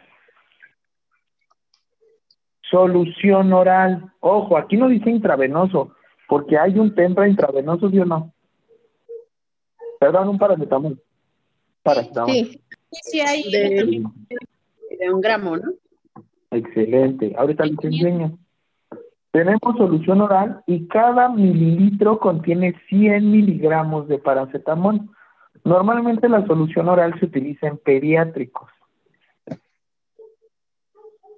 [2.70, 4.12] Solución oral.
[4.20, 5.94] Ojo, aquí no dice intravenoso,
[6.26, 8.32] porque hay un tempra intravenoso, ¿sí o no?
[10.00, 11.00] Perdón, un paracetamol.
[11.82, 12.32] Paracetamol.
[12.32, 14.02] Sí, sí hay De,
[15.04, 15.72] de un gramo, ¿no?
[16.50, 17.34] Excelente.
[17.36, 18.38] Ahorita les enseño.
[19.32, 25.00] Tenemos solución oral y cada mililitro contiene 100 miligramos de paracetamol.
[25.64, 28.70] Normalmente la solución oral se utiliza en pediátricos.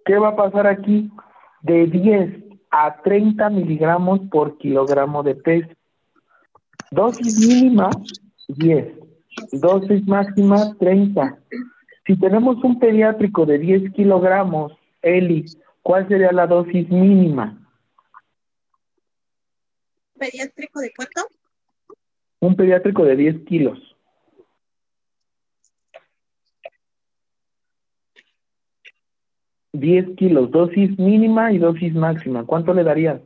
[0.04, 1.10] ¿Qué va a pasar aquí?
[1.62, 5.70] De 10 a 30 miligramos por kilogramo de peso.
[6.90, 7.88] Dosis mínima,
[8.48, 8.92] 10.
[9.52, 11.38] Dosis máxima, 30.
[12.06, 15.44] Si tenemos un pediátrico de 10 kilogramos, Eli,
[15.82, 17.62] ¿cuál sería la dosis mínima?
[20.16, 21.28] pediátrico de cuánto?
[22.40, 23.78] Un pediátrico de 10 kilos.
[29.72, 32.46] Diez kilos, dosis mínima y dosis máxima.
[32.46, 33.20] ¿Cuánto le darías?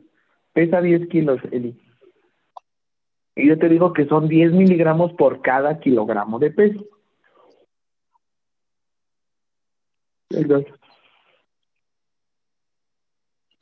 [0.51, 1.79] Pesa 10 kilos, Eli.
[3.35, 6.85] Y yo te digo que son 10 miligramos por cada kilogramo de peso.
[10.33, 10.73] Entonces,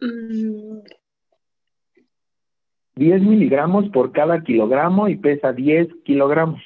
[0.02, 0.80] Mm,
[2.96, 6.62] 10 miligramos por cada kilogramo y pesa 10 kilogramos.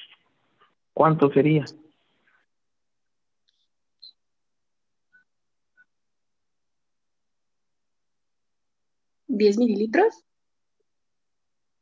[0.92, 1.64] ¿Cuánto sería?
[9.26, 10.24] ¿10 mililitros?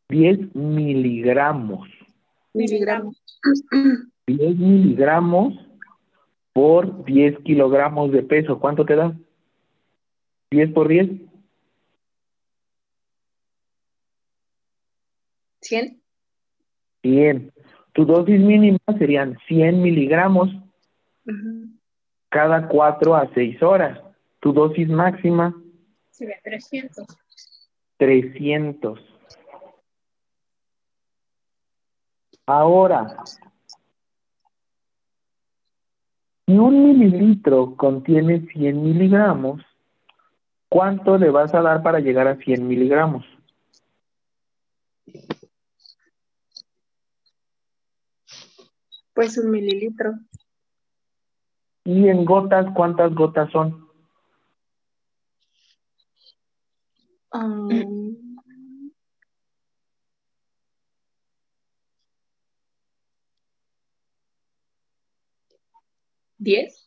[0.09, 1.89] 10 miligramos.
[2.55, 3.23] Miligramos.
[4.26, 5.55] 10 miligramos
[6.53, 8.59] por 10 kilogramos de peso.
[8.59, 9.17] ¿Cuánto te da?
[10.51, 11.09] 10 por 10.
[15.63, 16.01] ¿100?
[17.03, 17.53] 100.
[17.93, 20.51] Tu dosis mínima serían 100 miligramos
[21.27, 21.69] Ujú.
[22.29, 24.01] cada 4 a 6 horas.
[24.41, 25.55] Tu dosis máxima,
[26.11, 27.07] Sería 300.
[27.97, 29.01] 300.
[32.47, 33.23] Ahora,
[36.47, 39.62] si un mililitro contiene 100 miligramos,
[40.69, 43.25] ¿cuánto le vas a dar para llegar a 100 miligramos?
[49.15, 50.12] Pues un mililitro.
[51.85, 53.89] Y en gotas, ¿cuántas gotas son?
[57.33, 58.22] Um,
[66.43, 66.82] ¿Diez?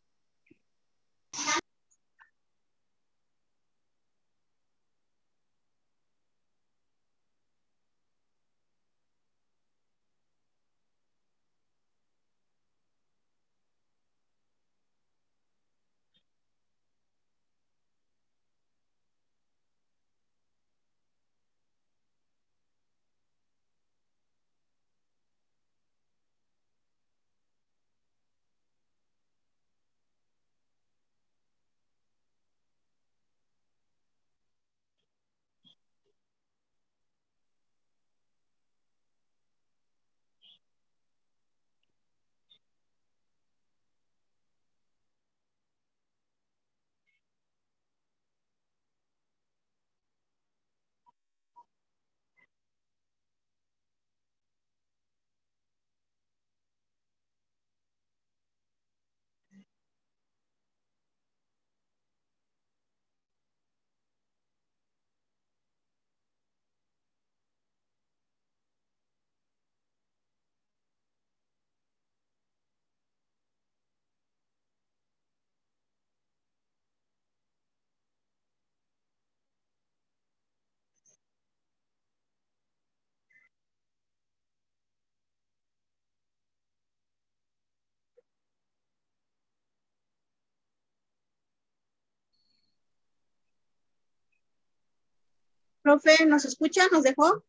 [95.86, 96.82] Profe, ¿nos escucha?
[96.92, 97.44] ¿Nos dejó?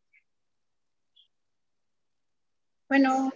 [2.88, 3.32] Bueno.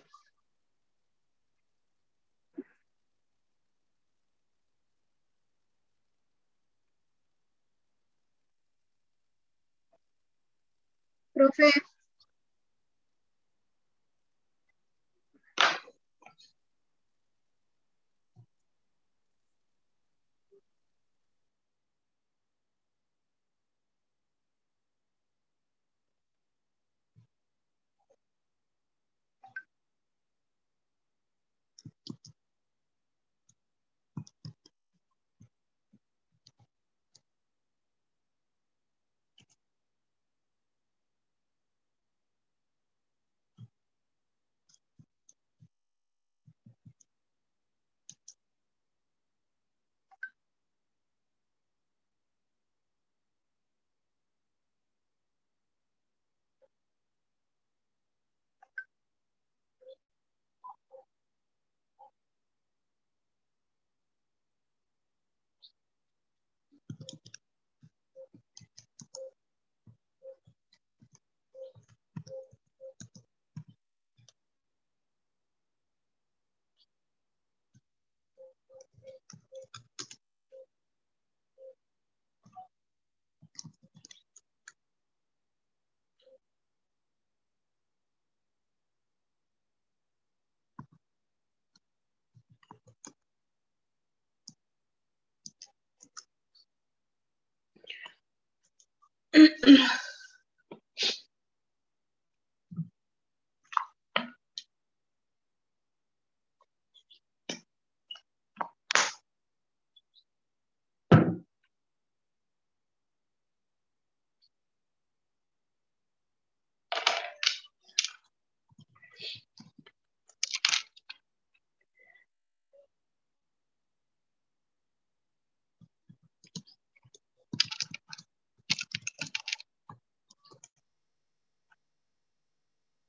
[11.35, 11.71] Profe.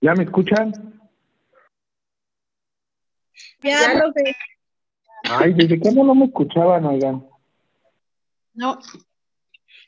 [0.01, 0.71] ¿Ya me escuchan?
[3.61, 4.35] Ya, profe.
[5.23, 7.23] Ay, ¿desde cuándo no me escuchaban, oigan?
[8.53, 8.79] No,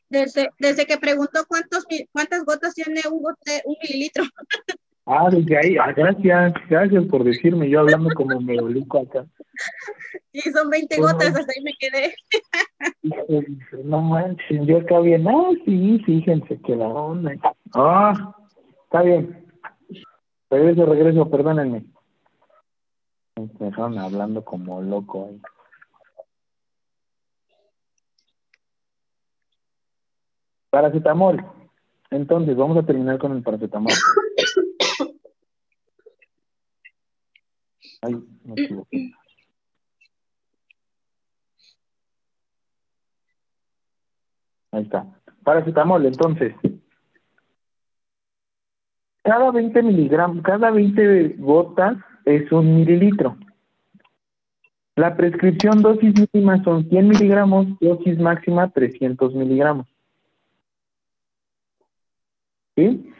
[0.09, 4.23] Desde, desde que preguntó cuántos, cuántas gotas tiene un, bote, un mililitro.
[5.05, 5.75] Ah, desde ahí.
[5.77, 7.69] Ah, gracias, gracias por decirme.
[7.69, 9.25] Yo hablando como me olico acá.
[10.31, 11.05] Y son 20 Ujú.
[11.05, 12.15] gotas, hasta ahí me quedé.
[13.83, 15.27] No manches, yo acá bien.
[15.27, 17.33] Ah, sí, fíjense que la onda.
[17.73, 18.33] Ah,
[18.85, 19.42] está bien.
[20.53, 21.83] Regreso, regreso, perdónenme.
[23.35, 25.41] Me dejaron hablando como loco ahí.
[30.69, 31.43] Paracetamol.
[32.11, 33.93] Entonces, vamos a terminar con el paracetamol.
[38.03, 39.11] Ay, me equivoqué.
[44.69, 45.19] Ahí está.
[45.43, 46.53] Paracetamol, entonces.
[49.23, 53.37] Cada 20 miligramos, cada 20 gotas es un mililitro.
[54.95, 59.87] La prescripción dosis mínima son 100 miligramos, dosis máxima 300 miligramos.
[62.75, 63.11] ¿Sí?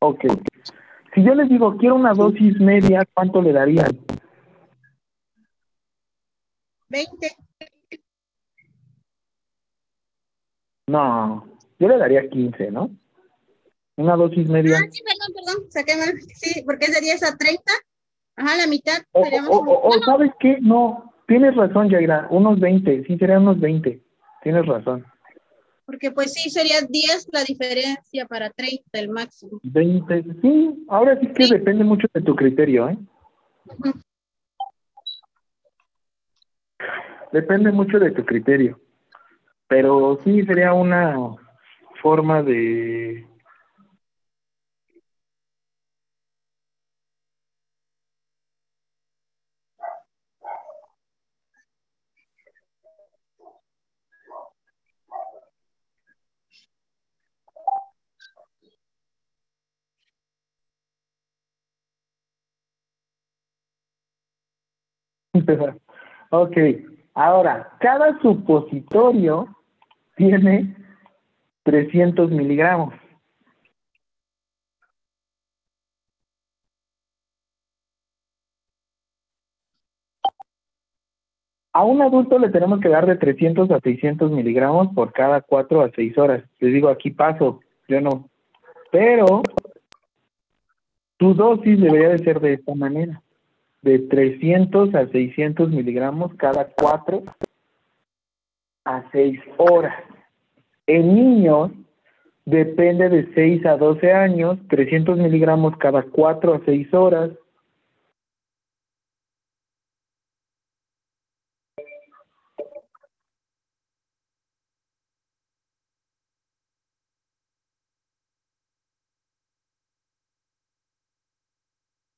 [0.00, 0.24] Ok.
[1.14, 3.90] Si yo les digo, quiero una dosis media, ¿cuánto le darían?
[6.88, 7.36] 20.
[10.88, 11.46] No,
[11.78, 12.90] yo le daría 15, ¿no?
[13.96, 14.76] Una dosis media.
[14.78, 15.70] Ah, sí, perdón, perdón.
[15.70, 16.12] Saqué mal.
[16.34, 17.72] Sí, porque es de 10 a 30.
[18.36, 18.98] Ajá, la mitad.
[19.12, 20.58] O, seríamos o- un- o- o, ¿sabes qué?
[20.60, 24.02] No, tienes razón, Yaira, unos 20, sí, serían unos 20,
[24.42, 25.04] tienes razón.
[25.84, 29.58] Porque pues sí, sería 10 la diferencia para 30, el máximo.
[29.62, 32.96] 20, sí, ahora sí que depende mucho de tu criterio, ¿eh?
[37.32, 38.80] Depende mucho de tu criterio.
[39.68, 41.16] Pero sí sería una
[42.02, 43.26] forma de...
[66.30, 66.56] ok,
[67.14, 69.48] ahora, cada supositorio
[70.16, 70.76] tiene
[71.62, 72.94] 300 miligramos.
[81.74, 85.80] A un adulto le tenemos que dar de 300 a 600 miligramos por cada 4
[85.80, 86.44] a 6 horas.
[86.60, 88.28] Les digo, aquí paso, yo no.
[88.90, 89.42] Pero
[91.16, 93.22] tu dosis debería de ser de esta manera,
[93.82, 97.22] de 300 a 600 miligramos cada 4
[98.84, 99.94] a 6 horas.
[100.86, 101.70] En niños
[102.44, 107.30] depende de 6 a 12 años, 300 miligramos cada 4 a 6 horas.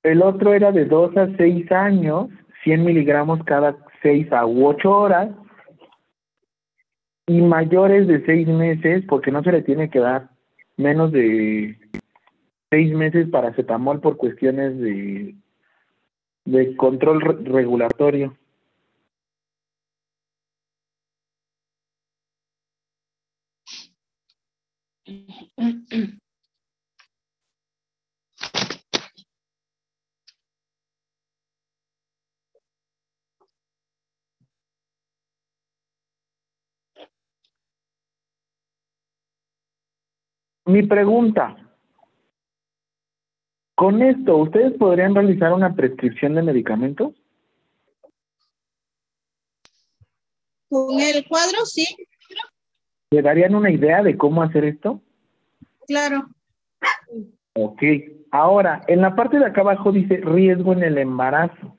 [0.05, 2.29] El otro era de 2 a 6 años,
[2.63, 5.31] 100 miligramos cada 6 a 8 horas.
[7.27, 10.29] Y mayores de 6 meses, porque no se le tiene que dar
[10.77, 11.79] menos de
[12.71, 15.35] 6 meses para cetamol por cuestiones de,
[16.45, 18.37] de control regulatorio.
[40.67, 41.57] Mi pregunta,
[43.75, 47.13] con esto, ¿ustedes podrían realizar una prescripción de medicamentos?
[50.71, 51.87] Con el cuadro, sí.
[53.11, 55.03] ¿Le darían una idea de cómo hacer esto?
[55.87, 56.29] Claro.
[57.55, 57.83] Ok.
[58.31, 61.79] Ahora, en la parte de acá abajo dice riesgo en el embarazo.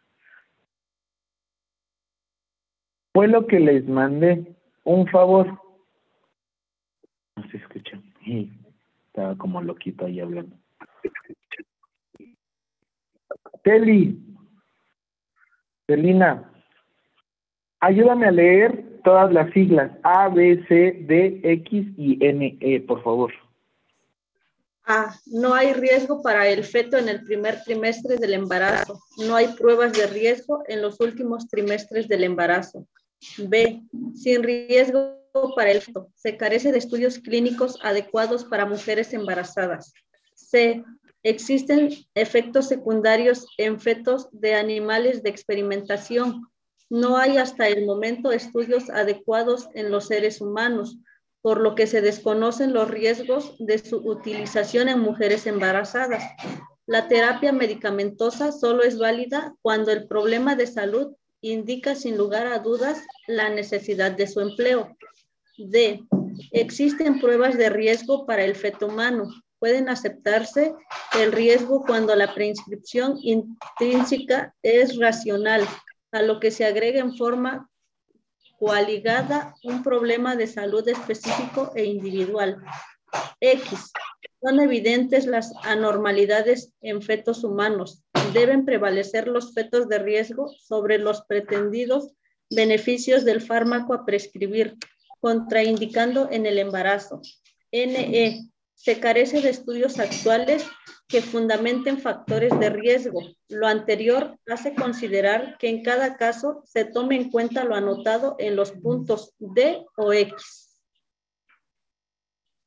[3.14, 4.56] Fue lo que les mandé.
[4.84, 5.60] Un favor.
[7.36, 8.00] No se escucha.
[9.16, 10.58] Estaba como loquito ahí hablando.
[13.64, 14.20] Teli,
[15.88, 16.52] Celina,
[17.80, 23.02] ayúdame a leer todas las siglas A, B, C, D, X y N, E, por
[23.04, 23.32] favor.
[24.84, 25.16] A.
[25.28, 29.00] No hay riesgo para el feto en el primer trimestre del embarazo.
[29.26, 32.86] No hay pruebas de riesgo en los últimos trimestres del embarazo.
[33.38, 33.82] B.
[34.14, 35.25] Sin riesgo
[35.56, 36.10] para el feto.
[36.16, 39.94] Se carece de estudios clínicos adecuados para mujeres embarazadas.
[40.34, 40.84] C.
[41.24, 46.48] Existen efectos secundarios en fetos de animales de experimentación.
[46.90, 50.98] No hay hasta el momento estudios adecuados en los seres humanos,
[51.42, 56.24] por lo que se desconocen los riesgos de su utilización en mujeres embarazadas.
[56.86, 62.60] La terapia medicamentosa solo es válida cuando el problema de salud indica sin lugar a
[62.60, 64.96] dudas la necesidad de su empleo.
[65.58, 66.04] D.
[66.52, 69.30] Existen pruebas de riesgo para el feto humano.
[69.60, 70.74] Pueden aceptarse
[71.18, 75.66] el riesgo cuando la prescripción intrínseca es racional,
[76.12, 77.70] a lo que se agrega en forma
[78.58, 82.64] coaligada un problema de salud específico e individual.
[83.40, 83.92] X.
[84.42, 88.04] Son evidentes las anormalidades en fetos humanos.
[88.34, 92.14] Deben prevalecer los fetos de riesgo sobre los pretendidos
[92.50, 94.78] beneficios del fármaco a prescribir
[95.26, 97.20] contraindicando en el embarazo.
[97.72, 98.48] NE.
[98.76, 100.70] Se carece de estudios actuales
[101.08, 103.22] que fundamenten factores de riesgo.
[103.50, 108.56] Lo anterior hace considerar que en cada caso se tome en cuenta lo anotado en
[108.56, 110.80] los puntos D o X.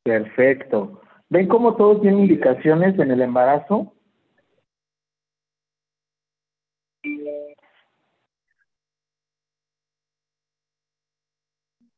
[0.03, 1.01] Perfecto.
[1.29, 3.95] ¿Ven cómo todos tienen indicaciones en el embarazo?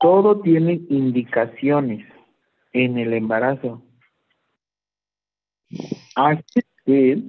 [0.00, 2.04] Todo tiene indicaciones
[2.72, 3.82] en el embarazo.
[6.16, 7.22] Así que,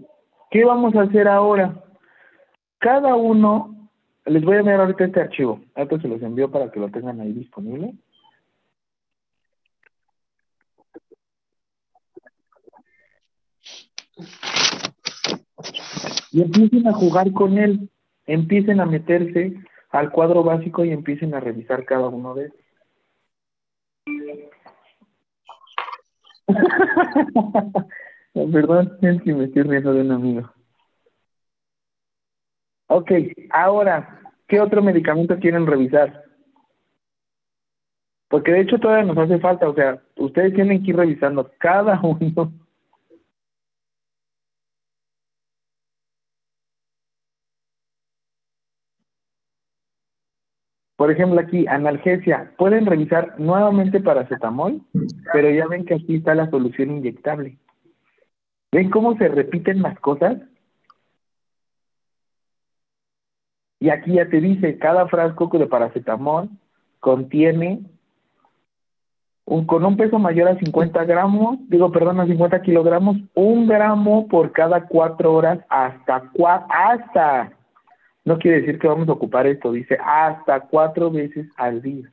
[0.49, 1.83] ¿qué vamos a hacer ahora?
[2.79, 3.89] Cada uno,
[4.25, 7.19] les voy a enviar ahorita este archivo, ahorita se los envío para que lo tengan
[7.19, 7.93] ahí disponible.
[16.31, 17.89] Y empiecen a jugar con él,
[18.25, 19.53] empiecen a meterse
[19.89, 22.53] al cuadro básico y empiecen a revisar cada uno de
[26.51, 27.85] ellos.
[28.51, 30.49] Perdón, es que me estoy riendo de un amigo.
[32.87, 33.11] Ok,
[33.51, 36.23] ahora, ¿qué otro medicamento quieren revisar?
[38.29, 41.99] Porque de hecho todavía nos hace falta, o sea, ustedes tienen que ir revisando cada
[42.03, 42.51] uno
[51.01, 52.51] Por ejemplo, aquí, analgesia.
[52.59, 54.83] Pueden revisar nuevamente paracetamol,
[55.33, 57.57] pero ya ven que aquí está la solución inyectable.
[58.71, 60.37] ¿Ven cómo se repiten las cosas?
[63.79, 66.49] Y aquí ya te dice, cada frasco de paracetamol
[66.99, 67.79] contiene
[69.45, 74.27] un, con un peso mayor a 50 gramos, digo, perdón, a 50 kilogramos, un gramo
[74.27, 76.29] por cada cuatro horas hasta,
[76.69, 77.53] hasta,
[78.25, 82.09] no quiere decir que vamos a ocupar esto, dice hasta cuatro veces al día.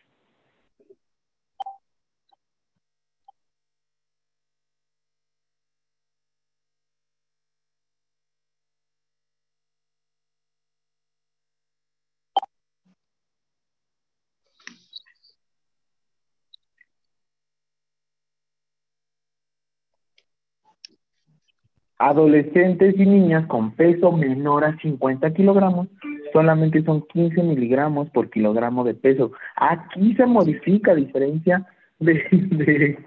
[21.98, 25.88] Adolescentes y niñas con peso menor a 50 kilogramos
[26.32, 29.32] solamente son 15 miligramos por kilogramo de peso.
[29.56, 31.66] Aquí se modifica a diferencia
[31.98, 32.98] de, de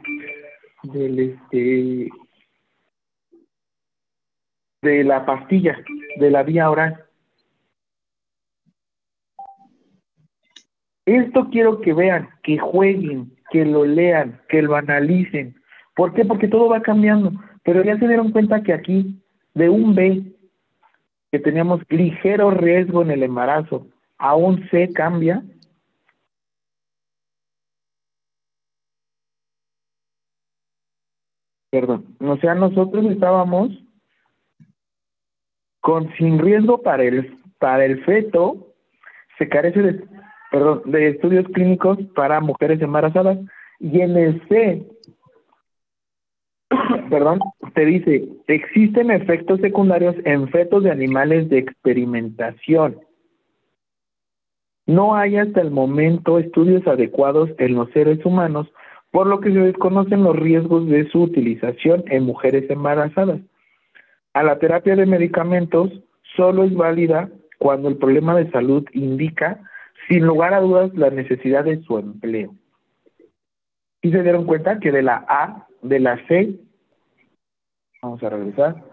[0.83, 2.09] del este
[4.81, 5.77] de la pastilla,
[6.17, 7.05] de la vía oral.
[11.05, 15.55] Esto quiero que vean, que jueguen, que lo lean, que lo analicen.
[15.95, 16.25] ¿Por qué?
[16.25, 17.31] Porque todo va cambiando.
[17.63, 19.21] Pero ya se dieron cuenta que aquí,
[19.53, 20.23] de un B,
[21.31, 25.43] que teníamos ligero riesgo en el embarazo, a un C cambia.
[31.69, 33.69] Perdón, o sea, nosotros estábamos
[35.79, 38.73] con sin riesgo para el para el feto,
[39.37, 40.03] se carece de,
[40.51, 43.37] perdón, de estudios clínicos para mujeres embarazadas
[43.79, 44.90] y en el C
[47.11, 47.39] perdón,
[47.75, 52.99] te dice, existen efectos secundarios en fetos de animales de experimentación.
[54.87, 58.67] No hay hasta el momento estudios adecuados en los seres humanos,
[59.11, 63.41] por lo que se desconocen los riesgos de su utilización en mujeres embarazadas.
[64.33, 65.91] A la terapia de medicamentos
[66.37, 69.59] solo es válida cuando el problema de salud indica,
[70.07, 72.55] sin lugar a dudas, la necesidad de su empleo.
[74.01, 76.55] Y se dieron cuenta que de la A, de la C
[78.01, 78.83] Vamos a regresar.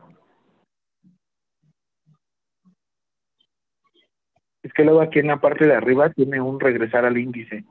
[4.62, 7.64] Es que luego aquí en la parte de arriba tiene un regresar al índice.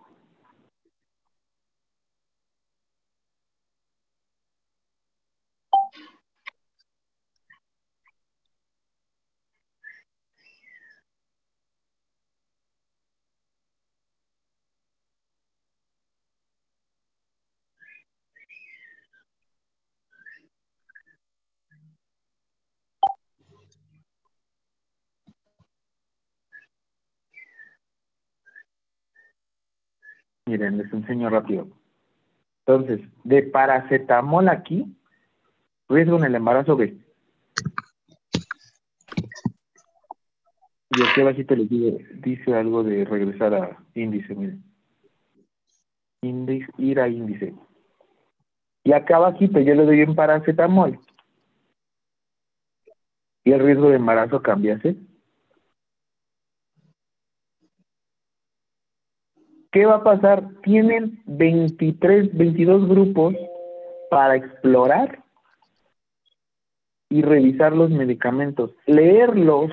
[30.48, 31.68] Miren, les enseño rápido.
[32.66, 34.86] Entonces, de paracetamol aquí,
[35.90, 36.98] riesgo en el embarazo B.
[40.90, 44.64] Y aquí abajito les digo, dice algo de regresar a índice, miren.
[46.22, 47.54] Índice, ir a índice.
[48.86, 50.98] Y acá abajito yo le doy en paracetamol.
[53.44, 55.07] Y el riesgo de embarazo cambia, ¿sí?
[59.78, 60.44] ¿Qué va a pasar?
[60.64, 63.36] Tienen 23, 22 grupos
[64.10, 65.24] para explorar
[67.10, 69.70] y revisar los medicamentos, leerlos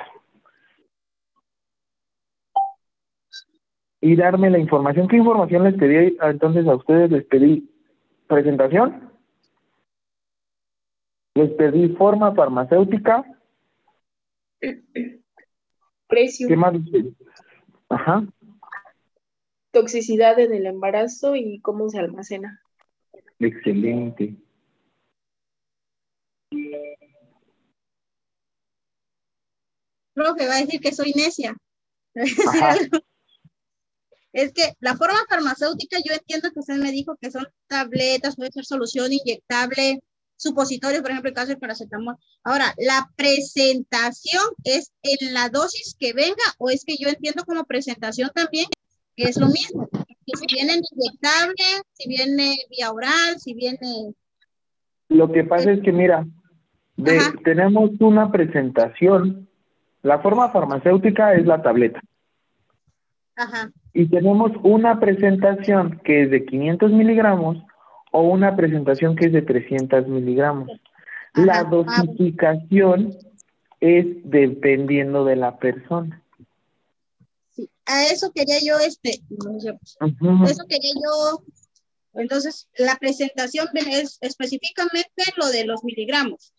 [4.02, 5.08] y darme la información.
[5.08, 6.18] ¿Qué información les pedí?
[6.20, 7.74] Entonces a ustedes les pedí
[8.26, 9.10] presentación,
[11.34, 13.24] les pedí forma farmacéutica,
[16.08, 16.47] precio.
[16.47, 16.74] ¿Qué más?
[17.89, 18.23] Ajá
[19.75, 22.62] toxicidad en el embarazo y cómo se almacena.
[23.39, 24.36] Excelente.
[30.15, 31.55] Profe, va a decir que soy necia.
[34.33, 38.51] Es que la forma farmacéutica, yo entiendo que usted me dijo que son tabletas, puede
[38.51, 40.01] ser solución inyectable,
[40.36, 42.17] supositorio, por ejemplo, el caso del paracetamol.
[42.43, 47.62] Ahora, ¿la presentación es en la dosis que venga o es que yo entiendo como
[47.65, 48.67] presentación también
[49.17, 49.89] que es lo mismo.
[50.26, 54.15] si viene inyectable, si viene vía oral, si viene...
[55.09, 56.26] Lo que pasa es que, mira,
[57.44, 59.49] tenemos una presentación.
[60.02, 62.01] La forma farmacéutica es la tableta.
[63.36, 63.70] Ajá.
[63.93, 67.59] Y tenemos una presentación que es de 500 miligramos
[68.12, 70.68] o una presentación que es de 300 miligramos.
[71.34, 73.12] La dosificación
[73.81, 76.24] es dependiendo de la persona
[77.87, 81.45] a eso quería yo, este, eso quería yo,
[82.15, 86.55] entonces la presentación es específicamente lo de los miligramos.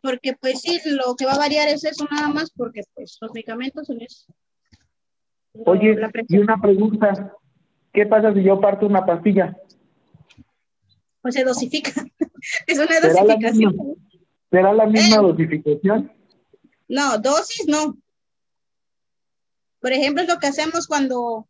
[0.00, 3.32] porque pues sí, lo que va a variar es eso nada más, porque pues los
[3.32, 4.26] medicamentos son eso.
[5.64, 5.96] Oye,
[6.28, 7.34] y una pregunta,
[7.92, 9.56] ¿qué pasa si yo parto una pastilla?
[11.20, 11.90] Pues se dosifica,
[12.66, 13.96] es una dosificación.
[14.50, 15.22] ¿Será la misma eh.
[15.22, 16.12] dosificación?
[16.88, 17.96] No, dosis no.
[19.88, 21.48] Por ejemplo, es lo que hacemos cuando,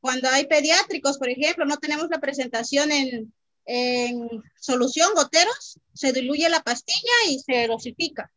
[0.00, 3.34] cuando hay pediátricos, por ejemplo, no tenemos la presentación en,
[3.66, 4.26] en
[4.58, 8.32] solución goteros, se diluye la pastilla y se dosifica.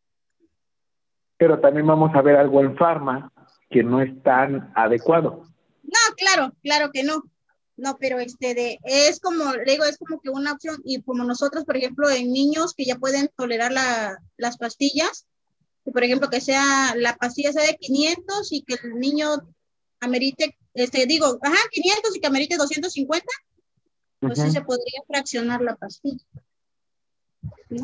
[1.38, 3.32] Pero también vamos a ver algo en farma
[3.70, 5.48] que no es tan adecuado.
[5.82, 7.22] No, claro, claro que no.
[7.78, 11.24] No, pero este de, es como, le digo, es como que una opción, y como
[11.24, 15.26] nosotros, por ejemplo, en niños que ya pueden tolerar la, las pastillas,
[15.90, 19.28] por ejemplo, que sea, la pastilla sea de 500 y que el niño
[20.00, 23.26] amerite, este, digo, ajá, 500 y que amerite 250,
[24.20, 26.24] pues sí se podría fraccionar la pastilla.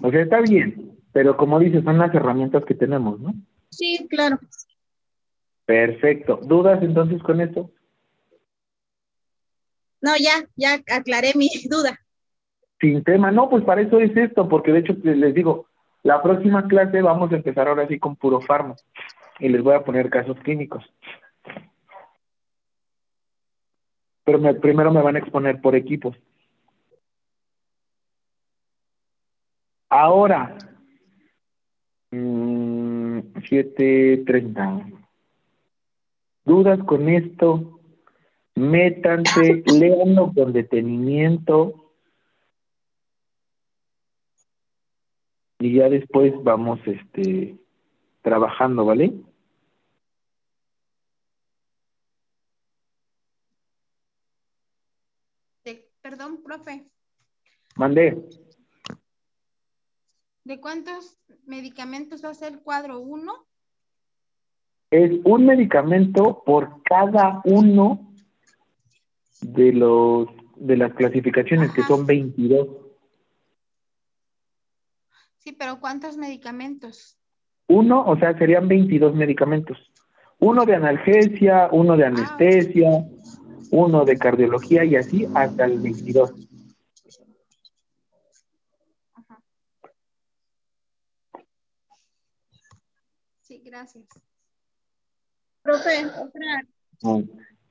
[0.02, 3.34] O sea, está bien, pero como dices, son las herramientas que tenemos, ¿no?
[3.70, 4.38] Sí, claro.
[5.64, 6.40] Perfecto.
[6.42, 7.70] ¿Dudas entonces con esto?
[10.00, 11.98] No, ya, ya aclaré mi duda.
[12.80, 15.67] Sin tema, no, pues para eso es esto, porque de hecho les digo,
[16.02, 18.76] la próxima clase vamos a empezar ahora sí con puro farma
[19.38, 20.84] y les voy a poner casos clínicos.
[24.24, 26.16] Pero primero me van a exponer por equipos.
[29.88, 30.56] Ahora,
[32.10, 34.92] mmm, 7.30.
[36.44, 37.78] ¿Dudas con esto?
[38.58, 41.87] métanse, léanlo con detenimiento
[45.58, 47.58] y ya después vamos este
[48.22, 49.12] trabajando, ¿vale?
[56.00, 56.86] perdón, profe.
[57.76, 58.16] Mandé.
[60.44, 63.30] ¿De cuántos medicamentos va a ser el cuadro 1?
[64.90, 68.14] Es un medicamento por cada uno
[69.42, 72.87] de los de las clasificaciones que son 22.
[75.48, 77.18] Sí, pero ¿cuántos medicamentos?
[77.68, 79.78] Uno, o sea, serían 22 medicamentos.
[80.40, 83.06] Uno de analgesia, uno de ah, anestesia,
[83.70, 86.34] uno de cardiología y así hasta el 22.
[93.40, 94.06] Sí, gracias.
[95.62, 97.26] Profe, otra.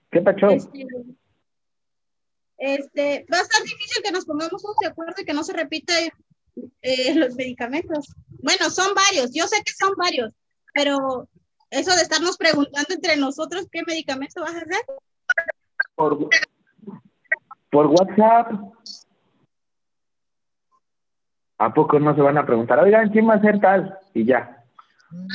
[0.09, 0.49] ¿Qué pasó?
[0.49, 0.87] Este,
[2.57, 5.93] este, va a estar difícil que nos pongamos de acuerdo y que no se repita
[6.81, 8.13] eh, los medicamentos.
[8.41, 10.33] Bueno, son varios, yo sé que son varios,
[10.73, 11.27] pero
[11.69, 14.81] eso de estarnos preguntando entre nosotros qué medicamento vas a hacer.
[15.95, 16.29] Por,
[17.71, 18.51] por WhatsApp.
[21.59, 23.97] ¿A poco no se van a preguntar, oigan, quién va a hacer tal?
[24.13, 24.63] Y ya.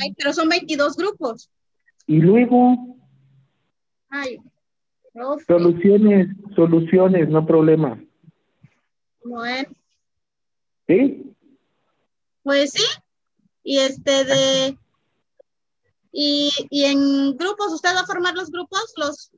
[0.01, 1.51] Ay, pero son 22 grupos.
[2.07, 2.97] Y luego.
[4.09, 4.39] Ay,
[5.47, 7.99] Soluciones, soluciones, no problemas.
[9.25, 9.69] Bueno.
[10.93, 11.35] ¿Sí?
[12.43, 12.85] Pues sí.
[13.63, 14.79] Y este de
[16.11, 18.93] y, y en grupos, ¿usted va a formar los grupos?
[18.97, 19.33] los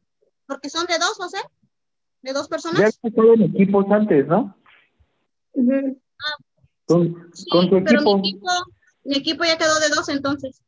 [0.46, 1.38] Porque son de dos, ¿no sé?
[2.22, 2.80] ¿De dos personas?
[2.80, 4.56] Ya estado en equipos antes, ¿no?
[5.56, 6.36] Ah.
[6.86, 7.14] con,
[7.50, 8.18] con su equipo.
[8.18, 8.48] Mi equipo.
[9.04, 10.60] Mi equipo ya quedó de dos entonces.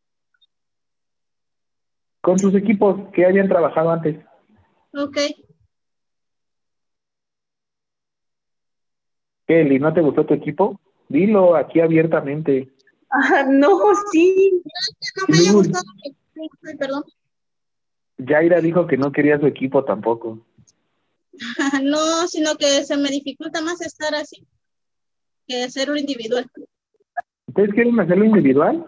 [2.20, 4.24] Con sus equipos que hayan trabajado antes.
[4.94, 5.18] Ok.
[9.46, 10.80] Kelly, ¿no te gustó tu equipo?
[11.08, 12.68] Dilo aquí abiertamente.
[13.10, 13.78] Ah, no,
[14.12, 14.62] sí.
[15.16, 15.84] No me haya gustado
[16.78, 17.04] perdón.
[18.18, 20.40] Yaira dijo que no quería su equipo tampoco.
[21.82, 24.46] no, sino que se me dificulta más estar así
[25.46, 26.50] que hacerlo individual.
[27.46, 28.86] ¿Ustedes quieren hacerlo individual?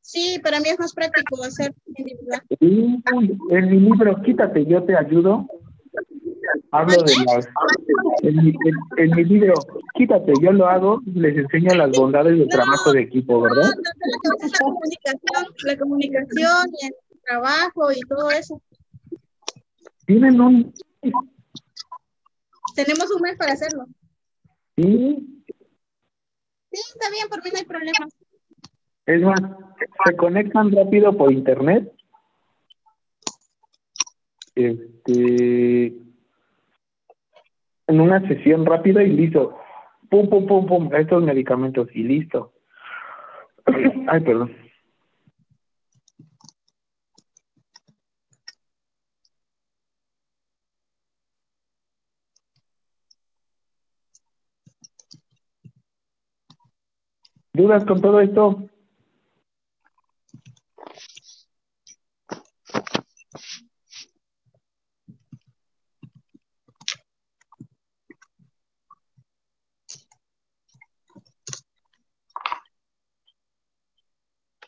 [0.00, 2.42] Sí, para mí es más práctico hacer individual.
[3.50, 5.46] En mi libro, quítate, yo te ayudo.
[6.70, 7.48] Hablo de las.
[8.22, 8.54] En mi,
[8.96, 9.54] en, mi, libro,
[9.94, 13.70] quítate, yo lo hago, les enseño las bondades del trabajo de equipo, ¿verdad?
[14.40, 18.60] la comunicación, la comunicación y el trabajo y todo eso.
[20.06, 20.74] Tienen un.
[22.74, 23.86] Tenemos un mes para hacerlo.
[24.76, 25.44] Sí.
[26.72, 28.08] Sí, está bien, por mí no hay problema.
[29.06, 29.40] Es más,
[30.06, 31.92] se conectan rápido por internet.
[34.54, 36.03] Este,
[37.86, 39.58] en una sesión rápida y listo.
[40.10, 42.52] Pum, pum, pum, pum, estos medicamentos y listo.
[44.08, 44.56] Ay, perdón.
[57.52, 58.68] ¿Dudas con todo esto?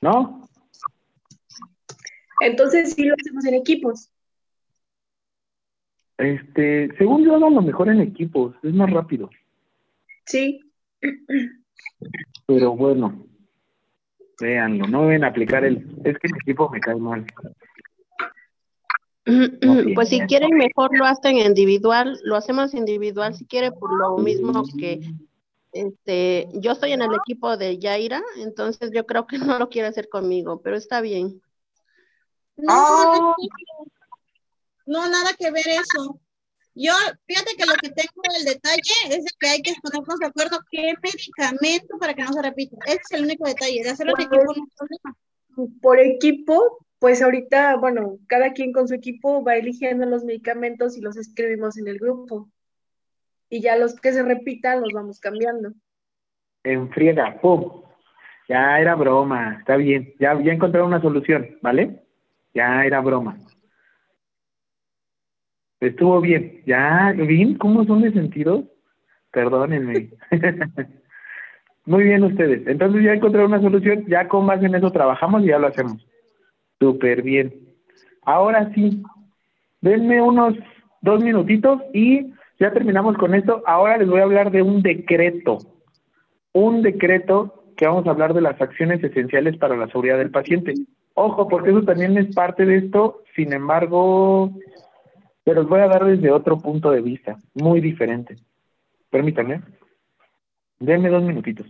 [0.06, 0.48] ¿No?
[2.40, 4.08] Entonces sí lo hacemos en equipos.
[6.16, 9.28] Este, según yo hago lo mejor en equipos, es más rápido.
[10.26, 10.60] Sí.
[12.46, 13.26] Pero bueno,
[14.40, 17.26] véanlo, no deben aplicar el, es que el equipo me cae mal.
[19.96, 24.62] Pues si quieren mejor lo hacen individual, lo hacemos individual si quiere por lo mismo
[24.78, 25.00] que
[25.80, 29.88] este, yo estoy en el equipo de Yaira, entonces yo creo que no lo quiere
[29.88, 31.40] hacer conmigo, pero está bien.
[32.56, 33.34] No,
[34.86, 36.20] no, nada que ver eso.
[36.74, 36.92] Yo,
[37.26, 40.94] fíjate que lo que tengo el detalle es que hay que ponernos de acuerdo qué
[41.02, 42.76] medicamento para que no se repita.
[42.86, 45.80] Ese es el único detalle, de hacerlo en equipo no hay problema.
[45.80, 51.00] Por equipo, pues ahorita, bueno, cada quien con su equipo va eligiendo los medicamentos y
[51.00, 52.50] los escribimos en el grupo.
[53.48, 55.72] Y ya los que se repitan los vamos cambiando.
[56.64, 57.82] En friega, pum.
[58.48, 60.14] Ya era broma, está bien.
[60.18, 62.02] Ya, ya encontré una solución, ¿vale?
[62.54, 63.38] Ya era broma.
[65.80, 66.62] Estuvo bien.
[66.66, 67.56] Ya, ¿bien?
[67.58, 68.64] ¿Cómo son de sentidos?
[69.30, 70.10] Perdónenme.
[71.84, 72.66] Muy bien ustedes.
[72.66, 76.04] Entonces ya encontré una solución, ya con base en eso trabajamos y ya lo hacemos.
[76.80, 77.54] Súper bien.
[78.22, 79.02] Ahora sí,
[79.80, 80.54] denme unos
[81.00, 83.62] dos minutitos y ya terminamos con esto.
[83.66, 85.58] Ahora les voy a hablar de un decreto.
[86.52, 90.74] Un decreto que vamos a hablar de las acciones esenciales para la seguridad del paciente.
[91.14, 93.22] Ojo, porque eso también es parte de esto.
[93.34, 94.50] Sin embargo,
[95.44, 98.36] se los voy a dar desde otro punto de vista, muy diferente.
[99.10, 99.62] Permítanme.
[100.78, 101.66] Denme dos minutitos.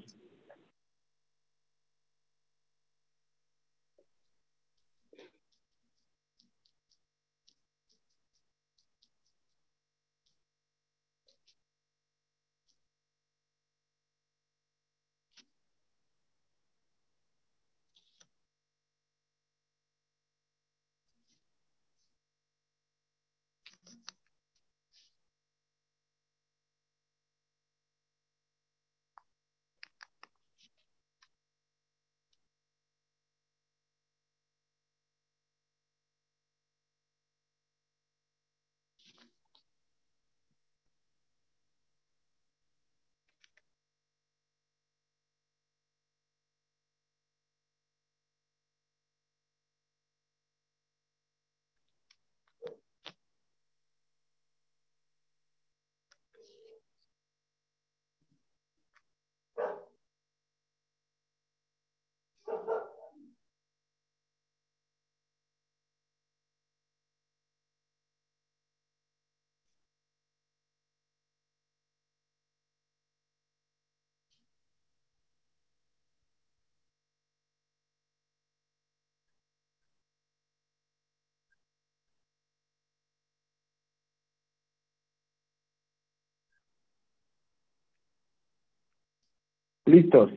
[89.87, 90.33] Listos.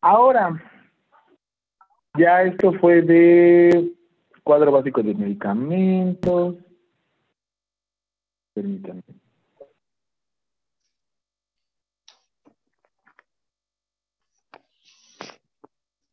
[0.00, 0.62] Ahora,
[2.18, 3.92] ya esto fue de
[4.42, 6.56] cuadro básico de medicamentos.
[8.54, 9.02] Permítanme.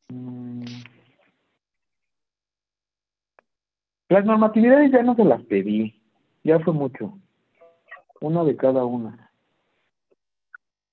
[0.09, 0.65] Mm.
[4.09, 6.01] Las normatividades ya no se las pedí,
[6.43, 7.17] ya fue mucho.
[8.19, 9.31] Una de cada una.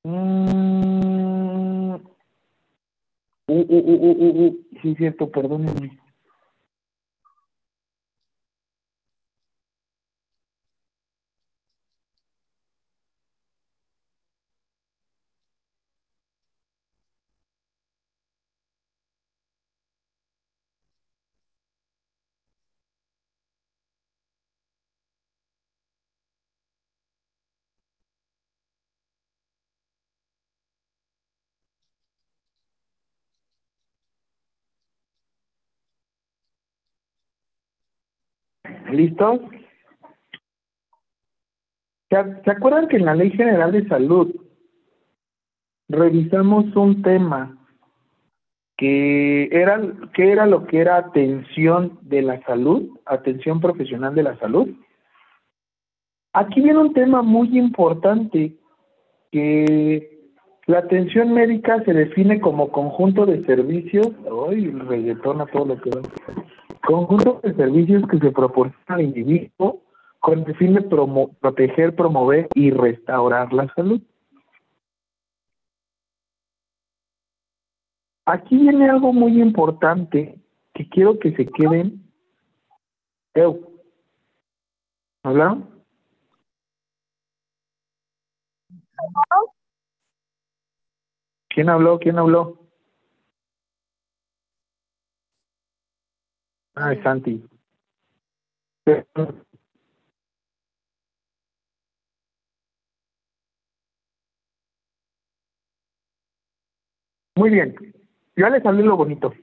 [0.04, 0.63] Mm.
[3.68, 4.64] Uh, uh, uh, uh, uh, uh.
[4.82, 6.03] Sí, cierto, perdónenme.
[38.94, 39.40] ¿Listos?
[42.10, 44.34] ¿Se, ¿Se acuerdan que en la Ley General de Salud
[45.88, 47.58] revisamos un tema
[48.76, 49.80] que era,
[50.14, 54.68] que era lo que era atención de la salud, atención profesional de la salud?
[56.32, 58.56] Aquí viene un tema muy importante
[59.30, 60.10] que
[60.66, 65.90] La atención médica se define como conjunto de servicios, hoy reggaetón a todo lo que
[65.90, 66.00] da.
[66.86, 69.82] Conjunto de servicios que se proporciona al individuo
[70.20, 74.00] con el fin de proteger, promover y restaurar la salud.
[78.26, 80.38] Aquí viene algo muy importante
[80.72, 82.10] que quiero que se queden.
[85.22, 85.68] ¿Hablaron?
[91.48, 91.98] ¿Quién habló?
[91.98, 92.63] ¿Quién habló?
[96.74, 97.44] Ah, es Santi.
[107.36, 107.74] Muy bien,
[108.36, 109.34] ya les hablé lo bonito.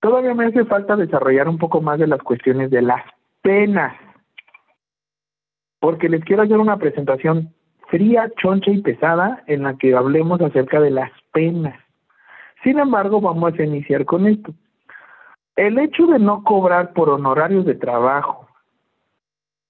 [0.00, 3.02] Todavía me hace falta desarrollar un poco más de las cuestiones de las
[3.42, 3.96] penas,
[5.80, 7.54] porque les quiero hacer una presentación
[7.88, 11.78] fría, choncha y pesada en la que hablemos acerca de las penas.
[12.62, 14.54] Sin embargo, vamos a iniciar con esto.
[15.56, 18.48] El hecho de no cobrar por honorarios de trabajo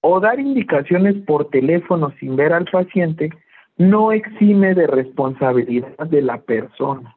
[0.01, 3.29] o dar indicaciones por teléfono sin ver al paciente
[3.77, 7.15] no exime de responsabilidad de la persona.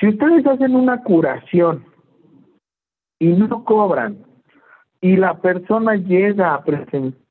[0.00, 1.84] Si ustedes hacen una curación
[3.18, 4.24] y no cobran
[5.00, 7.24] y la persona llega a presentar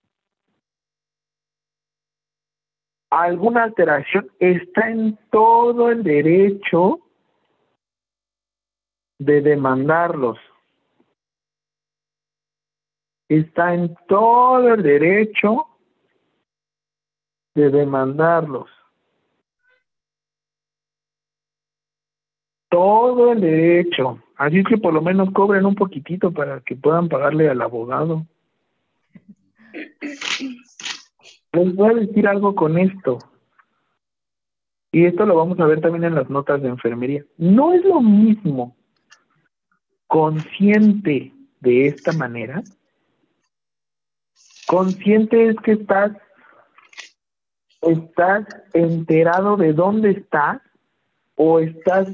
[3.10, 7.00] alguna alteración, está en todo el derecho
[9.26, 10.38] de demandarlos.
[13.30, 15.66] Está en todo el derecho
[17.56, 18.70] de demandarlos.
[22.70, 24.22] Todo el derecho.
[24.36, 28.26] Así es que por lo menos cobren un poquitito para que puedan pagarle al abogado.
[31.54, 33.20] Les voy a decir algo con esto.
[34.92, 37.24] Y esto lo vamos a ver también en las notas de enfermería.
[37.38, 38.76] No es lo mismo
[40.14, 42.62] consciente de esta manera.
[44.68, 46.12] Consciente es que estás
[47.82, 50.62] estás enterado de dónde estás
[51.34, 52.10] o estás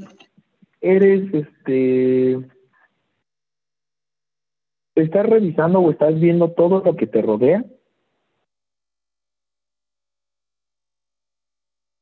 [0.80, 2.38] eres este
[4.94, 7.62] estás revisando o estás viendo todo lo que te rodea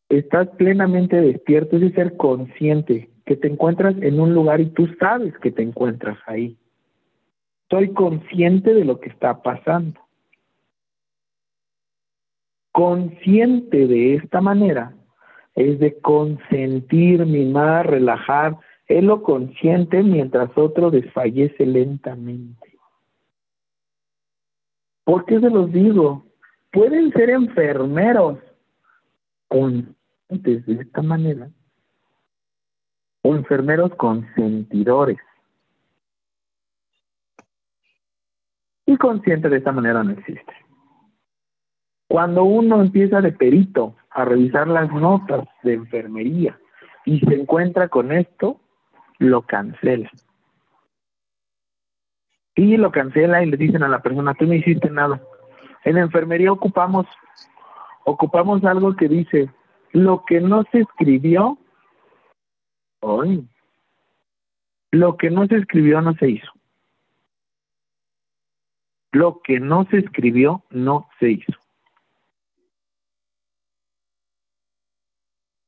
[0.09, 5.37] estás plenamente despierto, es ser consciente que te encuentras en un lugar y tú sabes
[5.41, 6.57] que te encuentras ahí.
[7.69, 10.01] Soy consciente de lo que está pasando.
[12.73, 14.95] Consciente de esta manera
[15.55, 18.57] es de consentir, mimar, relajar.
[18.87, 22.79] Es lo consciente mientras otro desfallece lentamente.
[25.05, 26.25] ¿Por qué se los digo?
[26.73, 28.39] Pueden ser enfermeros
[29.49, 29.95] con
[30.31, 31.51] de esta manera,
[33.23, 35.19] o enfermeros consentidores.
[38.87, 40.53] Y consciente de esta manera no existe.
[42.09, 46.59] Cuando uno empieza de perito a revisar las notas de enfermería
[47.05, 48.61] y se encuentra con esto,
[49.19, 50.11] lo cancela.
[52.55, 55.21] Y lo cancela y le dicen a la persona, tú no hiciste nada.
[55.85, 57.07] En enfermería ocupamos,
[58.05, 59.51] ocupamos algo que dice,
[59.93, 61.59] lo que no se escribió,
[63.01, 63.47] hoy,
[64.91, 66.53] lo que no se escribió no se hizo.
[69.13, 71.53] Lo que no se escribió no se hizo.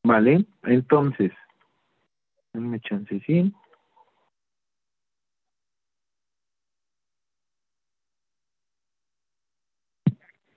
[0.03, 0.47] ¿Vale?
[0.63, 1.33] Entonces,
[2.53, 3.55] denme chance, ¿sí?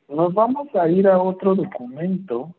[0.08, 2.56] Nos vamos a ir a otro documento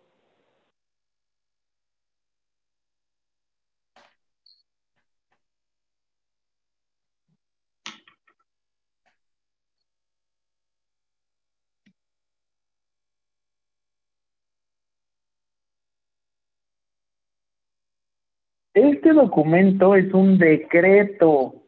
[18.74, 21.62] Este documento es un decreto,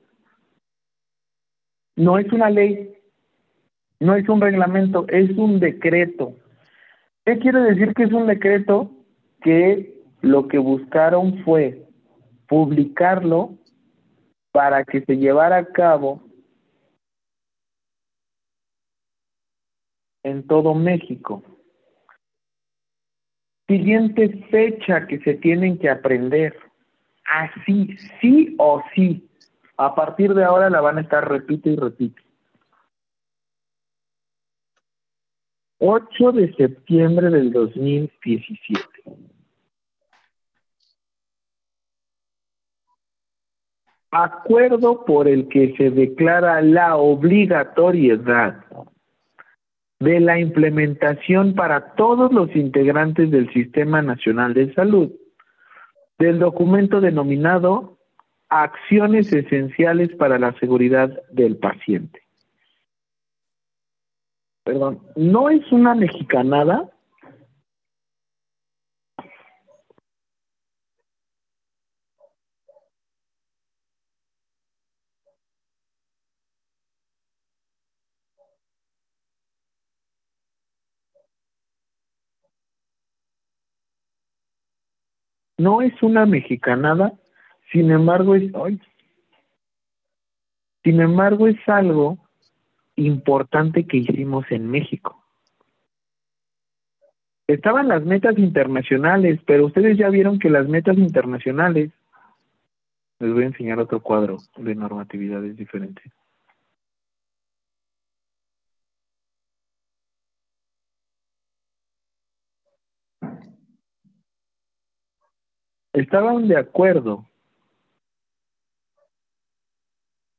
[1.95, 2.99] no es una ley,
[4.01, 6.35] no es un reglamento, es un decreto.
[7.25, 8.91] ¿Qué quiere decir que es un decreto?
[9.41, 11.87] Que lo que buscaron fue
[12.49, 13.57] publicarlo
[14.51, 16.23] para que se llevara a cabo
[20.25, 21.45] en todo México.
[23.69, 26.66] Siguiente fecha que se tienen que aprender
[27.29, 29.29] así, sí o sí.
[29.77, 32.23] A partir de ahora la van a estar repite y repite.
[35.79, 38.83] 8 de septiembre del 2017.
[44.11, 48.65] Acuerdo por el que se declara la obligatoriedad
[50.01, 55.13] de la implementación para todos los integrantes del Sistema Nacional de Salud
[56.19, 57.99] del documento denominado
[58.49, 62.23] Acciones Esenciales para la Seguridad del Paciente.
[64.65, 66.91] Perdón, ¿no es una mexicanada?
[85.59, 87.13] No es una mexicanada,
[87.73, 88.53] sin embargo es,
[90.85, 92.19] sin embargo es algo
[92.97, 95.23] importante que hicimos en México.
[97.47, 101.93] Estaban las metas internacionales, pero ustedes ya vieron que las metas internacionales,
[103.21, 106.13] les voy a enseñar otro cuadro de normatividades diferentes.
[116.01, 117.25] Estaban de acuerdo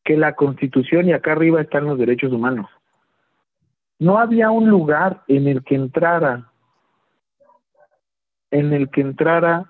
[0.04, 2.70] que la constitución y acá arriba están los derechos humanos.
[4.00, 6.52] No había un lugar en el que entrara,
[8.52, 9.66] en el que entrara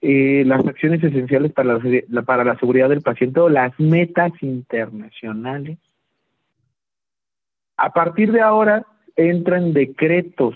[0.00, 5.78] eh, las acciones esenciales para la, para la seguridad del paciente o las metas internacionales.
[7.76, 10.54] A partir de ahora entran decretos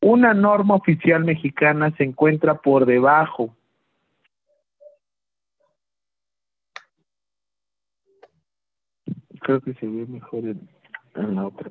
[0.00, 3.54] una norma oficial mexicana se encuentra por debajo.
[9.40, 10.68] Creo que se ve mejor en,
[11.34, 11.68] la otra.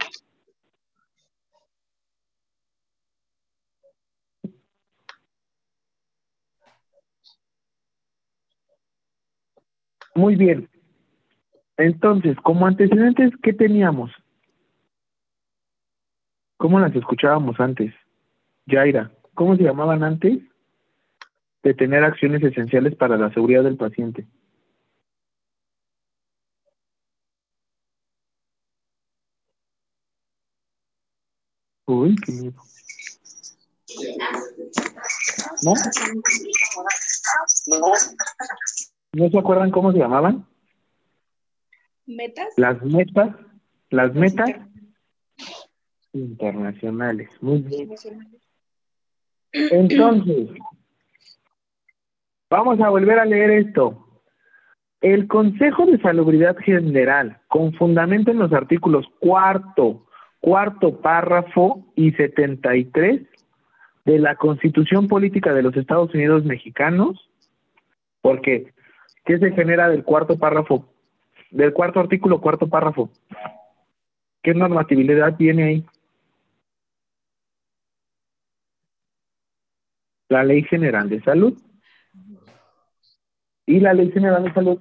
[10.15, 10.67] Muy bien.
[11.77, 14.11] Entonces, como antecedentes, ¿qué teníamos?
[16.57, 17.93] ¿Cómo las escuchábamos antes?
[18.67, 20.39] Yaira, ¿cómo se llamaban antes?
[21.63, 24.27] De tener acciones esenciales para la seguridad del paciente.
[31.85, 32.61] Uy, qué miedo.
[35.63, 35.73] ¿No?
[39.13, 40.45] ¿No se acuerdan cómo se llamaban?
[42.05, 42.53] ¿Metas?
[42.57, 43.35] Las metas,
[43.89, 44.49] las metas
[46.11, 47.29] internacionales.
[47.41, 47.89] Muy bien.
[49.51, 50.49] Entonces,
[52.49, 54.07] vamos a volver a leer esto.
[55.01, 60.05] El Consejo de Salubridad General, con fundamento en los artículos cuarto,
[60.39, 63.21] cuarto párrafo y 73
[64.05, 67.29] de la Constitución Política de los Estados Unidos Mexicanos,
[68.21, 68.73] porque
[69.25, 70.85] ¿qué se genera del cuarto párrafo?
[71.51, 73.09] Del cuarto artículo, cuarto párrafo.
[74.41, 75.85] ¿Qué normatividad tiene ahí?
[80.29, 81.57] La Ley General de Salud.
[83.65, 84.79] Y la Ley General de Salud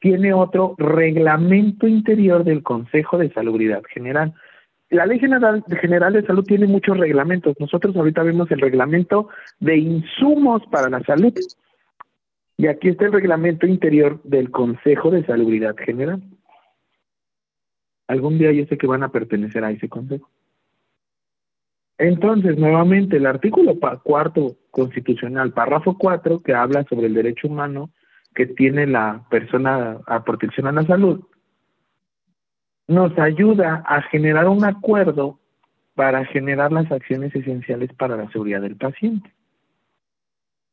[0.00, 4.34] tiene otro reglamento interior del Consejo de Salubridad General.
[4.88, 7.54] La Ley General, General de Salud tiene muchos reglamentos.
[7.60, 11.34] Nosotros ahorita vemos el reglamento de insumos para la salud.
[12.56, 16.20] Y aquí está el reglamento interior del Consejo de Salubridad General.
[18.08, 20.28] Algún día yo sé que van a pertenecer a ese consejo.
[22.00, 27.90] Entonces, nuevamente, el artículo cuarto constitucional, párrafo cuatro, que habla sobre el derecho humano
[28.34, 31.22] que tiene la persona a protección a la salud,
[32.88, 35.40] nos ayuda a generar un acuerdo
[35.94, 39.30] para generar las acciones esenciales para la seguridad del paciente.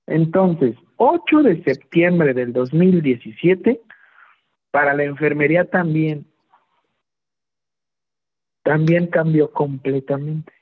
[0.05, 3.81] Entonces, 8 de septiembre del 2017,
[4.71, 6.25] para la enfermería también,
[8.63, 10.56] también cambió completamente.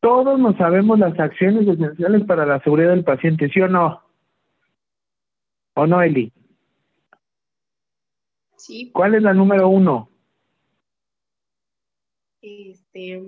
[0.00, 4.02] Todos nos sabemos las acciones esenciales para la seguridad del paciente, ¿sí o no?
[5.74, 6.32] ¿O no, Eli?
[8.56, 8.90] Sí.
[8.92, 10.10] ¿Cuál es la número uno?
[12.40, 13.22] Este.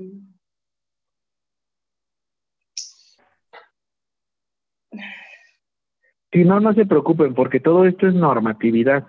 [6.32, 9.06] Si no, no se preocupen, porque todo esto es normatividad.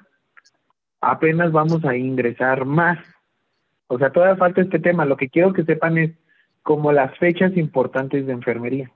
[1.01, 2.97] Apenas vamos a ingresar más.
[3.87, 5.05] O sea, todavía falta este tema.
[5.05, 6.20] Lo que quiero que sepan es
[6.63, 8.91] como las fechas importantes de enfermería.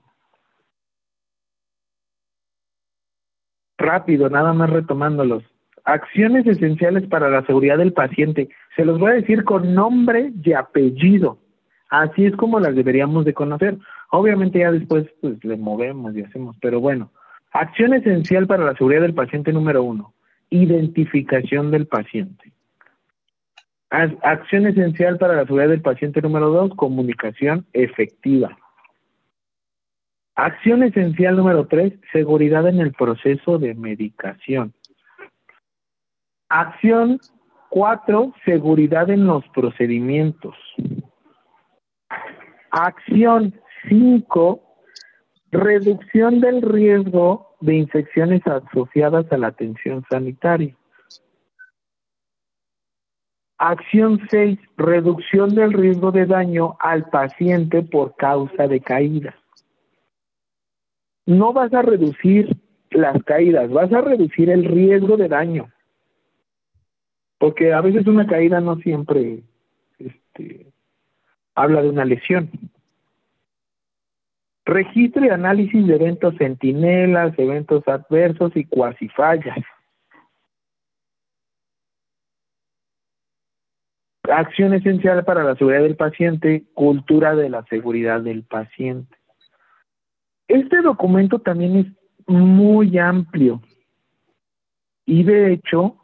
[3.78, 5.44] Rápido, nada más retomándolos.
[5.84, 8.48] acciones esenciales para la seguridad del paciente.
[8.74, 11.38] Se los voy a decir con nombre y apellido.
[11.88, 13.78] Así es como las deberíamos de conocer.
[14.10, 17.12] Obviamente ya después pues le movemos y hacemos, pero bueno.
[17.52, 20.12] Acción esencial para la seguridad del paciente número uno,
[20.50, 22.52] identificación del paciente.
[24.22, 28.54] Acción esencial para la seguridad del paciente número dos, comunicación efectiva.
[30.34, 34.74] Acción esencial número tres, seguridad en el proceso de medicación.
[36.50, 37.18] Acción
[37.70, 40.54] cuatro, seguridad en los procedimientos.
[42.70, 43.58] Acción
[43.88, 44.60] cinco,
[45.52, 50.76] reducción del riesgo de infecciones asociadas a la atención sanitaria.
[53.58, 54.58] Acción 6.
[54.76, 59.34] Reducción del riesgo de daño al paciente por causa de caídas
[61.26, 62.56] no vas a reducir
[62.90, 65.70] las caídas, vas a reducir el riesgo de daño.
[67.38, 69.42] Porque a veces una caída no siempre
[69.98, 70.66] este,
[71.54, 72.48] habla de una lesión.
[74.64, 79.58] Registro y análisis de eventos centinelas, eventos adversos y cuasi fallas.
[84.32, 89.16] Acción esencial para la seguridad del paciente, cultura de la seguridad del paciente.
[90.48, 91.86] Este documento también es
[92.26, 93.62] muy amplio
[95.04, 95.96] y de hecho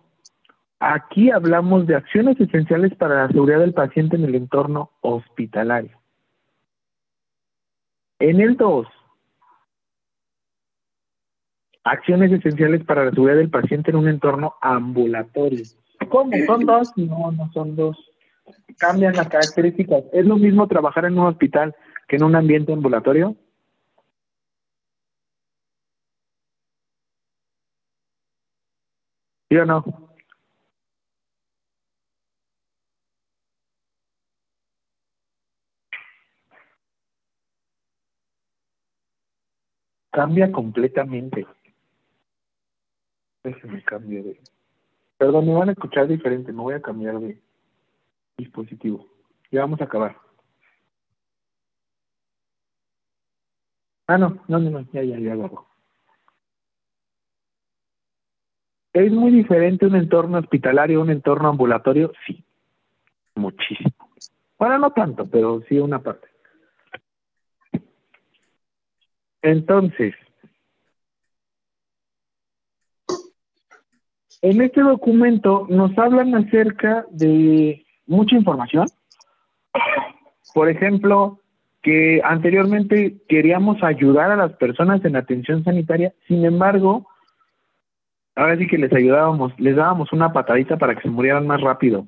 [0.79, 5.99] aquí hablamos de acciones esenciales para la seguridad del paciente en el entorno hospitalario.
[8.19, 8.87] En el 2,
[11.85, 15.65] acciones esenciales para la seguridad del paciente en un entorno ambulatorio.
[16.09, 16.33] ¿Cómo?
[16.47, 16.93] ¿Son dos?
[16.97, 18.12] No, no son dos.
[18.79, 20.05] Cambian las características.
[20.13, 21.75] ¿Es lo mismo trabajar en un hospital
[22.09, 23.37] que en un ambiente ambulatorio?
[29.49, 29.85] ¿Sí o no?
[40.11, 41.47] Cambia completamente.
[43.45, 44.41] Déjenme cambio de...
[45.17, 47.41] Perdón, me van a escuchar diferente, me voy a cambiar de
[48.37, 49.07] dispositivo.
[49.51, 50.17] Ya vamos a acabar.
[54.07, 55.67] Ah, no, no, no, no ya, ya, ya lo
[58.93, 62.13] ¿Es muy diferente un entorno hospitalario a un entorno ambulatorio?
[62.27, 62.45] Sí,
[63.35, 63.91] muchísimo.
[64.59, 66.29] Bueno, no tanto, pero sí una parte.
[69.41, 70.15] Entonces,
[74.43, 78.87] en este documento nos hablan acerca de mucha información.
[80.55, 81.41] Por ejemplo,
[81.83, 87.09] que anteriormente queríamos ayudar a las personas en atención sanitaria, sin embargo,
[88.37, 92.07] ahora sí que les ayudábamos, les dábamos una patadita para que se murieran más rápido.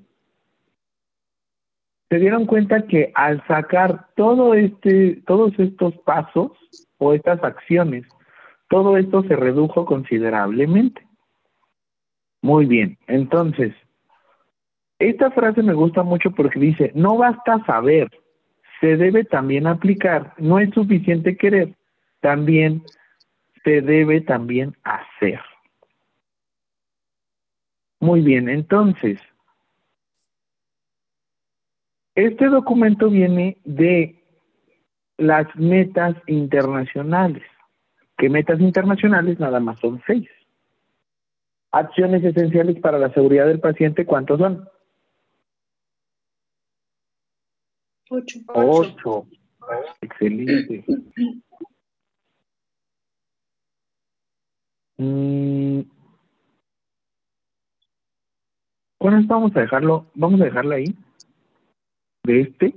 [2.10, 6.52] Se dieron cuenta que al sacar todo este, todos estos pasos
[6.98, 8.04] o estas acciones,
[8.68, 11.04] todo esto se redujo considerablemente.
[12.42, 13.74] Muy bien, entonces,
[14.98, 18.10] esta frase me gusta mucho porque dice, no basta saber,
[18.80, 21.74] se debe también aplicar, no es suficiente querer,
[22.20, 22.82] también
[23.64, 25.40] se debe también hacer.
[28.00, 29.18] Muy bien, entonces,
[32.14, 34.22] este documento viene de
[35.16, 37.42] las metas internacionales,
[38.16, 40.28] que metas internacionales nada más son seis.
[41.72, 44.68] Acciones esenciales para la seguridad del paciente, ¿cuántos son?
[48.10, 48.38] Ocho.
[48.48, 49.26] Ocho.
[50.00, 50.84] Excelente.
[54.96, 55.80] Mm,
[59.04, 60.86] Bueno, vamos a dejarlo, vamos a dejarlo ahí,
[62.22, 62.74] de este,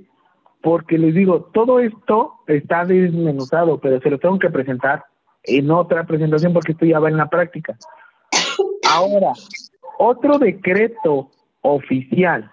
[0.60, 5.06] porque les digo, todo esto está desmenuzado, pero se lo tengo que presentar
[5.44, 7.78] en otra presentación porque esto ya va en la práctica.
[8.90, 9.32] Ahora,
[9.98, 11.30] otro decreto
[11.62, 12.52] oficial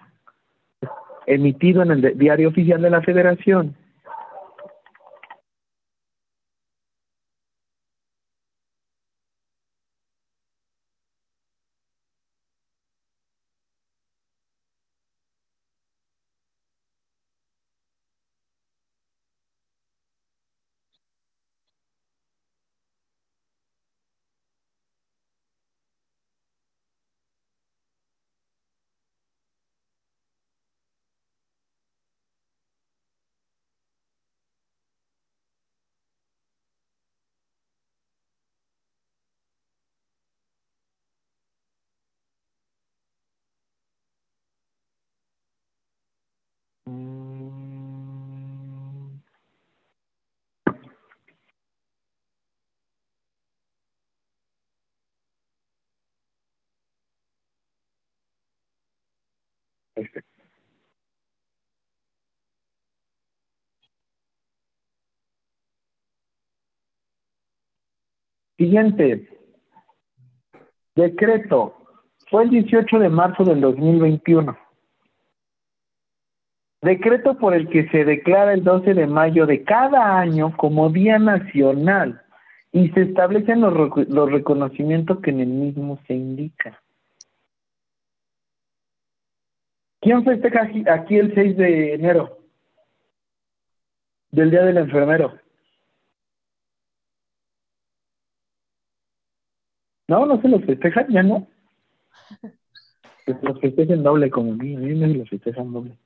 [1.26, 3.74] emitido en el diario oficial de la Federación
[59.96, 60.42] Perfecto.
[68.58, 69.28] Siguiente.
[70.94, 71.74] Decreto.
[72.30, 74.56] Fue el 18 de marzo del 2021.
[76.82, 81.18] Decreto por el que se declara el 12 de mayo de cada año como Día
[81.18, 82.22] Nacional
[82.72, 86.82] y se establecen los, reco- los reconocimientos que en el mismo se indica.
[90.06, 92.38] ¿Quién festeja aquí, el 6 de enero?
[94.30, 95.32] Del Día del Enfermero.
[100.06, 101.48] No, no se los festejan, ya no.
[103.24, 105.98] Se los festejen doble como a mí, a mí me los festejan doble.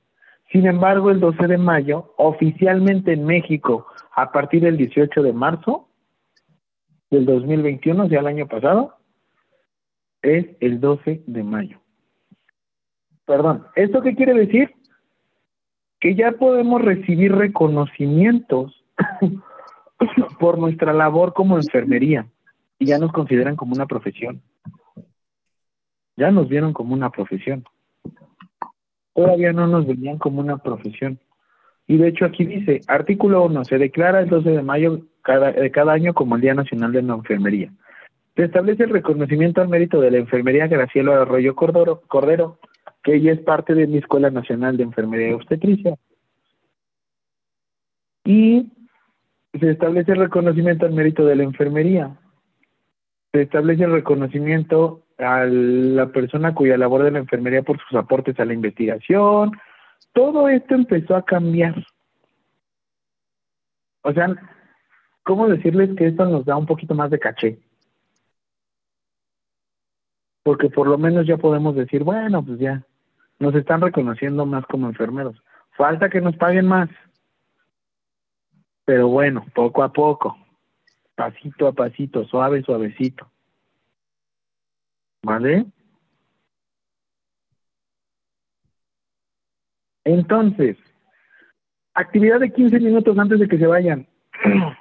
[0.51, 5.89] Sin embargo, el 12 de mayo, oficialmente en México, a partir del 18 de marzo
[7.11, 8.95] del 2021, o sea, el año pasado,
[10.23, 11.81] es el 12 de mayo.
[13.31, 14.73] Perdón, ¿esto qué quiere decir?
[16.01, 18.83] Que ya podemos recibir reconocimientos
[20.39, 22.27] por nuestra labor como enfermería
[22.77, 24.41] y ya nos consideran como una profesión.
[26.17, 27.63] Ya nos vieron como una profesión.
[29.13, 31.17] Todavía no nos veían como una profesión.
[31.87, 35.71] Y de hecho aquí dice, artículo 1, se declara el 12 de mayo cada, de
[35.71, 37.71] cada año como el Día Nacional de la Enfermería.
[38.35, 42.59] Se establece el reconocimiento al mérito de la enfermería Graciela Arroyo Cordero, Cordero,
[43.03, 45.97] que ella es parte de mi Escuela Nacional de Enfermería y Obstetricia.
[48.23, 48.71] Y
[49.59, 52.17] se establece el reconocimiento al mérito de la enfermería.
[53.33, 58.39] Se establece el reconocimiento a la persona cuya labor de la enfermería por sus aportes
[58.39, 59.51] a la investigación.
[60.13, 61.75] Todo esto empezó a cambiar.
[64.03, 64.27] O sea,
[65.23, 67.59] ¿cómo decirles que esto nos da un poquito más de caché?
[70.43, 72.83] Porque por lo menos ya podemos decir, bueno, pues ya,
[73.41, 75.35] nos están reconociendo más como enfermeros.
[75.71, 76.89] Falta que nos paguen más.
[78.85, 80.37] Pero bueno, poco a poco,
[81.15, 83.31] pasito a pasito, suave, suavecito.
[85.23, 85.65] ¿Vale?
[90.03, 90.77] Entonces,
[91.95, 94.07] actividad de 15 minutos antes de que se vayan.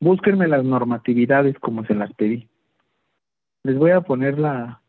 [0.00, 2.48] Búsquenme las normatividades como se las pedí.
[3.64, 4.83] Les voy a poner la...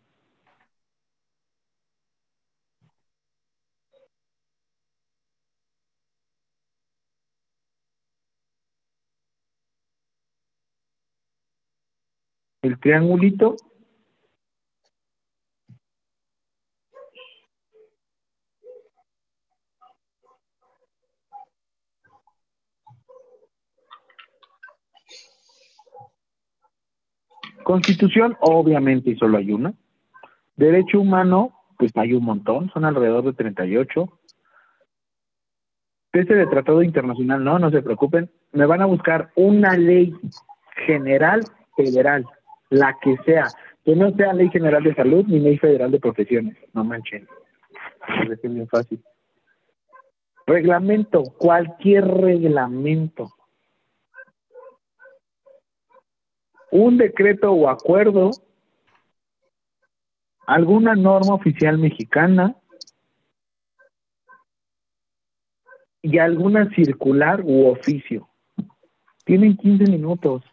[12.65, 13.57] El triangulito
[27.63, 29.75] Constitución, obviamente, y solo hay una.
[30.55, 34.19] Derecho humano, pues hay un montón, son alrededor de 38.
[36.13, 38.31] Este de tratado internacional, no, no se preocupen.
[38.53, 40.15] Me van a buscar una ley
[40.87, 41.41] general
[41.75, 42.25] federal,
[42.69, 43.45] la que sea,
[43.83, 47.27] que no sea ley general de salud ni ley federal de profesiones, no manchen.
[48.29, 49.03] Es bien fácil.
[50.45, 53.31] Reglamento, cualquier reglamento.
[56.75, 58.31] un decreto o acuerdo,
[60.45, 62.53] alguna norma oficial mexicana
[66.01, 68.27] y alguna circular u oficio.
[69.23, 70.43] Tienen 15 minutos.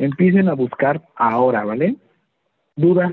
[0.00, 1.94] Empiecen a buscar ahora, ¿vale?
[2.74, 3.12] ¿Dudas?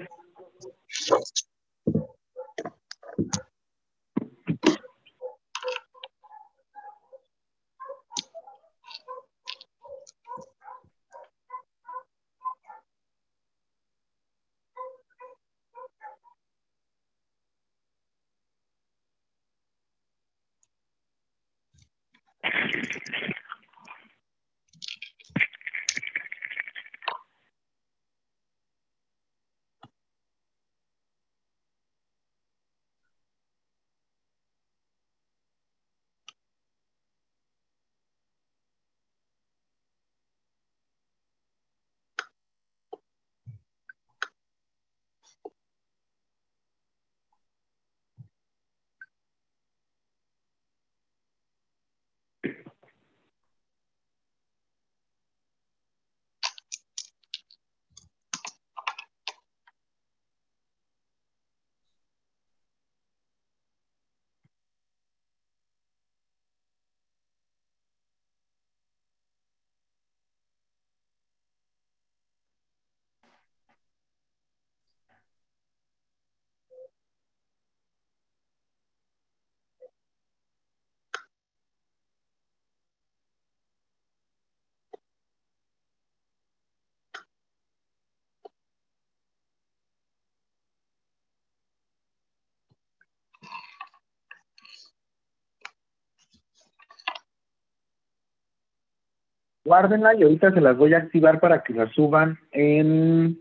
[99.68, 103.38] Guárdenla y ahorita se las voy a activar para que las suban en...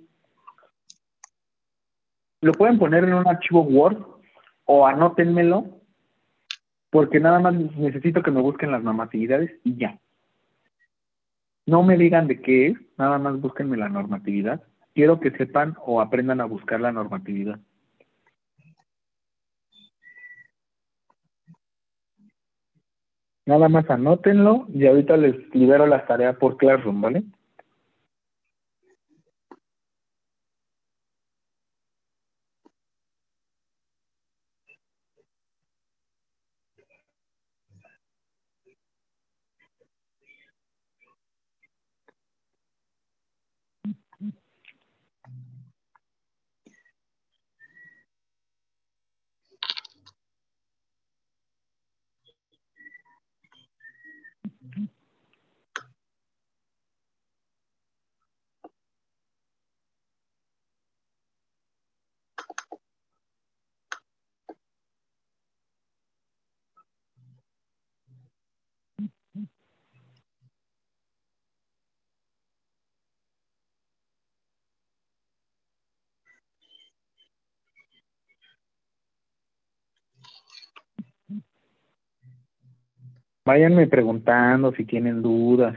[2.41, 3.99] Lo pueden poner en un archivo Word
[4.65, 5.67] o anótenmelo
[6.91, 9.99] porque nada más necesito que me busquen las normatividades y ya.
[11.65, 14.65] No me digan de qué es, nada más búsquenme la normatividad.
[14.95, 17.61] Quiero que sepan o aprendan a buscar la normatividad.
[23.47, 27.23] Nada más anótenlo y ahorita les libero las tareas por Classroom, ¿vale?
[83.47, 85.77] Váyanme preguntando si tienen dudas.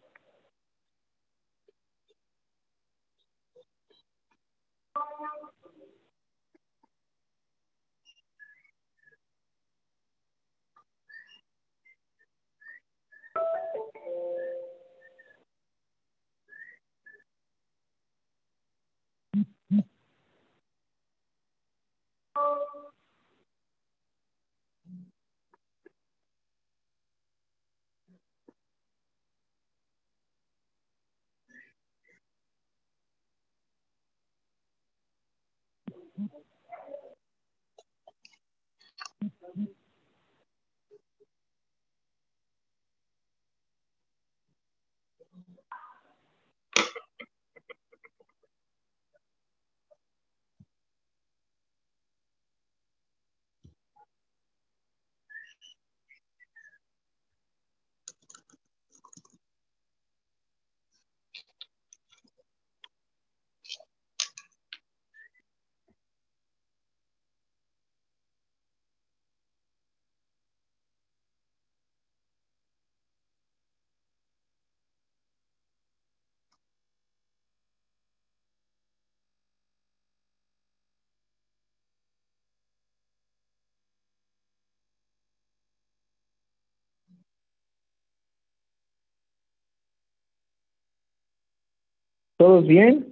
[92.41, 93.05] ¿Todos bien?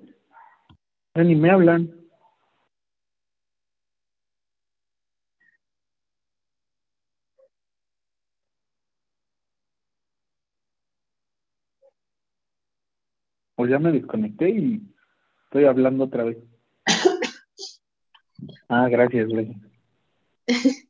[1.14, 1.94] Ya ni me hablan.
[13.56, 14.82] O ya me desconecté y
[15.44, 16.40] estoy hablando otra vez.
[18.68, 19.28] Ah, gracias,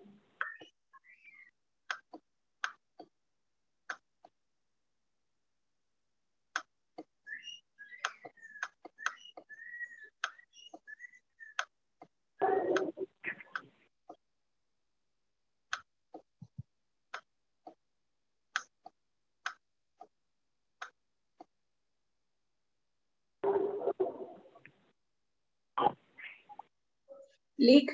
[27.61, 27.91] Lick,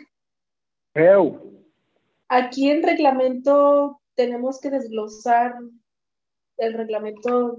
[0.93, 1.41] Eu.
[2.29, 5.55] aquí en reglamento tenemos que desglosar
[6.57, 7.57] el reglamento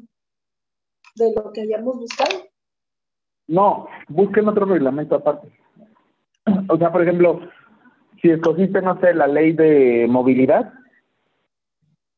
[1.17, 2.47] de lo que hayamos buscado.
[3.47, 5.53] No, busquen otro reglamento aparte.
[6.71, 7.43] O sea, por ejemplo,
[8.23, 10.73] si escogiste, no sé, la ley de movilidad,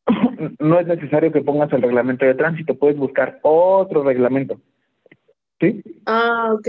[0.60, 4.60] no es necesario que pongas el reglamento de tránsito, puedes buscar otro reglamento.
[5.58, 5.82] ¿Sí?
[6.06, 6.68] Ah, ok.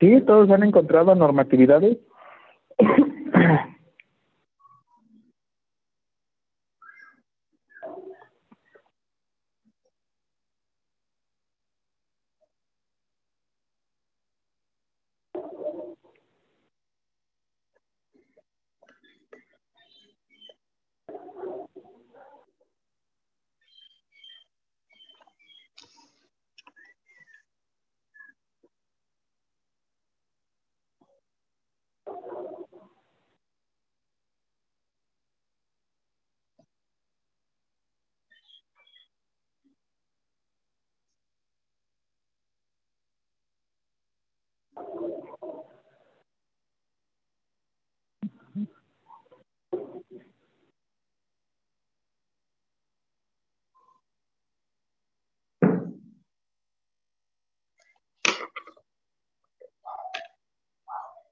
[0.00, 1.98] Sí, todos han encontrado normatividades.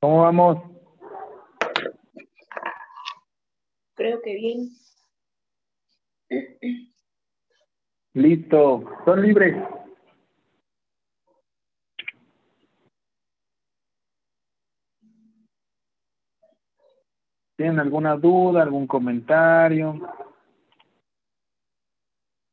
[0.00, 0.58] ¿Cómo vamos?
[3.94, 4.70] Creo que bien.
[8.14, 8.82] Listo.
[9.04, 9.54] Son libres.
[17.56, 20.00] ¿Tienen alguna duda, algún comentario?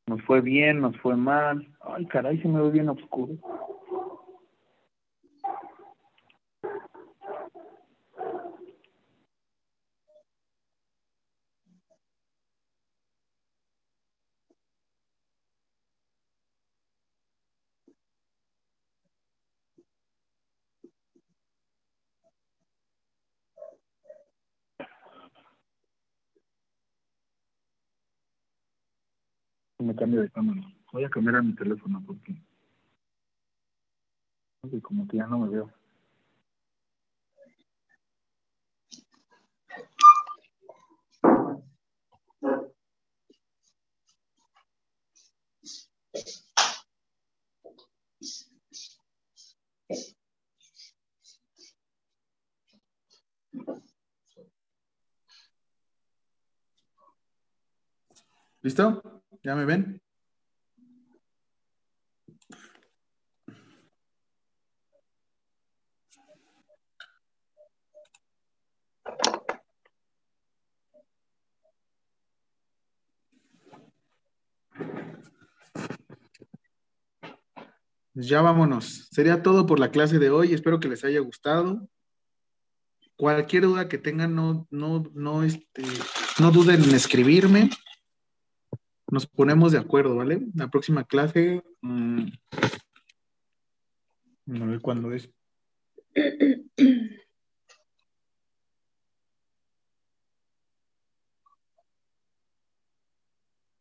[0.07, 1.65] ¿Nos fue bien, nos fue mal?
[1.79, 3.35] Ay, caray, se me ve bien oscuro.
[29.87, 30.61] Me cambio de cámara.
[30.91, 32.35] Voy a cambiar a mi teléfono porque,
[34.59, 35.71] porque como que ya no me veo.
[58.61, 59.16] ¿Listo?
[59.43, 60.01] ¿Ya me ven?
[78.13, 79.07] Pues ya vámonos.
[79.11, 80.51] Sería todo por la clase de hoy.
[80.51, 81.87] Espero que les haya gustado.
[83.15, 85.83] Cualquier duda que tengan, no, no, no, este,
[86.39, 87.69] no duden en escribirme
[89.09, 90.45] nos ponemos de acuerdo, ¿vale?
[90.55, 92.27] La próxima clase, mmm,
[94.45, 95.29] no sé cuándo es.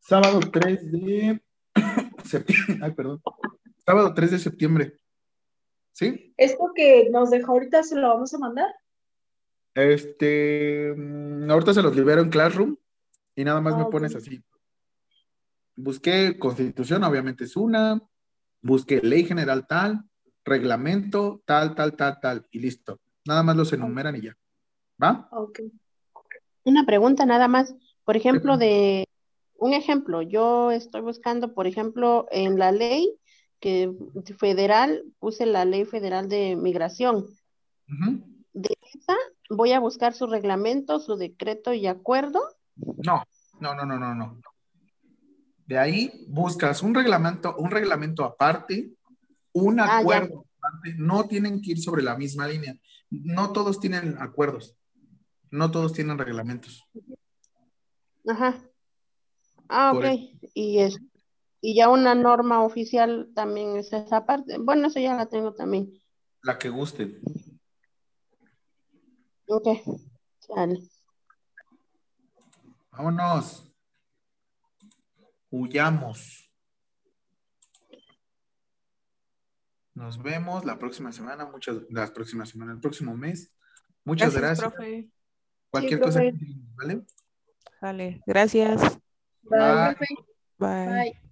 [0.00, 1.40] Sábado 3 de
[2.24, 2.78] septiembre.
[2.82, 3.22] Ay, perdón.
[3.84, 4.96] Sábado 3 de septiembre.
[5.92, 6.34] ¿Sí?
[6.36, 8.68] ¿Esto que nos dejó ahorita se lo vamos a mandar?
[9.74, 12.76] Este, mm, ahorita se los libero en Classroom
[13.34, 13.90] y nada más Ah, me ok.
[13.92, 14.42] pones así.
[15.76, 18.00] Busqué constitución, obviamente es una,
[18.62, 20.05] busqué ley general tal,
[20.44, 23.00] reglamento tal, tal, tal, tal, y listo.
[23.26, 24.36] Nada más los enumeran y ya.
[25.02, 25.28] ¿Va?
[25.32, 25.60] Ok.
[26.64, 27.74] Una pregunta nada más.
[28.05, 29.06] Por ejemplo, de
[29.58, 33.18] un ejemplo, yo estoy buscando, por ejemplo, en la ley
[33.60, 33.92] que
[34.38, 37.26] federal, puse la ley federal de migración.
[38.52, 39.16] De esa
[39.50, 42.40] voy a buscar su reglamento, su decreto y acuerdo.
[42.76, 43.24] No,
[43.60, 44.40] no, no, no, no, no.
[45.66, 48.92] De ahí buscas un reglamento, un reglamento aparte,
[49.52, 50.94] un Ah, acuerdo aparte.
[50.96, 52.76] No tienen que ir sobre la misma línea.
[53.10, 54.76] No todos tienen acuerdos.
[55.50, 56.84] No todos tienen reglamentos.
[58.26, 58.60] Ajá.
[59.68, 60.12] Ah, Por ok.
[60.54, 60.98] Y es,
[61.60, 64.58] y ya una norma oficial también es esa parte.
[64.58, 66.00] Bueno, eso ya la tengo también.
[66.42, 67.20] La que gusten.
[69.48, 69.68] Ok.
[70.38, 70.80] Sale.
[72.92, 73.72] Vámonos.
[75.50, 76.50] Huyamos.
[79.94, 83.55] Nos vemos la próxima semana, muchas, las próximas semanas, el próximo mes.
[84.05, 84.70] Muchas gracias.
[84.73, 85.08] profe.
[85.70, 86.39] Cualquier Sí, cosa, profe.
[86.75, 87.02] ¿vale?
[87.81, 88.81] Vale, gracias.
[89.42, 89.94] Bye, Bye.
[89.97, 90.07] profe.
[90.58, 90.86] Bye.
[90.86, 91.25] Bye.